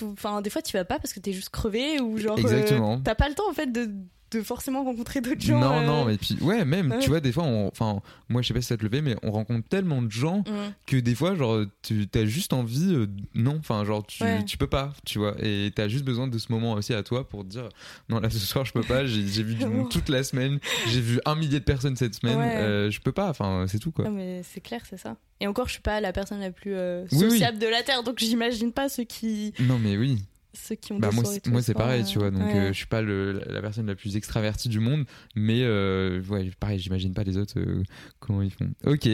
euh, 0.00 0.12
enfin 0.12 0.42
des 0.42 0.50
fois 0.50 0.62
tu 0.62 0.76
vas 0.76 0.84
pas 0.84 1.00
parce 1.00 1.12
que 1.12 1.18
t'es 1.18 1.32
juste 1.32 1.48
crevé 1.48 2.00
ou 2.00 2.18
genre 2.18 2.36
euh, 2.38 2.40
Exactement. 2.40 3.00
t'as 3.00 3.16
pas 3.16 3.28
le 3.28 3.34
temps 3.34 3.50
en 3.50 3.52
fait 3.52 3.66
de, 3.72 3.90
de 4.32 4.42
forcément 4.42 4.82
rencontrer 4.84 5.20
d'autres 5.20 5.40
gens. 5.40 5.60
non, 5.60 5.78
euh. 5.80 5.86
non, 5.86 6.04
mais 6.04 6.16
puis, 6.16 6.36
ouais, 6.40 6.64
même, 6.64 6.90
Ouais. 6.92 6.98
tu 7.00 7.08
vois, 7.10 7.20
des 7.20 7.32
fois, 7.32 7.44
enfin, 7.44 8.00
moi, 8.28 8.42
je 8.42 8.48
sais 8.48 8.54
pas 8.54 8.60
si 8.60 8.68
ça 8.68 8.76
te 8.76 8.82
le 8.82 8.88
fait, 8.90 9.02
mais 9.02 9.14
on 9.22 9.30
rencontre 9.30 9.68
tellement 9.68 10.00
de 10.02 10.10
gens 10.10 10.38
Mm. 10.40 10.72
que 10.86 10.96
des 10.96 11.14
fois, 11.14 11.34
genre, 11.34 11.64
tu 11.82 12.08
as 12.14 12.24
juste 12.24 12.52
envie, 12.52 12.94
euh, 12.94 13.06
non, 13.34 13.56
enfin, 13.58 13.84
genre, 13.84 14.06
tu, 14.06 14.22
Ouais. 14.22 14.44
tu 14.44 14.56
peux 14.56 14.66
pas, 14.66 14.92
tu 15.04 15.18
vois, 15.18 15.34
et 15.40 15.70
t'as 15.74 15.88
juste 15.88 16.04
besoin 16.04 16.26
de 16.28 16.38
ce 16.38 16.50
moment 16.50 16.72
aussi 16.72 16.94
à 16.94 17.02
toi 17.02 17.28
pour 17.28 17.44
te 17.44 17.48
dire, 17.50 17.68
non, 18.08 18.20
là, 18.20 18.30
ce 18.30 18.38
soir, 18.38 18.64
je 18.64 18.72
peux 18.72 18.82
pas, 18.82 19.04
j'ai 19.06 19.42
vu 19.42 19.54
du 19.54 19.66
monde 19.66 19.90
toute 19.90 20.08
la 20.08 20.22
semaine, 20.24 20.58
j'ai 20.88 21.00
vu 21.00 21.20
un 21.24 21.34
millier 21.34 21.60
de 21.60 21.64
personnes 21.64 21.96
cette 21.96 22.14
semaine, 22.14 22.38
Ouais. 22.38 22.56
euh, 22.56 22.90
je 22.90 23.00
peux 23.00 23.12
pas, 23.12 23.28
enfin, 23.30 23.66
c'est 23.68 23.78
tout, 23.78 23.90
quoi. 23.92 24.04
Non, 24.06 24.12
mais 24.12 24.42
c'est 24.42 24.60
clair, 24.60 24.80
c'est 24.88 24.98
ça. 24.98 25.16
Et 25.40 25.46
encore, 25.46 25.66
je 25.66 25.72
suis 25.72 25.82
pas 25.82 26.00
la 26.00 26.12
personne 26.12 26.38
la 26.40 26.52
plus 26.52 26.72
Oui, 26.74 26.78
oui. 27.12 27.30
sociable 27.30 27.58
de 27.58 27.66
la 27.66 27.82
terre, 27.82 28.02
donc 28.04 28.18
j'imagine 28.20 28.72
pas 28.72 28.88
ceux 28.88 29.04
qui, 29.04 29.52
Non, 29.60 29.78
mais 29.78 29.96
oui. 29.96 30.22
Ceux 30.54 30.74
qui 30.74 30.92
ont 30.92 30.98
Bah 30.98 31.08
des 31.10 31.14
moi, 31.16 31.24
c'est- 31.24 31.46
moi 31.46 31.60
pareil, 31.74 32.02
euh, 32.02 32.06
tu 32.06 32.18
vois. 32.18 32.30
Donc, 32.30 32.42
ouais. 32.42 32.56
euh, 32.56 32.68
je 32.68 32.72
suis 32.76 32.86
pas 32.86 33.02
le, 33.02 33.32
la, 33.32 33.44
la 33.54 33.60
personne 33.62 33.86
la 33.86 33.94
plus 33.94 34.16
extravertie 34.16 34.68
du 34.68 34.80
monde, 34.80 35.04
mais 35.34 35.62
euh, 35.62 36.22
ouais, 36.28 36.50
pareil, 36.60 36.78
j'imagine 36.78 37.14
pas 37.14 37.22
les 37.24 37.36
autres 37.36 37.58
euh, 37.58 37.82
comment 38.20 38.42
ils 38.42 38.52
font. 38.52 38.70
Ok. 38.86 39.08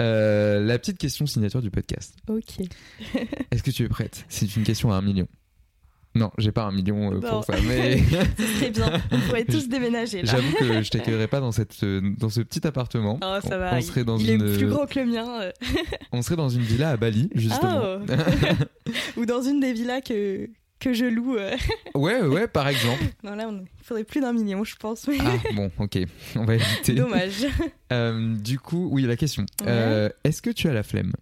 Euh, 0.00 0.60
la 0.64 0.78
petite 0.78 0.98
question 0.98 1.26
signature 1.26 1.62
du 1.62 1.70
podcast. 1.70 2.16
Ok. 2.28 2.60
Est-ce 3.50 3.62
que 3.62 3.70
tu 3.70 3.84
es 3.84 3.88
prête? 3.88 4.24
C'est 4.28 4.56
une 4.56 4.64
question 4.64 4.90
à 4.92 4.96
un 4.96 5.02
million. 5.02 5.28
Non, 6.16 6.30
j'ai 6.38 6.50
pas 6.52 6.64
un 6.64 6.72
million 6.72 7.12
euh, 7.14 7.20
pour 7.20 7.44
ça, 7.44 7.54
mais 7.66 7.96
bien. 8.70 8.90
On 9.12 9.18
pourrait 9.20 9.44
tous 9.44 9.68
déménager 9.68 10.22
j'avoue 10.24 10.52
que 10.56 10.82
je 10.82 10.90
t'accueillerai 10.90 11.26
pas 11.28 11.40
dans 11.40 11.52
cette 11.52 11.82
euh, 11.84 12.00
dans 12.18 12.28
ce 12.30 12.40
petit 12.40 12.66
appartement. 12.66 13.18
Oh, 13.22 13.36
ça 13.42 13.56
on, 13.56 13.58
va. 13.58 13.74
on 13.74 13.76
il- 13.76 13.82
serait 13.82 14.04
dans 14.04 14.16
il 14.18 14.30
une 14.30 14.48
est 14.48 14.56
plus 14.56 14.66
grand 14.68 14.86
que 14.86 14.98
le 14.98 15.06
mien. 15.06 15.40
euh. 15.42 15.52
on 16.12 16.22
serait 16.22 16.36
dans 16.36 16.48
une 16.48 16.62
villa 16.62 16.90
à 16.90 16.96
Bali 16.96 17.28
justement. 17.34 17.80
Oh. 17.84 19.20
Ou 19.20 19.26
dans 19.26 19.42
une 19.42 19.60
des 19.60 19.72
villas 19.72 20.00
que, 20.00 20.48
que 20.80 20.92
je 20.92 21.04
loue. 21.04 21.36
euh. 21.36 21.54
Ouais, 21.94 22.20
ouais, 22.22 22.46
par 22.48 22.68
exemple. 22.68 23.02
Non, 23.22 23.34
là, 23.34 23.48
on- 23.48 23.64
il 23.78 23.84
faudrait 23.84 24.04
plus 24.04 24.20
d'un 24.20 24.32
million, 24.32 24.64
je 24.64 24.76
pense. 24.76 25.06
Mais 25.08 25.18
Ah 25.20 25.36
bon, 25.54 25.70
ok, 25.78 25.98
on 26.36 26.44
va 26.44 26.54
éviter. 26.54 26.94
dommage. 26.94 27.46
Euh, 27.92 28.34
du 28.36 28.58
coup, 28.58 28.88
oui, 28.90 29.02
la 29.02 29.16
question. 29.16 29.42
Ouais. 29.60 29.66
Euh, 29.68 30.08
Est-ce 30.24 30.42
que 30.42 30.50
tu 30.50 30.68
as 30.68 30.72
la 30.72 30.82
flemme? 30.82 31.12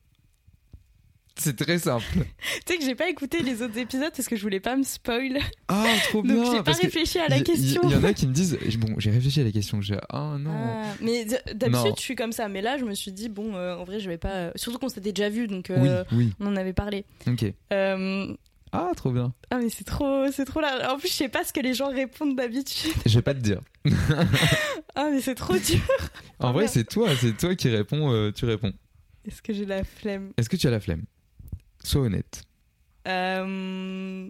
C'est 1.37 1.57
très 1.57 1.79
simple. 1.79 2.05
tu 2.15 2.73
sais 2.73 2.79
que 2.79 2.85
j'ai 2.85 2.95
pas 2.95 3.09
écouté 3.09 3.43
les 3.43 3.61
autres 3.63 3.77
épisodes 3.77 4.13
parce 4.15 4.29
que 4.29 4.37
je 4.37 4.43
voulais 4.43 4.61
pas 4.61 4.77
me 4.77 4.85
spoil. 4.85 5.39
Ah, 5.69 5.85
trop 6.05 6.23
bien. 6.23 6.37
Donc 6.37 6.55
j'ai 6.55 6.63
pas 6.63 6.73
réfléchi 6.73 7.19
à 7.19 7.29
la 7.29 7.41
question. 7.41 7.81
Il 7.85 7.91
y, 7.91 7.97
en 7.97 8.05
a 8.05 8.13
qui 8.13 8.27
me 8.29 8.33
disent 8.33 8.57
bon, 8.79 8.95
j'ai 8.99 9.11
réfléchi 9.11 9.41
à 9.41 9.45
la 9.45 9.51
question. 9.51 9.81
J'ai 9.81 9.97
ah 10.11 10.37
non. 10.39 10.51
Ah, 10.55 10.95
mais 11.01 11.27
d'habitude, 11.55 11.95
je 11.97 12.03
suis 12.03 12.15
comme 12.15 12.33
ça. 12.33 12.49
Mais 12.49 12.63
là, 12.63 12.79
je 12.79 12.85
me 12.85 12.95
suis 12.95 13.11
dit, 13.13 13.29
bon, 13.29 13.55
euh, 13.57 13.77
en 13.77 13.85
vrai, 13.85 13.99
je 14.01 14.09
vais 14.09 14.19
pas. 14.19 14.53
Surtout 14.55 14.79
qu'on 14.79 14.89
s'était 14.89 15.13
déjà 15.13 15.29
vu, 15.29 15.49
donc 15.49 15.71
euh, 15.71 16.05
Oui, 16.13 16.19
oui. 16.19 16.33
on 16.41 16.47
en 16.47 16.57
avait 16.57 16.73
parlé. 16.73 17.05
Ok. 17.27 17.45
Euh, 17.73 18.35
Ah, 18.73 18.91
trop 18.97 19.11
bien. 19.11 19.33
Ah, 19.51 19.59
mais 19.59 19.71
c'est 19.71 19.85
trop, 19.85 20.31
c'est 20.31 20.45
trop 20.45 20.61
là. 20.61 20.95
En 20.95 20.99
plus, 20.99 21.09
je 21.09 21.15
sais 21.15 21.29
pas 21.29 21.43
ce 21.45 21.53
que 21.53 21.61
les 21.61 21.75
gens 21.75 21.89
répondent 21.89 22.37
d'habitude. 22.37 22.93
Je 23.07 23.15
vais 23.19 23.23
pas 23.23 23.35
te 23.35 23.41
dire. 23.41 23.61
Ah, 24.97 25.09
mais 25.11 25.21
c'est 25.21 25.35
trop 25.35 25.55
dur. 25.55 25.81
En 26.39 26.53
vrai, 26.53 26.65
bien. 26.65 26.73
c'est 26.73 26.85
toi, 26.85 27.09
c'est 27.21 27.37
toi 27.37 27.57
qui 27.57 27.69
réponds. 27.69 28.13
euh, 28.13 28.31
tu 28.31 28.45
réponds. 28.45 28.73
Est-ce 29.27 29.43
que 29.43 29.53
j'ai 29.53 29.65
la 29.67 29.83
flemme? 29.83 30.31
Est-ce 30.37 30.49
que 30.49 30.55
tu 30.57 30.69
as 30.69 30.71
la 30.71 30.79
flemme? 30.79 31.03
Sois 31.85 32.01
honnête. 32.03 32.43
euh... 33.07 34.29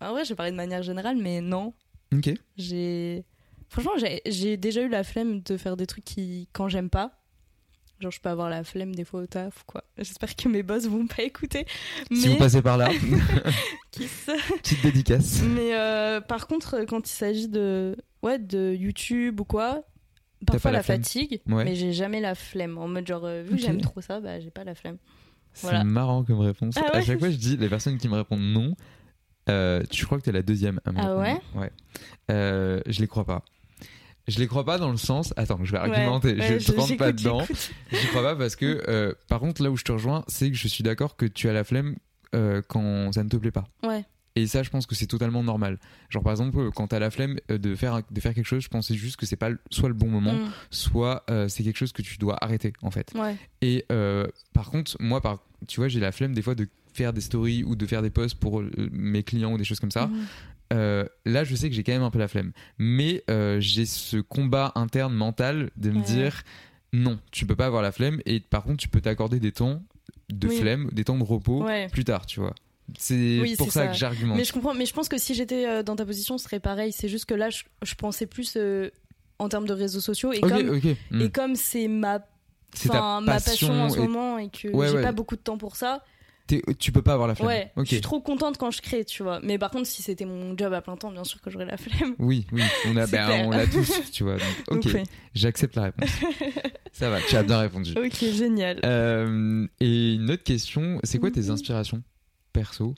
En 0.00 0.10
vrai, 0.12 0.24
j'ai 0.24 0.34
parlé 0.34 0.50
de 0.52 0.56
manière 0.56 0.82
générale, 0.82 1.16
mais 1.16 1.40
non. 1.40 1.72
Ok. 2.14 2.30
J'ai. 2.56 3.24
Franchement, 3.68 3.92
j'ai- 4.26 4.56
déjà 4.56 4.82
eu 4.82 4.88
la 4.88 5.02
flemme 5.04 5.40
de 5.42 5.56
faire 5.56 5.76
des 5.76 5.86
trucs 5.86 6.04
qui, 6.04 6.48
quand 6.52 6.68
j'aime 6.68 6.90
pas. 6.90 7.12
Genre, 8.00 8.10
je 8.12 8.20
peux 8.20 8.28
avoir 8.28 8.50
la 8.50 8.62
flemme 8.62 8.94
des 8.94 9.04
fois 9.04 9.22
au 9.22 9.26
taf, 9.26 9.62
quoi. 9.66 9.82
J'espère 9.96 10.36
que 10.36 10.48
mes 10.48 10.62
boss 10.62 10.86
vont 10.86 11.06
pas 11.06 11.22
écouter. 11.22 11.64
Mais. 12.10 12.16
Si 12.18 12.28
vous 12.28 12.36
passez 12.36 12.60
par 12.60 12.76
là, 12.76 12.90
petite 13.92 14.82
dédicace. 14.82 15.42
Mais 15.42 15.74
euh, 15.74 16.20
par 16.20 16.46
contre, 16.46 16.84
quand 16.86 17.08
il 17.08 17.12
s'agit 17.12 17.48
de, 17.48 17.96
ouais, 18.22 18.38
de 18.38 18.74
YouTube 18.78 19.40
ou 19.40 19.44
quoi, 19.44 19.82
parfois 20.46 20.70
la 20.72 20.82
fatigue, 20.82 21.40
Ouais. 21.48 21.64
mais 21.64 21.74
j'ai 21.74 21.92
jamais 21.94 22.20
la 22.20 22.34
flemme. 22.34 22.76
En 22.78 22.86
mode, 22.88 23.06
genre, 23.06 23.24
euh, 23.24 23.42
vu 23.42 23.56
que 23.56 23.62
j'aime 23.62 23.80
trop 23.80 24.00
ça, 24.02 24.20
bah, 24.20 24.40
j'ai 24.40 24.50
pas 24.50 24.64
la 24.64 24.74
flemme. 24.74 24.98
C'est 25.56 25.68
Voilà. 25.68 25.84
marrant 25.84 26.22
comme 26.22 26.40
réponse. 26.40 26.74
Ah 26.76 26.90
À 26.92 26.96
ouais 26.98 27.04
chaque 27.04 27.18
fois, 27.18 27.30
je 27.30 27.36
dis 27.36 27.56
les 27.56 27.68
personnes 27.70 27.96
qui 27.96 28.08
me 28.08 28.14
répondent 28.16 28.42
non. 28.42 28.74
Euh, 29.48 29.82
tu 29.90 30.04
crois 30.04 30.18
que 30.18 30.24
t'es 30.24 30.32
la 30.32 30.42
deuxième 30.42 30.80
à 30.84 30.92
me 30.92 30.98
Ah 30.98 31.16
répondre. 31.16 31.40
Ouais. 31.54 31.72
Euh, 32.30 32.80
je 32.86 33.00
les 33.00 33.06
crois 33.06 33.24
pas. 33.24 33.42
Je 34.28 34.38
les 34.38 34.48
crois 34.48 34.64
pas 34.64 34.76
dans 34.76 34.90
le 34.90 34.96
sens. 34.98 35.32
Attends, 35.36 35.60
je 35.64 35.72
vais 35.72 35.78
argumenter. 35.78 36.34
Ouais, 36.34 36.40
ouais, 36.40 36.60
je 36.60 36.72
ne 36.72 36.76
rentre 36.76 36.96
pas 36.96 37.12
dedans. 37.12 37.42
Je 37.92 38.06
crois 38.08 38.22
pas 38.22 38.36
parce 38.36 38.54
que, 38.56 38.82
euh, 38.88 39.12
par 39.28 39.38
contre, 39.40 39.62
là 39.62 39.70
où 39.70 39.76
je 39.76 39.84
te 39.84 39.92
rejoins, 39.92 40.24
c'est 40.28 40.50
que 40.50 40.56
je 40.56 40.66
suis 40.68 40.82
d'accord 40.82 41.16
que 41.16 41.24
tu 41.26 41.48
as 41.48 41.52
la 41.52 41.64
flemme 41.64 41.96
euh, 42.34 42.60
quand 42.68 43.12
ça 43.12 43.22
ne 43.24 43.28
te 43.28 43.36
plaît 43.36 43.52
pas. 43.52 43.68
Ouais. 43.82 44.04
Et 44.36 44.46
ça, 44.46 44.62
je 44.62 44.70
pense 44.70 44.86
que 44.86 44.94
c'est 44.94 45.06
totalement 45.06 45.42
normal. 45.42 45.78
Genre, 46.10 46.22
par 46.22 46.32
exemple, 46.32 46.58
euh, 46.58 46.70
quand 46.70 46.88
t'as 46.88 46.98
la 46.98 47.10
flemme 47.10 47.36
euh, 47.50 47.58
de 47.58 47.74
faire, 47.74 48.02
de 48.10 48.20
faire 48.20 48.34
quelque 48.34 48.46
chose, 48.46 48.62
je 48.62 48.68
pensais 48.68 48.94
juste 48.94 49.16
que 49.16 49.24
c'est 49.26 49.36
pas 49.36 49.50
soit 49.70 49.88
le 49.88 49.94
bon 49.94 50.08
moment, 50.08 50.34
Mm. 50.34 50.50
soit 50.70 51.24
euh, 51.30 51.48
c'est 51.48 51.62
quelque 51.64 51.78
chose 51.78 51.92
que 51.92 52.02
tu 52.02 52.18
dois 52.18 52.36
arrêter, 52.44 52.72
en 52.82 52.90
fait. 52.90 53.12
Ouais. 53.14 53.34
Et 53.62 53.84
euh, 53.90 54.26
par 54.52 54.70
contre, 54.70 54.96
moi, 55.00 55.20
par, 55.22 55.38
tu 55.66 55.80
vois, 55.80 55.88
j'ai 55.88 56.00
la 56.00 56.12
flemme 56.12 56.34
des 56.34 56.42
fois 56.42 56.54
de 56.54 56.68
faire 56.92 57.12
des 57.12 57.20
stories 57.22 57.64
ou 57.64 57.76
de 57.76 57.86
faire 57.86 58.02
des 58.02 58.10
posts 58.10 58.38
pour 58.38 58.60
euh, 58.60 58.70
mes 58.92 59.22
clients 59.22 59.52
ou 59.52 59.58
des 59.58 59.64
choses 59.64 59.80
comme 59.80 59.90
ça. 59.90 60.10
Euh, 60.72 61.04
là, 61.24 61.44
je 61.44 61.54
sais 61.54 61.68
que 61.70 61.74
j'ai 61.74 61.82
quand 61.84 61.92
même 61.92 62.02
un 62.02 62.10
peu 62.10 62.18
la 62.18 62.28
flemme. 62.28 62.52
Mais 62.78 63.22
euh, 63.30 63.60
j'ai 63.60 63.86
ce 63.86 64.16
combat 64.18 64.72
interne 64.74 65.14
mental 65.14 65.70
de 65.76 65.90
me 65.90 65.96
Ouais. 65.96 66.02
dire 66.02 66.42
non, 66.92 67.18
tu 67.30 67.46
peux 67.46 67.56
pas 67.56 67.66
avoir 67.66 67.82
la 67.82 67.92
flemme. 67.92 68.20
Et 68.26 68.40
par 68.40 68.64
contre, 68.64 68.78
tu 68.78 68.88
peux 68.88 69.00
t'accorder 69.00 69.40
des 69.40 69.52
temps 69.52 69.82
de 70.28 70.48
Oui. 70.48 70.56
flemme, 70.56 70.88
des 70.92 71.04
temps 71.04 71.18
de 71.18 71.22
repos 71.24 71.64
Ouais. 71.64 71.88
plus 71.88 72.04
tard, 72.04 72.26
tu 72.26 72.40
vois. 72.40 72.54
C'est 72.98 73.40
Oui, 73.40 73.56
pour 73.56 73.72
ça, 73.72 73.82
ça. 73.82 73.86
que 73.88 73.94
j'argumente. 73.94 74.36
Mais 74.36 74.44
je 74.44 74.52
comprends, 74.52 74.74
mais 74.74 74.86
je 74.86 74.92
pense 74.94 75.08
que 75.08 75.18
si 75.18 75.34
j'étais 75.34 75.66
euh, 75.66 75.82
dans 75.82 75.96
ta 75.96 76.04
position, 76.06 76.38
ce 76.38 76.44
serait 76.44 76.60
pareil. 76.60 76.92
C'est 76.92 77.08
juste 77.08 77.24
que 77.24 77.34
là, 77.34 77.50
je, 77.50 77.64
je 77.82 77.94
pensais 77.94 78.26
plus 78.26 78.54
euh, 78.56 78.90
en 79.38 79.48
termes 79.48 79.66
de 79.66 79.72
réseaux 79.74 80.00
sociaux. 80.00 80.32
Et 80.32 80.38
Ok, 80.42 80.50
comme, 80.50 80.80
hmm. 81.10 81.20
et 81.20 81.30
comme 81.30 81.56
c'est 81.56 81.88
ma, 81.88 82.20
enfin, 82.76 83.20
ma 83.20 83.40
passion 83.40 83.72
en 83.82 83.88
ce 83.90 83.96
et 83.98 84.00
moment 84.00 84.38
et 84.38 84.48
que 84.50 84.68
Ouais, 84.68 84.88
j'ai 84.88 84.94
ouais. 84.96 85.02
pas 85.02 85.12
beaucoup 85.12 85.34
de 85.36 85.40
temps 85.40 85.58
pour 85.58 85.74
ça, 85.76 86.04
t'es- 86.46 86.62
tu 86.78 86.92
peux 86.92 87.02
pas 87.02 87.14
avoir 87.14 87.26
la 87.26 87.34
flemme. 87.34 87.48
ouais, 87.48 87.72
je 87.78 87.84
suis 87.86 88.00
trop 88.00 88.20
contente 88.20 88.56
quand 88.56 88.70
je 88.70 88.80
crée, 88.80 89.04
tu 89.04 89.24
vois. 89.24 89.40
Mais 89.42 89.58
par 89.58 89.72
contre, 89.72 89.88
si 89.88 90.00
c'était 90.02 90.24
mon 90.24 90.56
job 90.56 90.72
à 90.72 90.80
plein 90.80 90.96
temps, 90.96 91.10
bien 91.10 91.24
sûr 91.24 91.40
que 91.40 91.50
j'aurais 91.50 91.66
la 91.66 91.76
flemme. 91.76 92.14
Oui, 92.20 92.46
oui, 92.52 92.62
on 92.86 92.96
a, 92.96 93.06
ben, 93.08 93.46
on 93.46 93.50
l'a 93.50 93.66
tous, 93.66 94.00
tu 94.12 94.22
vois. 94.22 94.34
Donc, 94.68 94.78
ok, 94.78 94.82
Donc, 94.84 94.94
ouais. 94.94 95.02
j'accepte 95.34 95.74
la 95.74 95.82
réponse. 95.84 96.08
ça 96.92 97.10
va, 97.10 97.20
tu 97.20 97.34
as 97.36 97.42
bien 97.42 97.58
répondu. 97.58 97.94
Ok, 97.96 98.14
génial. 98.32 98.78
Euh, 98.84 99.66
et 99.80 100.14
une 100.14 100.30
autre 100.30 100.44
question, 100.44 101.00
c'est 101.02 101.18
quoi 101.18 101.32
tes 101.32 101.40
Mhm. 101.42 101.50
inspirations? 101.50 102.02
Perso 102.56 102.94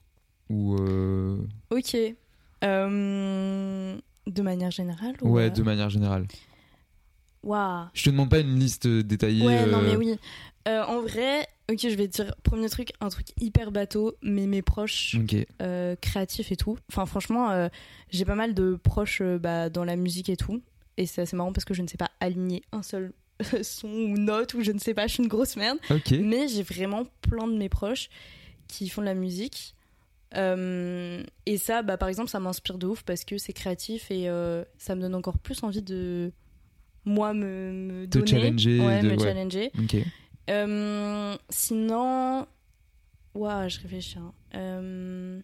ou 0.48 0.76
euh, 0.76 1.36
Ok. 1.70 1.96
Euh, 2.64 3.98
de 4.26 4.42
manière 4.42 4.70
générale 4.70 5.14
ou, 5.22 5.30
ouais 5.30 5.46
euh, 5.46 5.50
de 5.50 5.62
manière 5.62 5.90
générale 5.90 6.26
Waouh. 7.42 7.86
Je 7.94 8.04
te 8.04 8.10
demande 8.10 8.30
pas 8.30 8.40
une 8.40 8.58
liste 8.58 8.86
détaillée. 8.88 9.46
Ouais, 9.46 9.64
non, 9.66 9.80
mais 9.80 9.94
oui. 9.96 10.18
En 10.66 11.00
vrai, 11.00 11.46
ok, 11.70 11.78
je 11.80 11.94
vais 11.94 12.08
te 12.08 12.22
dire, 12.22 12.34
premier 12.42 12.68
truc, 12.68 12.90
un 13.00 13.08
truc 13.08 13.28
hyper 13.40 13.70
bateau, 13.70 14.16
mais 14.22 14.46
mes 14.46 14.60
proches 14.60 15.16
créatifs 16.00 16.52
et 16.52 16.56
tout. 16.56 16.76
Enfin, 16.90 17.06
franchement, 17.06 17.68
j'ai 18.10 18.24
pas 18.24 18.34
mal 18.34 18.54
de 18.54 18.74
proches 18.82 19.22
bah, 19.22 19.70
dans 19.70 19.84
la 19.84 19.94
musique 19.94 20.28
et 20.28 20.36
tout. 20.36 20.60
Et 20.96 21.06
c'est 21.06 21.22
assez 21.22 21.36
marrant 21.36 21.52
parce 21.52 21.64
que 21.64 21.74
je 21.74 21.82
ne 21.82 21.86
sais 21.86 21.96
pas 21.96 22.10
aligner 22.20 22.62
un 22.72 22.82
seul 22.82 23.12
son 23.62 23.88
ou 23.88 24.18
note 24.18 24.54
ou 24.54 24.62
je 24.62 24.72
ne 24.72 24.78
sais 24.78 24.94
pas, 24.94 25.06
je 25.06 25.14
suis 25.14 25.22
une 25.22 25.28
grosse 25.28 25.56
merde. 25.56 25.78
Ok. 25.90 26.10
Mais 26.20 26.48
j'ai 26.48 26.64
vraiment 26.64 27.04
plein 27.22 27.46
de 27.46 27.56
mes 27.56 27.68
proches 27.68 28.08
qui 28.68 28.88
font 28.88 29.00
de 29.00 29.06
la 29.06 29.14
musique. 29.14 29.74
Euh, 30.36 31.22
et 31.46 31.56
ça, 31.56 31.82
bah, 31.82 31.96
par 31.96 32.08
exemple, 32.08 32.28
ça 32.30 32.38
m'inspire 32.38 32.76
de 32.78 32.86
ouf 32.86 33.02
parce 33.02 33.24
que 33.24 33.38
c'est 33.38 33.52
créatif 33.54 34.10
et 34.10 34.28
euh, 34.28 34.62
ça 34.76 34.94
me 34.94 35.00
donne 35.00 35.14
encore 35.14 35.38
plus 35.38 35.62
envie 35.62 35.82
de 35.82 36.30
moi 37.06 37.32
me, 37.32 37.72
me 37.72 38.04
Te 38.06 38.18
donner. 38.18 38.30
challenger, 38.30 38.80
Ouais, 38.80 39.00
de- 39.00 39.08
me 39.08 39.16
ouais. 39.16 39.24
challenger. 39.24 39.72
Euh, 40.50 41.36
sinon, 41.48 42.46
waouh, 43.34 43.68
je 43.68 43.80
réfléchis. 43.80 44.18
hein. 44.18 45.40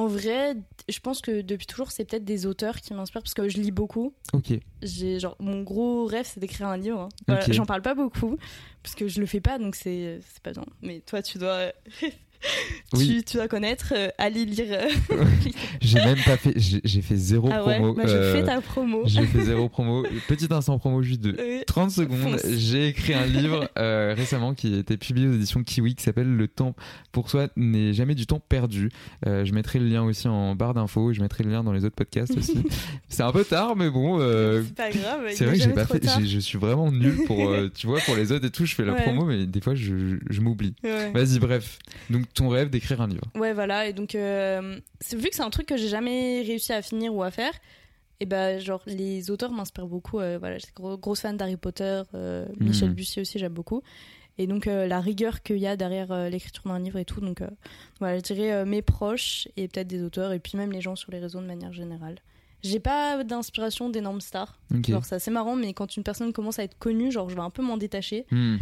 En 0.00 0.06
vrai, 0.06 0.56
je 0.88 0.98
pense 1.00 1.20
que 1.20 1.42
depuis 1.42 1.66
toujours, 1.66 1.90
c'est 1.90 2.06
peut-être 2.06 2.24
des 2.24 2.46
auteurs 2.46 2.76
qui 2.80 2.94
m'inspirent 2.94 3.22
parce 3.22 3.34
que 3.34 3.46
je 3.50 3.58
lis 3.58 3.70
beaucoup. 3.70 4.14
Ok. 4.32 4.52
J'ai 4.82 5.20
genre 5.20 5.36
mon 5.40 5.62
gros 5.62 6.06
rêve, 6.06 6.24
c'est 6.26 6.40
d'écrire 6.40 6.68
un 6.68 6.78
livre. 6.78 7.00
hein. 7.00 7.08
Voilà. 7.28 7.44
J'en 7.52 7.66
parle 7.66 7.82
pas 7.82 7.94
beaucoup 7.94 8.38
parce 8.82 8.94
que 8.94 9.08
je 9.08 9.20
le 9.20 9.26
fais 9.26 9.40
pas, 9.42 9.58
donc 9.58 9.74
c'est 9.76 10.20
c'est 10.32 10.42
pas 10.42 10.52
bien. 10.52 10.64
Mais 10.80 11.00
toi, 11.00 11.20
tu 11.22 11.36
dois 11.36 11.72
Oui. 12.92 13.18
tu, 13.18 13.22
tu 13.24 13.36
dois 13.36 13.46
connaître. 13.46 13.92
euh, 13.96 14.08
allez 14.18 14.44
lire. 14.44 14.66
euh, 14.70 14.88
J'ai 15.80 15.98
même 16.00 16.18
pas 16.24 16.36
fait, 16.36 16.54
j'ai 16.56 17.02
fait 17.02 17.14
zéro 17.16 17.48
ah 17.52 17.64
ouais, 17.64 17.76
promo. 17.76 17.94
bah, 17.94 18.02
je 18.06 18.12
euh, 18.14 18.32
fais 18.34 18.42
ta 18.44 18.60
promo. 18.60 19.02
J'ai 19.06 19.26
fait 19.26 19.42
zéro 19.42 19.68
promo. 19.70 20.04
Petit 20.26 20.48
instant 20.52 20.76
promo 20.78 21.00
juste 21.02 21.20
de 21.20 21.36
Euh, 21.38 21.60
30 21.66 21.90
secondes. 21.92 22.36
J'ai 22.48 22.88
écrit 22.88 23.14
un 23.14 23.26
livre 23.26 23.70
euh, 23.78 24.12
récemment 24.16 24.54
qui 24.54 24.74
a 24.74 24.78
été 24.78 24.96
publié 24.96 25.28
aux 25.28 25.32
éditions 25.34 25.62
Kiwi 25.62 25.94
qui 25.94 26.02
s'appelle 26.02 26.34
Le 26.34 26.48
temps 26.48 26.74
pour 27.12 27.30
soi 27.30 27.46
n'est 27.56 27.92
jamais 27.92 28.16
du 28.16 28.26
temps 28.26 28.40
perdu. 28.40 28.90
Euh, 29.26 29.44
je 29.44 29.52
mettrai 29.52 29.78
le 29.78 29.86
lien 29.86 30.02
aussi 30.02 30.26
en 30.26 30.56
barre 30.56 30.74
d'infos. 30.74 31.12
Je 31.12 31.20
mettrai 31.20 31.44
le 31.44 31.50
lien 31.52 31.62
dans 31.62 31.72
les 31.72 31.84
autres 31.84 31.94
podcasts 31.96 32.36
aussi. 32.36 32.58
C'est 33.08 33.22
un 33.22 33.30
peu 33.32 33.44
tard, 33.44 33.76
mais 33.76 33.88
bon. 33.90 34.18
euh, 34.20 34.62
c'est 34.66 34.74
pas 34.74 34.90
grave. 34.90 35.20
c'est 35.30 35.44
est 35.44 35.46
vrai 35.46 35.56
que 35.58 35.62
j'ai 35.62 35.70
pas 35.70 35.86
fait. 35.86 36.02
Je 36.26 36.38
suis 36.40 36.58
vraiment 36.58 36.90
nul 36.90 37.18
pour, 37.26 37.48
euh, 37.50 37.70
tu 37.72 37.86
vois, 37.86 38.00
pour 38.00 38.16
les 38.16 38.32
autres 38.32 38.46
et 38.46 38.50
tout. 38.50 38.66
Je 38.66 38.74
fais 38.74 38.84
la 38.84 38.94
Ouais. 38.94 39.02
promo, 39.02 39.24
mais 39.24 39.46
des 39.46 39.60
fois 39.60 39.76
je, 39.76 40.16
je 40.28 40.40
m'oublie. 40.40 40.74
Ouais. 40.82 41.12
Vas-y, 41.12 41.38
bref. 41.38 41.78
Donc 42.10 42.24
ton 42.34 42.48
rêve 42.48 42.70
d'écrire 42.70 43.00
un 43.00 43.06
livre. 43.08 43.24
Ouais, 43.34 43.52
voilà. 43.52 43.86
Et 43.88 43.92
donc, 43.92 44.14
euh, 44.14 44.78
c'est- 45.00 45.16
vu 45.16 45.28
que 45.28 45.34
c'est 45.36 45.42
un 45.42 45.50
truc 45.50 45.66
que 45.66 45.76
j'ai 45.76 45.88
jamais 45.88 46.42
réussi 46.42 46.72
à 46.72 46.82
finir 46.82 47.14
ou 47.14 47.22
à 47.22 47.30
faire, 47.30 47.52
et 48.20 48.26
ben 48.26 48.58
genre, 48.58 48.82
les 48.86 49.30
auteurs 49.30 49.50
m'inspirent 49.52 49.86
beaucoup. 49.86 50.18
euh, 50.20 50.38
voilà, 50.38 50.58
j'étais 50.58 50.72
gros, 50.74 50.96
grosse 50.98 51.20
fan 51.20 51.36
d'Harry 51.36 51.56
Potter, 51.56 52.02
euh, 52.14 52.46
Michel 52.58 52.88
Mhm. 52.90 52.94
Bussy 52.94 53.20
aussi, 53.20 53.38
j'aime 53.38 53.52
beaucoup. 53.54 53.82
Et 54.38 54.46
donc, 54.46 54.66
euh, 54.66 54.86
la 54.86 55.00
rigueur 55.00 55.42
qu'il 55.42 55.58
y 55.58 55.66
a 55.66 55.76
derrière 55.76 56.30
l'écriture 56.30 56.62
d'un 56.64 56.78
livre 56.78 56.98
et 56.98 57.04
tout. 57.04 57.20
Donc, 57.20 57.42
voilà, 57.98 58.16
je 58.18 58.22
dirais 58.22 58.64
mes 58.64 58.80
proches 58.82 59.48
et 59.56 59.68
peut-être 59.68 59.88
des 59.88 60.02
auteurs, 60.02 60.32
et 60.32 60.38
puis 60.38 60.56
même 60.56 60.72
les 60.72 60.80
gens 60.80 60.96
sur 60.96 61.10
les 61.12 61.18
réseaux 61.18 61.40
de 61.40 61.46
manière 61.46 61.72
générale. 61.72 62.16
J'ai 62.62 62.78
pas 62.80 63.24
d'inspiration 63.24 63.88
d'énormes 63.88 64.20
stars. 64.20 64.58
Ok. 64.74 64.88
Genre, 64.90 65.04
c'est 65.04 65.14
assez 65.14 65.30
marrant, 65.30 65.56
mais 65.56 65.72
quand 65.72 65.96
une 65.96 66.02
personne 66.02 66.32
commence 66.32 66.58
à 66.58 66.64
être 66.64 66.78
connue, 66.78 67.10
genre, 67.10 67.28
je 67.30 67.34
vais 67.34 67.40
un 67.40 67.48
peu 67.50 67.62
m'en 67.62 67.76
détacher. 67.78 68.26
Hmm. 68.30 68.56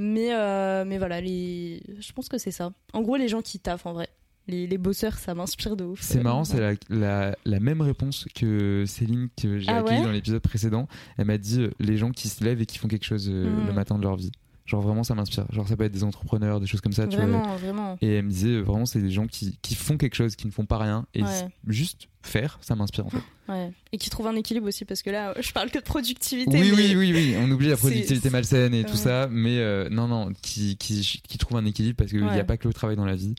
Mais, 0.00 0.32
euh, 0.32 0.84
mais 0.86 0.96
voilà, 0.98 1.20
les... 1.20 1.82
je 1.98 2.12
pense 2.12 2.28
que 2.28 2.38
c'est 2.38 2.52
ça. 2.52 2.72
En 2.92 3.02
gros, 3.02 3.16
les 3.16 3.26
gens 3.28 3.42
qui 3.42 3.58
taffent 3.58 3.84
en 3.84 3.92
vrai. 3.92 4.08
Les, 4.46 4.66
les 4.66 4.78
bosseurs, 4.78 5.18
ça 5.18 5.34
m'inspire 5.34 5.76
de 5.76 5.84
ouf. 5.84 6.00
C'est 6.00 6.22
marrant, 6.22 6.44
c'est 6.44 6.58
la, 6.60 6.72
la, 6.88 7.36
la 7.44 7.60
même 7.60 7.82
réponse 7.82 8.26
que 8.34 8.84
Céline 8.86 9.28
que 9.36 9.58
j'ai 9.58 9.68
Ah 9.68 9.78
accueillie 9.80 9.98
ouais 9.98 10.04
dans 10.06 10.12
l'épisode 10.12 10.40
précédent. 10.40 10.88
Elle 11.18 11.26
m'a 11.26 11.36
dit 11.36 11.60
euh, 11.62 11.70
les 11.80 11.98
gens 11.98 12.12
qui 12.12 12.28
se 12.28 12.42
lèvent 12.44 12.62
et 12.62 12.64
qui 12.64 12.78
font 12.78 12.88
quelque 12.88 13.04
chose 13.04 13.28
euh, 13.28 13.50
Mhm. 13.50 13.66
le 13.66 13.72
matin 13.74 13.98
de 13.98 14.02
leur 14.04 14.16
vie. 14.16 14.30
Genre 14.64 14.80
vraiment 14.80 15.02
ça 15.02 15.14
m'inspire. 15.14 15.44
Genre 15.52 15.66
ça 15.68 15.76
peut 15.76 15.84
être 15.84 15.92
des 15.92 16.04
entrepreneurs, 16.04 16.60
des 16.60 16.66
choses 16.66 16.80
comme 16.80 16.92
ça, 16.92 17.06
tu 17.08 17.16
vois. 17.16 17.26
Vraiment, 17.26 17.56
vraiment. 17.56 17.98
Et 18.00 18.14
elle 18.16 18.24
me 18.24 18.30
disait 18.30 18.60
vraiment 18.60 18.86
c'est 18.86 19.00
des 19.02 19.10
gens 19.10 19.26
qui, 19.26 19.58
qui 19.60 19.74
font 19.74 19.96
quelque 19.98 20.14
chose, 20.14 20.34
qui 20.36 20.46
ne 20.46 20.52
font 20.52 20.64
pas 20.66 20.78
rien 20.78 21.06
et 21.14 21.22
Ouais. 21.22 21.48
juste 21.66 22.08
faire, 22.22 22.58
ça 22.60 22.74
m'inspire 22.74 23.06
en 23.06 23.10
fait. 23.10 23.18
Ouais. 23.48 23.72
Et 23.92 23.96
qui 23.96 24.10
trouvent 24.10 24.26
un 24.26 24.36
équilibre 24.36 24.68
aussi, 24.68 24.84
parce 24.84 25.00
que 25.00 25.08
là, 25.08 25.32
je 25.40 25.52
parle 25.52 25.70
que 25.70 25.78
de 25.78 25.82
productivité. 25.82 26.50
Oui, 26.52 26.70
mais- 26.70 26.76
oui, 26.76 26.94
oui, 26.98 27.12
oui, 27.14 27.34
on 27.40 27.50
oublie 27.50 27.68
la 27.68 27.78
productivité 27.78 28.28
malsaine 28.28 28.74
et 28.74 28.84
tout 28.84 28.90
Ouais. 28.90 28.96
ça, 28.98 29.26
mais 29.30 29.56
euh, 29.56 29.88
non, 29.88 30.06
non, 30.06 30.28
qui, 30.42 30.76
qui, 30.76 31.22
qui 31.26 31.38
trouve 31.38 31.56
un 31.56 31.64
équilibre 31.64 31.96
parce 31.96 32.10
qu'il 32.10 32.20
n'y 32.20 32.26
Ouais. 32.28 32.38
a 32.38 32.44
pas 32.44 32.58
que 32.58 32.68
le 32.68 32.74
travail 32.74 32.96
dans 32.96 33.06
la 33.06 33.16
vie. 33.16 33.34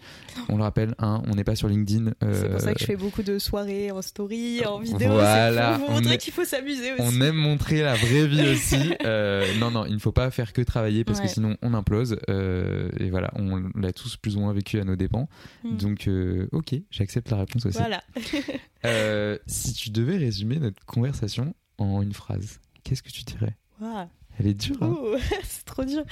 On 0.49 0.57
le 0.57 0.63
rappelle, 0.63 0.95
hein, 0.97 1.21
on 1.27 1.35
n'est 1.35 1.43
pas 1.43 1.55
sur 1.55 1.67
LinkedIn. 1.67 2.13
C'est 2.23 2.49
pour 2.49 2.59
ça 2.59 2.69
euh, 2.69 2.73
que 2.73 2.79
je 2.79 2.85
fais 2.85 2.95
beaucoup 2.95 3.21
de 3.21 3.37
soirées 3.37 3.91
en 3.91 4.01
story, 4.01 4.65
en 4.65 4.79
vidéo. 4.79 5.11
Voilà, 5.11 5.73
pour 5.77 5.85
vous 5.85 5.91
on 5.91 5.95
montrer 5.97 6.17
qu'il 6.17 6.33
faut 6.33 6.43
s'amuser 6.43 6.93
aussi. 6.93 7.01
On 7.03 7.21
aime 7.21 7.35
montrer 7.35 7.83
la 7.83 7.93
vraie 7.93 8.25
vie 8.25 8.49
aussi. 8.51 8.95
Euh, 9.05 9.45
non, 9.59 9.69
non, 9.69 9.85
il 9.85 9.93
ne 9.93 9.99
faut 9.99 10.11
pas 10.11 10.31
faire 10.31 10.53
que 10.53 10.63
travailler 10.63 11.03
parce 11.03 11.21
que 11.21 11.27
sinon 11.27 11.55
on 11.61 11.75
implose. 11.75 12.17
Euh, 12.31 12.89
et 12.99 13.11
voilà, 13.11 13.29
on 13.35 13.61
l'a 13.75 13.93
tous 13.93 14.17
plus 14.17 14.37
ou 14.37 14.39
moins 14.39 14.53
vécu 14.53 14.79
à 14.79 14.85
nos 14.85 14.95
dépens. 14.95 15.29
Mm. 15.63 15.77
Donc, 15.77 16.07
euh, 16.07 16.47
ok, 16.51 16.73
j'accepte 16.89 17.29
la 17.29 17.37
réponse 17.37 17.67
aussi. 17.67 17.77
Voilà. 17.77 18.01
Euh, 18.85 19.37
si 19.47 19.73
tu 19.73 19.89
devais 19.89 20.17
résumer 20.17 20.57
notre 20.59 20.85
conversation 20.85 21.53
en 21.77 22.01
une 22.01 22.13
phrase, 22.13 22.59
qu'est-ce 22.83 23.03
que 23.03 23.09
tu 23.11 23.23
dirais? 23.23 23.55
Waouh. 23.81 24.07
Elle 24.37 24.47
est 24.47 24.53
dure. 24.53 24.81
Hein 24.81 24.95
c'est 25.43 25.65
trop 25.65 25.83
dur. 25.83 26.03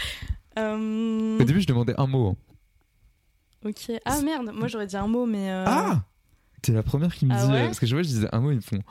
Euh, 0.60 1.40
Au 1.40 1.44
début, 1.44 1.62
je 1.62 1.68
demandais 1.68 1.94
un 1.98 2.08
mot. 2.08 2.30
hein. 2.30 2.36
Ok. 3.70 3.92
Ah 4.06 4.22
merde, 4.22 4.52
moi 4.54 4.68
j'aurais 4.68 4.88
dit 4.88 4.98
un 4.98 5.08
mot, 5.08 5.26
mais. 5.26 5.50
euh, 5.52 5.66
Ah 5.68 6.04
T'es 6.62 6.72
la 6.74 6.84
première 6.84 7.14
qui 7.16 7.26
me 7.26 7.34
Ah 7.34 7.46
dit. 7.46 7.52
ouais? 7.52 7.62
euh, 7.62 7.66
parce 7.68 7.80
que 7.80 7.86
je 7.86 7.96
vois, 7.96 8.04
je 8.04 8.08
disais 8.08 8.28
un 8.34 8.40
mot, 8.42 8.52
ils 8.52 8.56
me 8.58 8.62
font. 8.62 8.82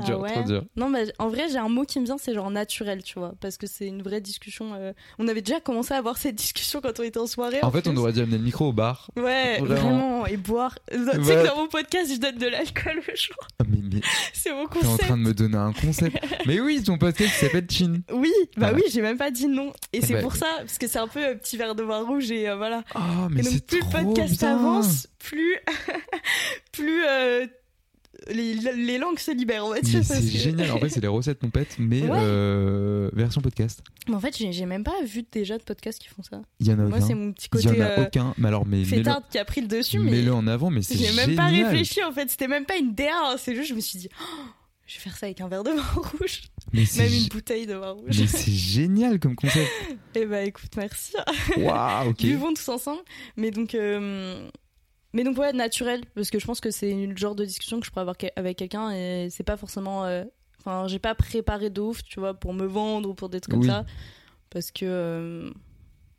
Trop 0.00 0.02
Ah 0.02 0.06
dur, 0.06 0.20
ouais 0.20 0.32
trop 0.32 0.42
dur. 0.42 0.64
Non, 0.76 0.88
mais 0.88 1.04
en 1.18 1.28
vrai, 1.28 1.48
j'ai 1.50 1.58
un 1.58 1.68
mot 1.68 1.84
qui 1.84 2.00
me 2.00 2.04
vient, 2.04 2.18
c'est 2.18 2.34
genre 2.34 2.50
naturel, 2.50 3.02
tu 3.02 3.18
vois. 3.18 3.34
Parce 3.40 3.56
que 3.56 3.66
c'est 3.66 3.86
une 3.86 4.02
vraie 4.02 4.20
discussion. 4.20 4.74
euh, 4.74 4.92
On 5.18 5.28
avait 5.28 5.42
déjà 5.42 5.60
commencé 5.60 5.94
à 5.94 5.98
avoir 5.98 6.16
cette 6.18 6.34
discussion 6.36 6.80
quand 6.80 6.98
on 7.00 7.02
était 7.02 7.18
en 7.18 7.26
soirée. 7.26 7.60
En 7.62 7.70
fait, 7.70 7.86
on 7.88 7.96
aurait 7.96 8.12
dû 8.12 8.20
amener 8.20 8.38
le 8.38 8.44
micro 8.44 8.68
au 8.68 8.72
bar. 8.72 9.10
Ouais, 9.16 9.58
Vraiment. 9.58 9.74
vraiment. 9.74 10.26
Et 10.26 10.36
boire. 10.36 10.78
Tu 10.90 10.98
sais 10.98 11.16
Ouais. 11.18 11.42
que 11.42 11.46
dans 11.48 11.56
mon 11.56 11.68
podcast, 11.68 12.10
je 12.14 12.18
donne 12.20 12.36
de 12.38 12.46
l'alcool 12.46 12.96
le 13.08 13.14
jour. 13.16 13.36
Ah, 13.60 13.64
mais, 13.68 13.78
mais 13.92 14.00
C'est 14.32 14.52
mon 14.52 14.66
t'es 14.66 14.78
en 14.78 14.80
concept. 14.82 15.02
train 15.08 15.16
de 15.16 15.22
me 15.22 15.34
donner 15.34 15.56
un 15.56 15.72
concept. 15.72 16.16
mais 16.46 16.60
oui, 16.60 16.82
ton 16.82 16.98
podcast 16.98 17.34
s'appelle 17.34 17.66
Chin. 17.70 18.00
Oui, 18.12 18.32
bah 18.56 18.68
Voilà. 18.70 18.74
oui, 18.76 18.82
j'ai 18.90 19.02
même 19.02 19.18
pas 19.18 19.30
dit 19.30 19.46
non. 19.46 19.72
Et 19.92 20.00
c'est 20.00 20.14
bah, 20.14 20.20
pour 20.22 20.34
ça, 20.36 20.46
parce 20.58 20.78
que 20.78 20.86
c'est 20.86 20.98
un 20.98 21.08
peu 21.08 21.24
un 21.24 21.34
petit 21.36 21.56
verre 21.56 21.74
de 21.74 21.82
vin 21.82 22.02
rouge 22.02 22.30
et 22.30 22.48
euh, 22.48 22.56
voilà. 22.56 22.82
Oh, 22.94 22.98
mais 23.30 23.40
et 23.40 23.44
donc, 23.44 23.60
plus 23.66 23.80
trop 23.80 23.98
le 23.98 24.04
podcast 24.04 24.38
bien. 24.40 24.54
avance, 24.56 25.08
plus. 25.18 25.56
plus. 26.72 27.02
euh, 27.04 27.46
les, 28.28 28.54
les 28.54 28.98
langues 28.98 29.18
se 29.18 29.30
libèrent. 29.30 29.68
Mais 29.68 29.80
parce 29.80 30.04
c'est 30.04 30.20
que- 30.20 30.26
génial. 30.38 30.70
En 30.72 30.78
fait, 30.78 30.88
c'est 30.88 31.00
les 31.00 31.08
recettes 31.08 31.38
pète, 31.50 31.76
mais 31.78 32.02
Ouais. 32.02 32.18
euh, 32.20 33.10
version 33.12 33.40
podcast. 33.40 33.82
Mais 34.08 34.14
en 34.14 34.20
fait, 34.20 34.36
j'ai 34.36 34.66
même 34.66 34.84
pas 34.84 35.02
vu 35.04 35.24
déjà 35.30 35.58
de 35.58 35.62
podcasts 35.62 36.00
qui 36.00 36.08
font 36.08 36.22
ça. 36.22 36.42
Il 36.60 36.66
y 36.66 36.70
en 36.72 36.78
a 36.78 36.82
Moi, 36.82 36.98
aucun. 36.98 37.06
c'est 37.06 37.14
mon 37.14 37.32
petit 37.32 37.48
Il 37.54 37.60
y 37.60 37.66
en 37.66 37.70
côté. 37.70 37.82
a 37.82 37.98
euh, 37.98 38.04
aucun. 38.04 38.34
Mais 38.38 38.48
alors, 38.48 38.66
mais 38.66 38.78
mets-le 38.78 38.88
fêtarde 38.88 39.24
qui 39.30 39.38
a 39.38 39.44
pris 39.44 39.60
le 39.60 39.68
dessus, 39.68 39.98
mais. 39.98 40.10
mets-le 40.10 40.32
en 40.34 40.46
avant, 40.46 40.70
mais 40.70 40.82
c'est 40.82 40.96
J'ai 40.96 41.12
même 41.12 41.34
pas 41.36 41.46
réfléchi 41.46 42.02
en 42.04 42.12
fait, 42.12 42.28
c'était 42.30 42.48
même 42.48 42.64
pas 42.66 42.76
une 42.76 42.94
DA, 42.94 43.10
hein. 43.12 43.36
c'est 43.38 43.54
juste 43.54 43.68
je 43.70 43.74
me 43.74 43.80
suis 43.80 43.98
dit, 43.98 44.08
Oh, 44.20 44.42
je 44.86 44.94
vais 44.96 45.00
faire 45.00 45.16
ça 45.16 45.26
avec 45.26 45.40
un 45.40 45.48
verre 45.48 45.64
de 45.64 45.70
vin 45.70 45.82
rouge, 46.20 46.42
Mais 46.72 46.84
même 46.98 47.12
une 47.12 47.28
bouteille 47.28 47.66
de 47.66 47.74
vin 47.74 47.90
rouge. 47.92 48.04
mais 48.20 48.26
c'est 48.26 48.52
génial 48.52 49.18
comme 49.18 49.34
concept. 49.34 49.68
Et 50.14 50.26
bah 50.26 50.42
écoute, 50.42 50.70
merci. 50.76 51.12
Waouh, 51.56 52.10
ok. 52.10 52.18
Buvons 52.22 52.54
tous 52.54 52.68
ensemble. 52.68 53.02
Mais 53.36 53.50
donc, 53.50 53.74
euh, 53.74 54.48
mais 55.16 55.24
donc 55.24 55.36
ouais, 55.38 55.52
naturel, 55.52 56.02
parce 56.14 56.30
que 56.30 56.38
je 56.38 56.44
pense 56.46 56.60
que 56.60 56.70
c'est 56.70 56.92
le 56.94 57.16
genre 57.16 57.34
de 57.34 57.44
discussion 57.44 57.80
que 57.80 57.86
je 57.86 57.90
pourrais 57.90 58.02
avoir 58.02 58.16
avec 58.36 58.56
quelqu'un 58.58 58.90
et 58.92 59.28
c'est 59.30 59.42
pas 59.44 59.56
forcément. 59.56 60.04
euh, 60.04 60.24
Enfin, 60.60 60.86
j'ai 60.88 60.98
pas 60.98 61.14
préparé 61.14 61.70
de 61.70 61.80
ouf, 61.80 62.02
tu 62.02 62.18
vois, 62.20 62.34
pour 62.34 62.52
me 62.52 62.66
vendre 62.66 63.08
ou 63.08 63.14
pour 63.14 63.28
des 63.28 63.40
trucs 63.40 63.54
comme 63.54 63.62
ça. 63.68 63.86
Parce 64.50 64.70
que. 64.72 64.84
euh, 64.84 65.50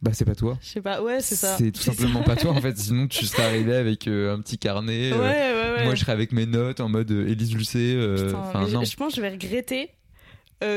Bah, 0.01 0.11
c'est 0.13 0.25
pas 0.25 0.35
toi. 0.35 0.57
je 0.61 0.67
sais 0.67 0.81
pas, 0.81 1.01
ouais, 1.03 1.21
c'est 1.21 1.35
ça. 1.35 1.57
C'est 1.57 1.71
tout 1.71 1.81
ça. 1.81 1.91
simplement 1.93 2.23
pas 2.23 2.35
toi 2.37 2.51
en 2.51 2.61
fait. 2.61 2.75
Sinon, 2.77 3.07
tu 3.07 3.25
serais 3.25 3.43
arrivé 3.43 3.75
avec 3.75 4.07
euh, 4.07 4.33
un 4.33 4.41
petit 4.41 4.57
carnet. 4.57 5.11
Ouais, 5.11 5.19
ouais, 5.19 5.73
ouais. 5.75 5.83
Moi, 5.83 5.95
je 5.95 5.99
serais 6.01 6.13
avec 6.13 6.31
mes 6.31 6.45
notes 6.45 6.79
en 6.79 6.89
mode 6.89 7.11
Élise 7.11 7.53
Lucet. 7.53 7.77
je- 7.77 8.95
pense 8.95 9.09
que 9.11 9.15
je 9.17 9.21
vais 9.21 9.29
regretter, 9.29 9.91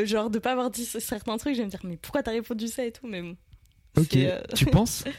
genre, 0.04 0.30
de 0.30 0.38
pas 0.38 0.52
avoir 0.52 0.70
dit 0.70 0.84
certains 0.84 1.36
trucs. 1.38 1.54
Je 1.54 1.60
vais 1.60 1.64
me 1.66 1.70
dire, 1.70 1.80
mais 1.84 1.96
pourquoi 1.96 2.22
t'as 2.22 2.32
répondu 2.32 2.68
ça 2.68 2.84
et 2.84 2.92
tout, 2.92 3.06
mais 3.06 3.22
bon. 3.22 3.36
Ok. 3.96 4.16
Tu 4.54 4.66
penses? 4.66 5.04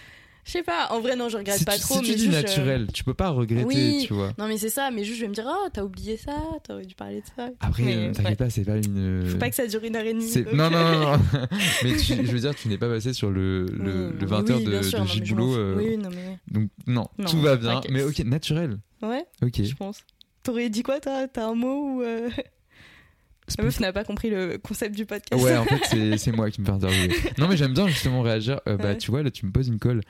Je 0.52 0.58
sais 0.58 0.64
pas, 0.64 0.90
en 0.92 1.00
vrai, 1.00 1.16
non, 1.16 1.30
je 1.30 1.38
regrette 1.38 1.60
Si 1.60 1.64
pas 1.64 1.76
tu, 1.76 1.80
trop, 1.82 1.96
si 1.96 2.02
tu 2.02 2.10
mais 2.10 2.16
dis 2.18 2.24
juste, 2.26 2.36
euh, 2.38 2.42
naturel, 2.42 2.88
tu 2.94 3.06
peux 3.06 3.14
pas 3.14 3.30
regretter, 3.30 3.64
Oui. 3.66 4.04
tu 4.06 4.14
vois. 4.14 4.34
Non, 4.38 4.50
mais 4.50 4.58
c'est 4.58 4.70
ça, 4.70 4.92
mais 4.92 5.06
juste, 5.06 5.20
je 5.20 5.22
vais 5.22 5.30
me 5.30 5.34
dire, 5.34 5.46
oh, 5.48 5.70
t'as 5.72 5.82
oublié 5.84 6.18
ça, 6.18 6.34
t'aurais 6.68 6.86
dû 6.86 6.94
parler 6.94 7.22
de 7.22 7.26
ça. 7.38 7.50
Après, 7.62 7.84
euh, 7.96 8.12
t'inquiète 8.12 8.38
pas, 8.38 8.50
c'est 8.50 8.66
pas 8.66 8.76
une. 8.76 9.26
Faut 9.30 9.38
pas 9.38 9.50
que 9.50 9.56
ça 9.56 9.66
dure 9.66 9.82
une 9.86 9.96
heure 9.96 10.04
et 10.06 10.14
demie. 10.14 10.30
Donc, 10.34 10.52
Non, 10.54 10.70
non, 10.70 10.78
euh, 10.78 10.94
non, 10.94 11.12
non. 11.12 11.20
mais 11.84 11.96
tu- 11.96 12.16
je 12.26 12.32
veux 12.34 12.40
dire, 12.40 12.54
tu 12.54 12.68
n'es 12.68 12.78
pas 12.78 12.90
passé 12.90 13.14
sur 13.14 13.32
le, 13.32 13.66
le, 13.68 13.90
euh, 13.90 14.12
le 14.20 14.28
20h 14.28 14.56
oui, 14.58 14.64
de, 14.66 14.82
sûr, 14.82 14.98
de 15.00 15.04
non, 15.04 15.06
Gilles 15.10 15.24
Boulot, 15.30 15.56
euh, 15.56 15.76
Oui, 15.78 15.96
non, 15.98 16.10
mais. 16.10 16.38
Donc, 16.50 16.70
non, 16.86 17.08
Non, 17.18 17.26
tout 17.26 17.40
va 17.40 17.56
bien. 17.56 17.80
Mais 17.90 18.04
ok, 18.04 18.20
naturel. 18.26 18.78
Ouais, 19.02 19.24
Ok. 19.42 19.64
je 19.64 19.74
pense. 19.76 20.02
T'aurais 20.44 20.68
dit 20.70 20.84
quoi, 20.84 21.00
T'as 21.00 21.28
un 21.38 21.56
mot 21.56 21.96
ou. 21.96 22.02
euh, 22.02 22.30
La 23.58 23.66
meuf 23.66 23.80
n'a 23.82 23.92
pas 23.92 24.04
compris 24.06 24.30
le 24.30 24.58
concept 24.58 24.96
du 24.96 25.06
podcast. 25.06 25.42
Ouais, 25.44 25.58
en 25.58 25.66
fait, 25.66 25.80
c'est- 25.90 26.18
c'est 26.18 26.32
moi 26.32 26.50
qui 26.52 26.62
me 26.62 26.66
fais 26.66 26.72
interviewer. 26.72 27.14
Non, 27.38 27.48
mais 27.50 27.58
j'aime 27.58 27.74
bien 27.74 27.88
justement 27.88 28.22
réagir. 28.22 28.62
Euh, 28.68 28.78
bah, 28.78 28.90
Ouais. 28.90 28.98
tu 28.98 29.12
vois, 29.12 29.24
là, 29.24 29.32
tu 29.32 29.46
me 29.46 29.52
poses 29.52 29.68
une 29.68 29.80
colle. 29.80 30.02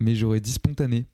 Mais 0.00 0.14
j'aurais 0.14 0.40
dit 0.40 0.52
spontané. 0.52 1.06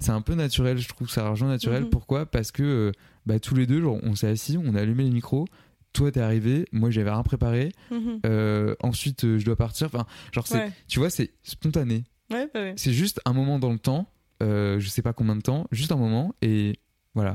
C'est 0.00 0.10
un 0.10 0.20
peu 0.22 0.34
naturel, 0.34 0.78
je 0.78 0.88
trouve 0.88 1.08
ça 1.08 1.26
argent 1.26 1.46
naturel. 1.46 1.84
Mhm. 1.84 1.90
Pourquoi? 1.90 2.26
Parce 2.26 2.50
que 2.52 2.62
euh, 2.62 2.92
bah, 3.26 3.38
tous 3.38 3.54
les 3.54 3.66
deux, 3.66 3.80
genre, 3.80 3.98
on 4.02 4.14
s'est 4.14 4.28
assis, 4.28 4.56
on 4.58 4.74
a 4.74 4.80
allumé 4.80 5.04
les 5.04 5.10
micros. 5.10 5.46
Toi, 5.92 6.10
t'es 6.10 6.20
arrivé, 6.20 6.64
moi, 6.72 6.90
j'avais 6.90 7.10
rien 7.10 7.22
préparé. 7.22 7.70
Mhm. 7.92 8.20
Euh, 8.26 8.74
ensuite, 8.82 9.24
euh, 9.24 9.38
je 9.38 9.44
dois 9.44 9.54
partir. 9.56 9.86
Enfin, 9.86 10.06
genre, 10.32 10.44
Ouais, 10.52 10.72
tu 10.88 10.98
vois, 10.98 11.10
c'est 11.10 11.32
spontané. 11.44 12.04
ouais, 12.32 12.48
bah. 12.52 12.72
C'est 12.76 12.92
juste 12.92 13.20
un 13.24 13.32
moment 13.32 13.58
dans 13.60 13.72
le 13.72 13.78
temps. 13.78 14.10
euh, 14.42 14.80
je 14.80 14.88
sais 14.88 15.02
pas 15.02 15.12
combien 15.12 15.36
de 15.36 15.42
temps, 15.42 15.66
juste 15.70 15.92
un 15.92 15.96
moment. 15.96 16.34
Et 16.42 16.80
voilà. 17.14 17.34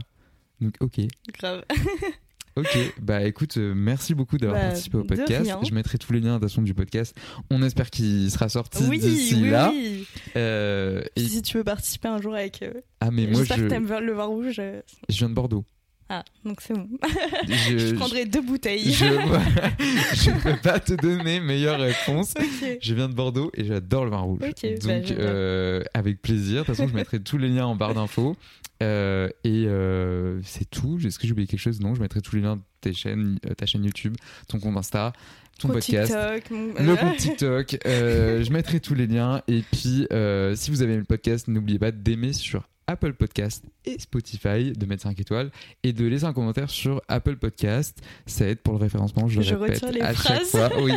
Donc, 0.60 0.76
ok. 0.82 1.00
Grave. 1.38 1.64
Ok, 2.56 2.78
bah 3.02 3.24
écoute, 3.24 3.58
euh, 3.58 3.74
merci 3.76 4.14
beaucoup 4.16 4.38
d'avoir 4.38 4.60
Bah, 4.60 4.68
participé 4.68 4.98
au 4.98 5.04
podcast. 5.04 5.50
Je 5.68 5.74
mettrai 5.74 5.98
tous 5.98 6.12
les 6.14 6.20
liens 6.20 6.38
de 6.40 6.42
façon 6.48 6.62
du 6.62 6.74
podcast. 6.74 7.16
On 7.50 7.62
espère 7.64 7.90
qu'il 7.90 8.30
sera 8.32 8.50
sorti 8.50 8.84
Oui, 8.90 9.00
d'ici 9.00 9.36
oui, 9.42 9.50
là. 9.50 9.72
oui. 9.74 10.06
Euh, 10.36 11.02
et- 11.16 11.22
Si 11.28 11.42
tu 11.42 11.58
veux 11.58 11.64
participer 11.64 12.08
un 12.10 12.20
jour 12.22 12.34
avec. 12.36 12.62
euh, 12.64 12.74
Ah 13.00 13.12
mais 13.12 13.28
moi 13.28 13.44
je, 13.44 13.54
que 13.54 13.68
t'aimes 13.68 13.88
le 13.88 14.14
vin 14.14 14.26
rouge. 14.26 14.56
euh, 14.60 14.82
je 15.08 15.18
viens 15.18 15.30
de 15.30 15.34
Bordeaux. 15.36 15.64
Ah, 16.12 16.24
donc 16.44 16.60
c'est 16.62 16.74
bon. 16.74 16.90
Je, 17.48 17.78
Je 17.78 17.94
prendrai 17.94 18.26
deux 18.26 18.42
bouteilles. 18.42 18.82
je, 18.94 19.06
ne 19.06 20.42
peux 20.42 20.56
pas 20.64 20.80
te 20.80 20.94
donner 20.94 21.40
meilleure 21.40 21.80
réponse. 21.80 22.34
Je 22.82 22.94
viens 22.96 23.08
de 23.08 23.14
Bordeaux 23.14 23.52
et 23.54 23.64
j'adore 23.64 24.06
le 24.06 24.10
vin 24.12 24.18
rouge. 24.22 24.40
Bah, 24.40 24.48
Donc 24.48 25.12
euh, 25.12 25.84
avec 25.94 26.20
plaisir. 26.24 26.62
De 26.62 26.66
toute 26.66 26.76
façon, 26.76 26.88
je 26.90 26.96
mettrai 26.96 27.20
tous 27.20 27.38
les 27.38 27.48
liens 27.50 27.68
en 27.68 27.76
barre 27.76 27.94
d'infos. 27.94 28.36
Euh, 28.82 29.30
et 29.44 29.66
euh, 29.68 30.40
c'est 30.44 30.70
tout. 30.70 31.00
Est-ce 31.06 31.20
que 31.20 31.28
j'ai 31.28 31.34
oublié 31.34 31.48
quelque 31.48 31.60
chose? 31.60 31.80
Non, 31.82 31.96
je 31.96 32.02
mettrai 32.02 32.22
tous 32.22 32.36
les 32.36 32.42
liens 32.42 32.58
de 32.58 32.62
tes 32.82 32.94
chaînes, 32.94 33.40
euh, 33.46 33.54
ta 33.54 33.66
chaîne 33.66 33.84
YouTube, 33.84 34.16
ton 34.48 34.60
compte 34.60 34.78
Insta. 34.78 35.14
ton 35.60 35.68
podcast, 35.68 36.14
TikTok, 36.14 36.52
mon... 36.52 36.74
le 36.74 36.96
compte 36.96 37.18
TikTok. 37.18 37.78
euh, 37.86 38.44
je 38.44 38.52
mettrai 38.52 38.80
tous 38.80 38.96
les 38.96 39.08
liens. 39.08 39.42
Et 39.48 39.64
puis, 39.72 40.08
si 40.56 40.72
vous 40.72 40.82
avez 40.82 40.94
aimé 40.94 41.00
le 41.00 41.04
podcast, 41.04 41.48
n'oubliez 41.48 41.80
pas 41.80 41.92
d'aimer 41.92 42.34
sur 42.34 42.68
Apple 42.90 43.14
Podcast 43.14 43.64
et 43.86 44.00
Spotify, 44.00 44.72
de 44.72 44.86
mettre 44.88 45.04
5 45.04 45.20
étoiles 45.20 45.52
et 45.84 45.94
de 45.94 46.08
laisser 46.08 46.26
un 46.26 46.34
commentaire 46.34 46.72
sur 46.72 47.04
Apple 47.08 47.36
Podcast. 47.36 48.02
Ça 48.26 48.48
aide 48.48 48.58
pour 48.62 48.74
le 48.74 48.80
référencement, 48.80 49.28
je, 49.28 49.42
Je 49.42 49.54
répète 49.54 49.84
retiens 49.84 49.92
les 49.92 50.02
à 50.02 50.16
chaque 50.16 50.44
fois. 50.44 50.70
Oui, 50.82 50.94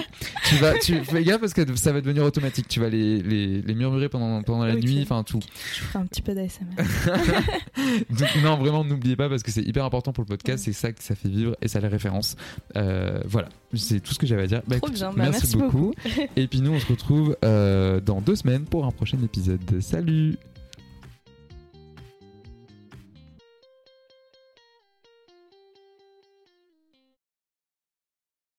tu 0.48 0.54
vas, 0.56 0.78
tu 0.78 0.94
fais 1.04 1.22
gaffe 1.22 1.40
parce 1.40 1.52
que 1.52 1.76
ça 1.76 1.92
va 1.92 2.00
devenir 2.00 2.24
automatique. 2.24 2.66
Tu 2.68 2.80
vas 2.80 2.88
les, 2.88 3.20
les, 3.22 3.60
les 3.60 3.74
murmurer 3.74 4.08
pendant, 4.08 4.42
pendant 4.42 4.64
la 4.64 4.74
nuit, 4.74 5.00
enfin 5.02 5.22
tout. 5.22 5.40
Je 5.74 5.80
ferai 5.80 5.98
un 5.98 6.06
petit 6.06 6.22
peu 6.22 6.34
d'ASMR. 6.34 6.66
Donc, 8.10 8.28
non, 8.42 8.56
vraiment, 8.56 8.84
n'oubliez 8.84 9.16
pas 9.16 9.28
parce 9.28 9.42
que 9.42 9.50
c'est 9.50 9.62
hyper 9.62 9.84
important 9.84 10.14
pour 10.14 10.24
le 10.24 10.28
podcast. 10.28 10.64
C'est 10.64 10.72
ça 10.72 10.92
que 10.92 11.02
ça 11.02 11.14
fait 11.14 11.28
vivre 11.28 11.56
et 11.60 11.68
ça 11.68 11.78
les 11.80 11.88
référence. 11.88 12.36
Euh, 12.76 13.20
voilà, 13.26 13.50
c'est 13.74 14.00
tout 14.00 14.14
ce 14.14 14.18
que 14.18 14.26
j'avais 14.26 14.44
à 14.44 14.46
dire. 14.46 14.62
Bah, 14.66 14.76
Trop 14.78 14.86
écoute, 14.86 14.98
bien, 14.98 15.10
bah, 15.10 15.28
merci 15.30 15.56
beaucoup. 15.58 15.92
et 16.36 16.46
puis 16.46 16.62
nous, 16.62 16.72
on 16.72 16.80
se 16.80 16.86
retrouve 16.86 17.36
euh, 17.44 18.00
dans 18.00 18.22
deux 18.22 18.36
semaines 18.36 18.64
pour 18.64 18.86
un 18.86 18.92
prochain 18.92 19.18
épisode. 19.22 19.80
Salut 19.80 20.38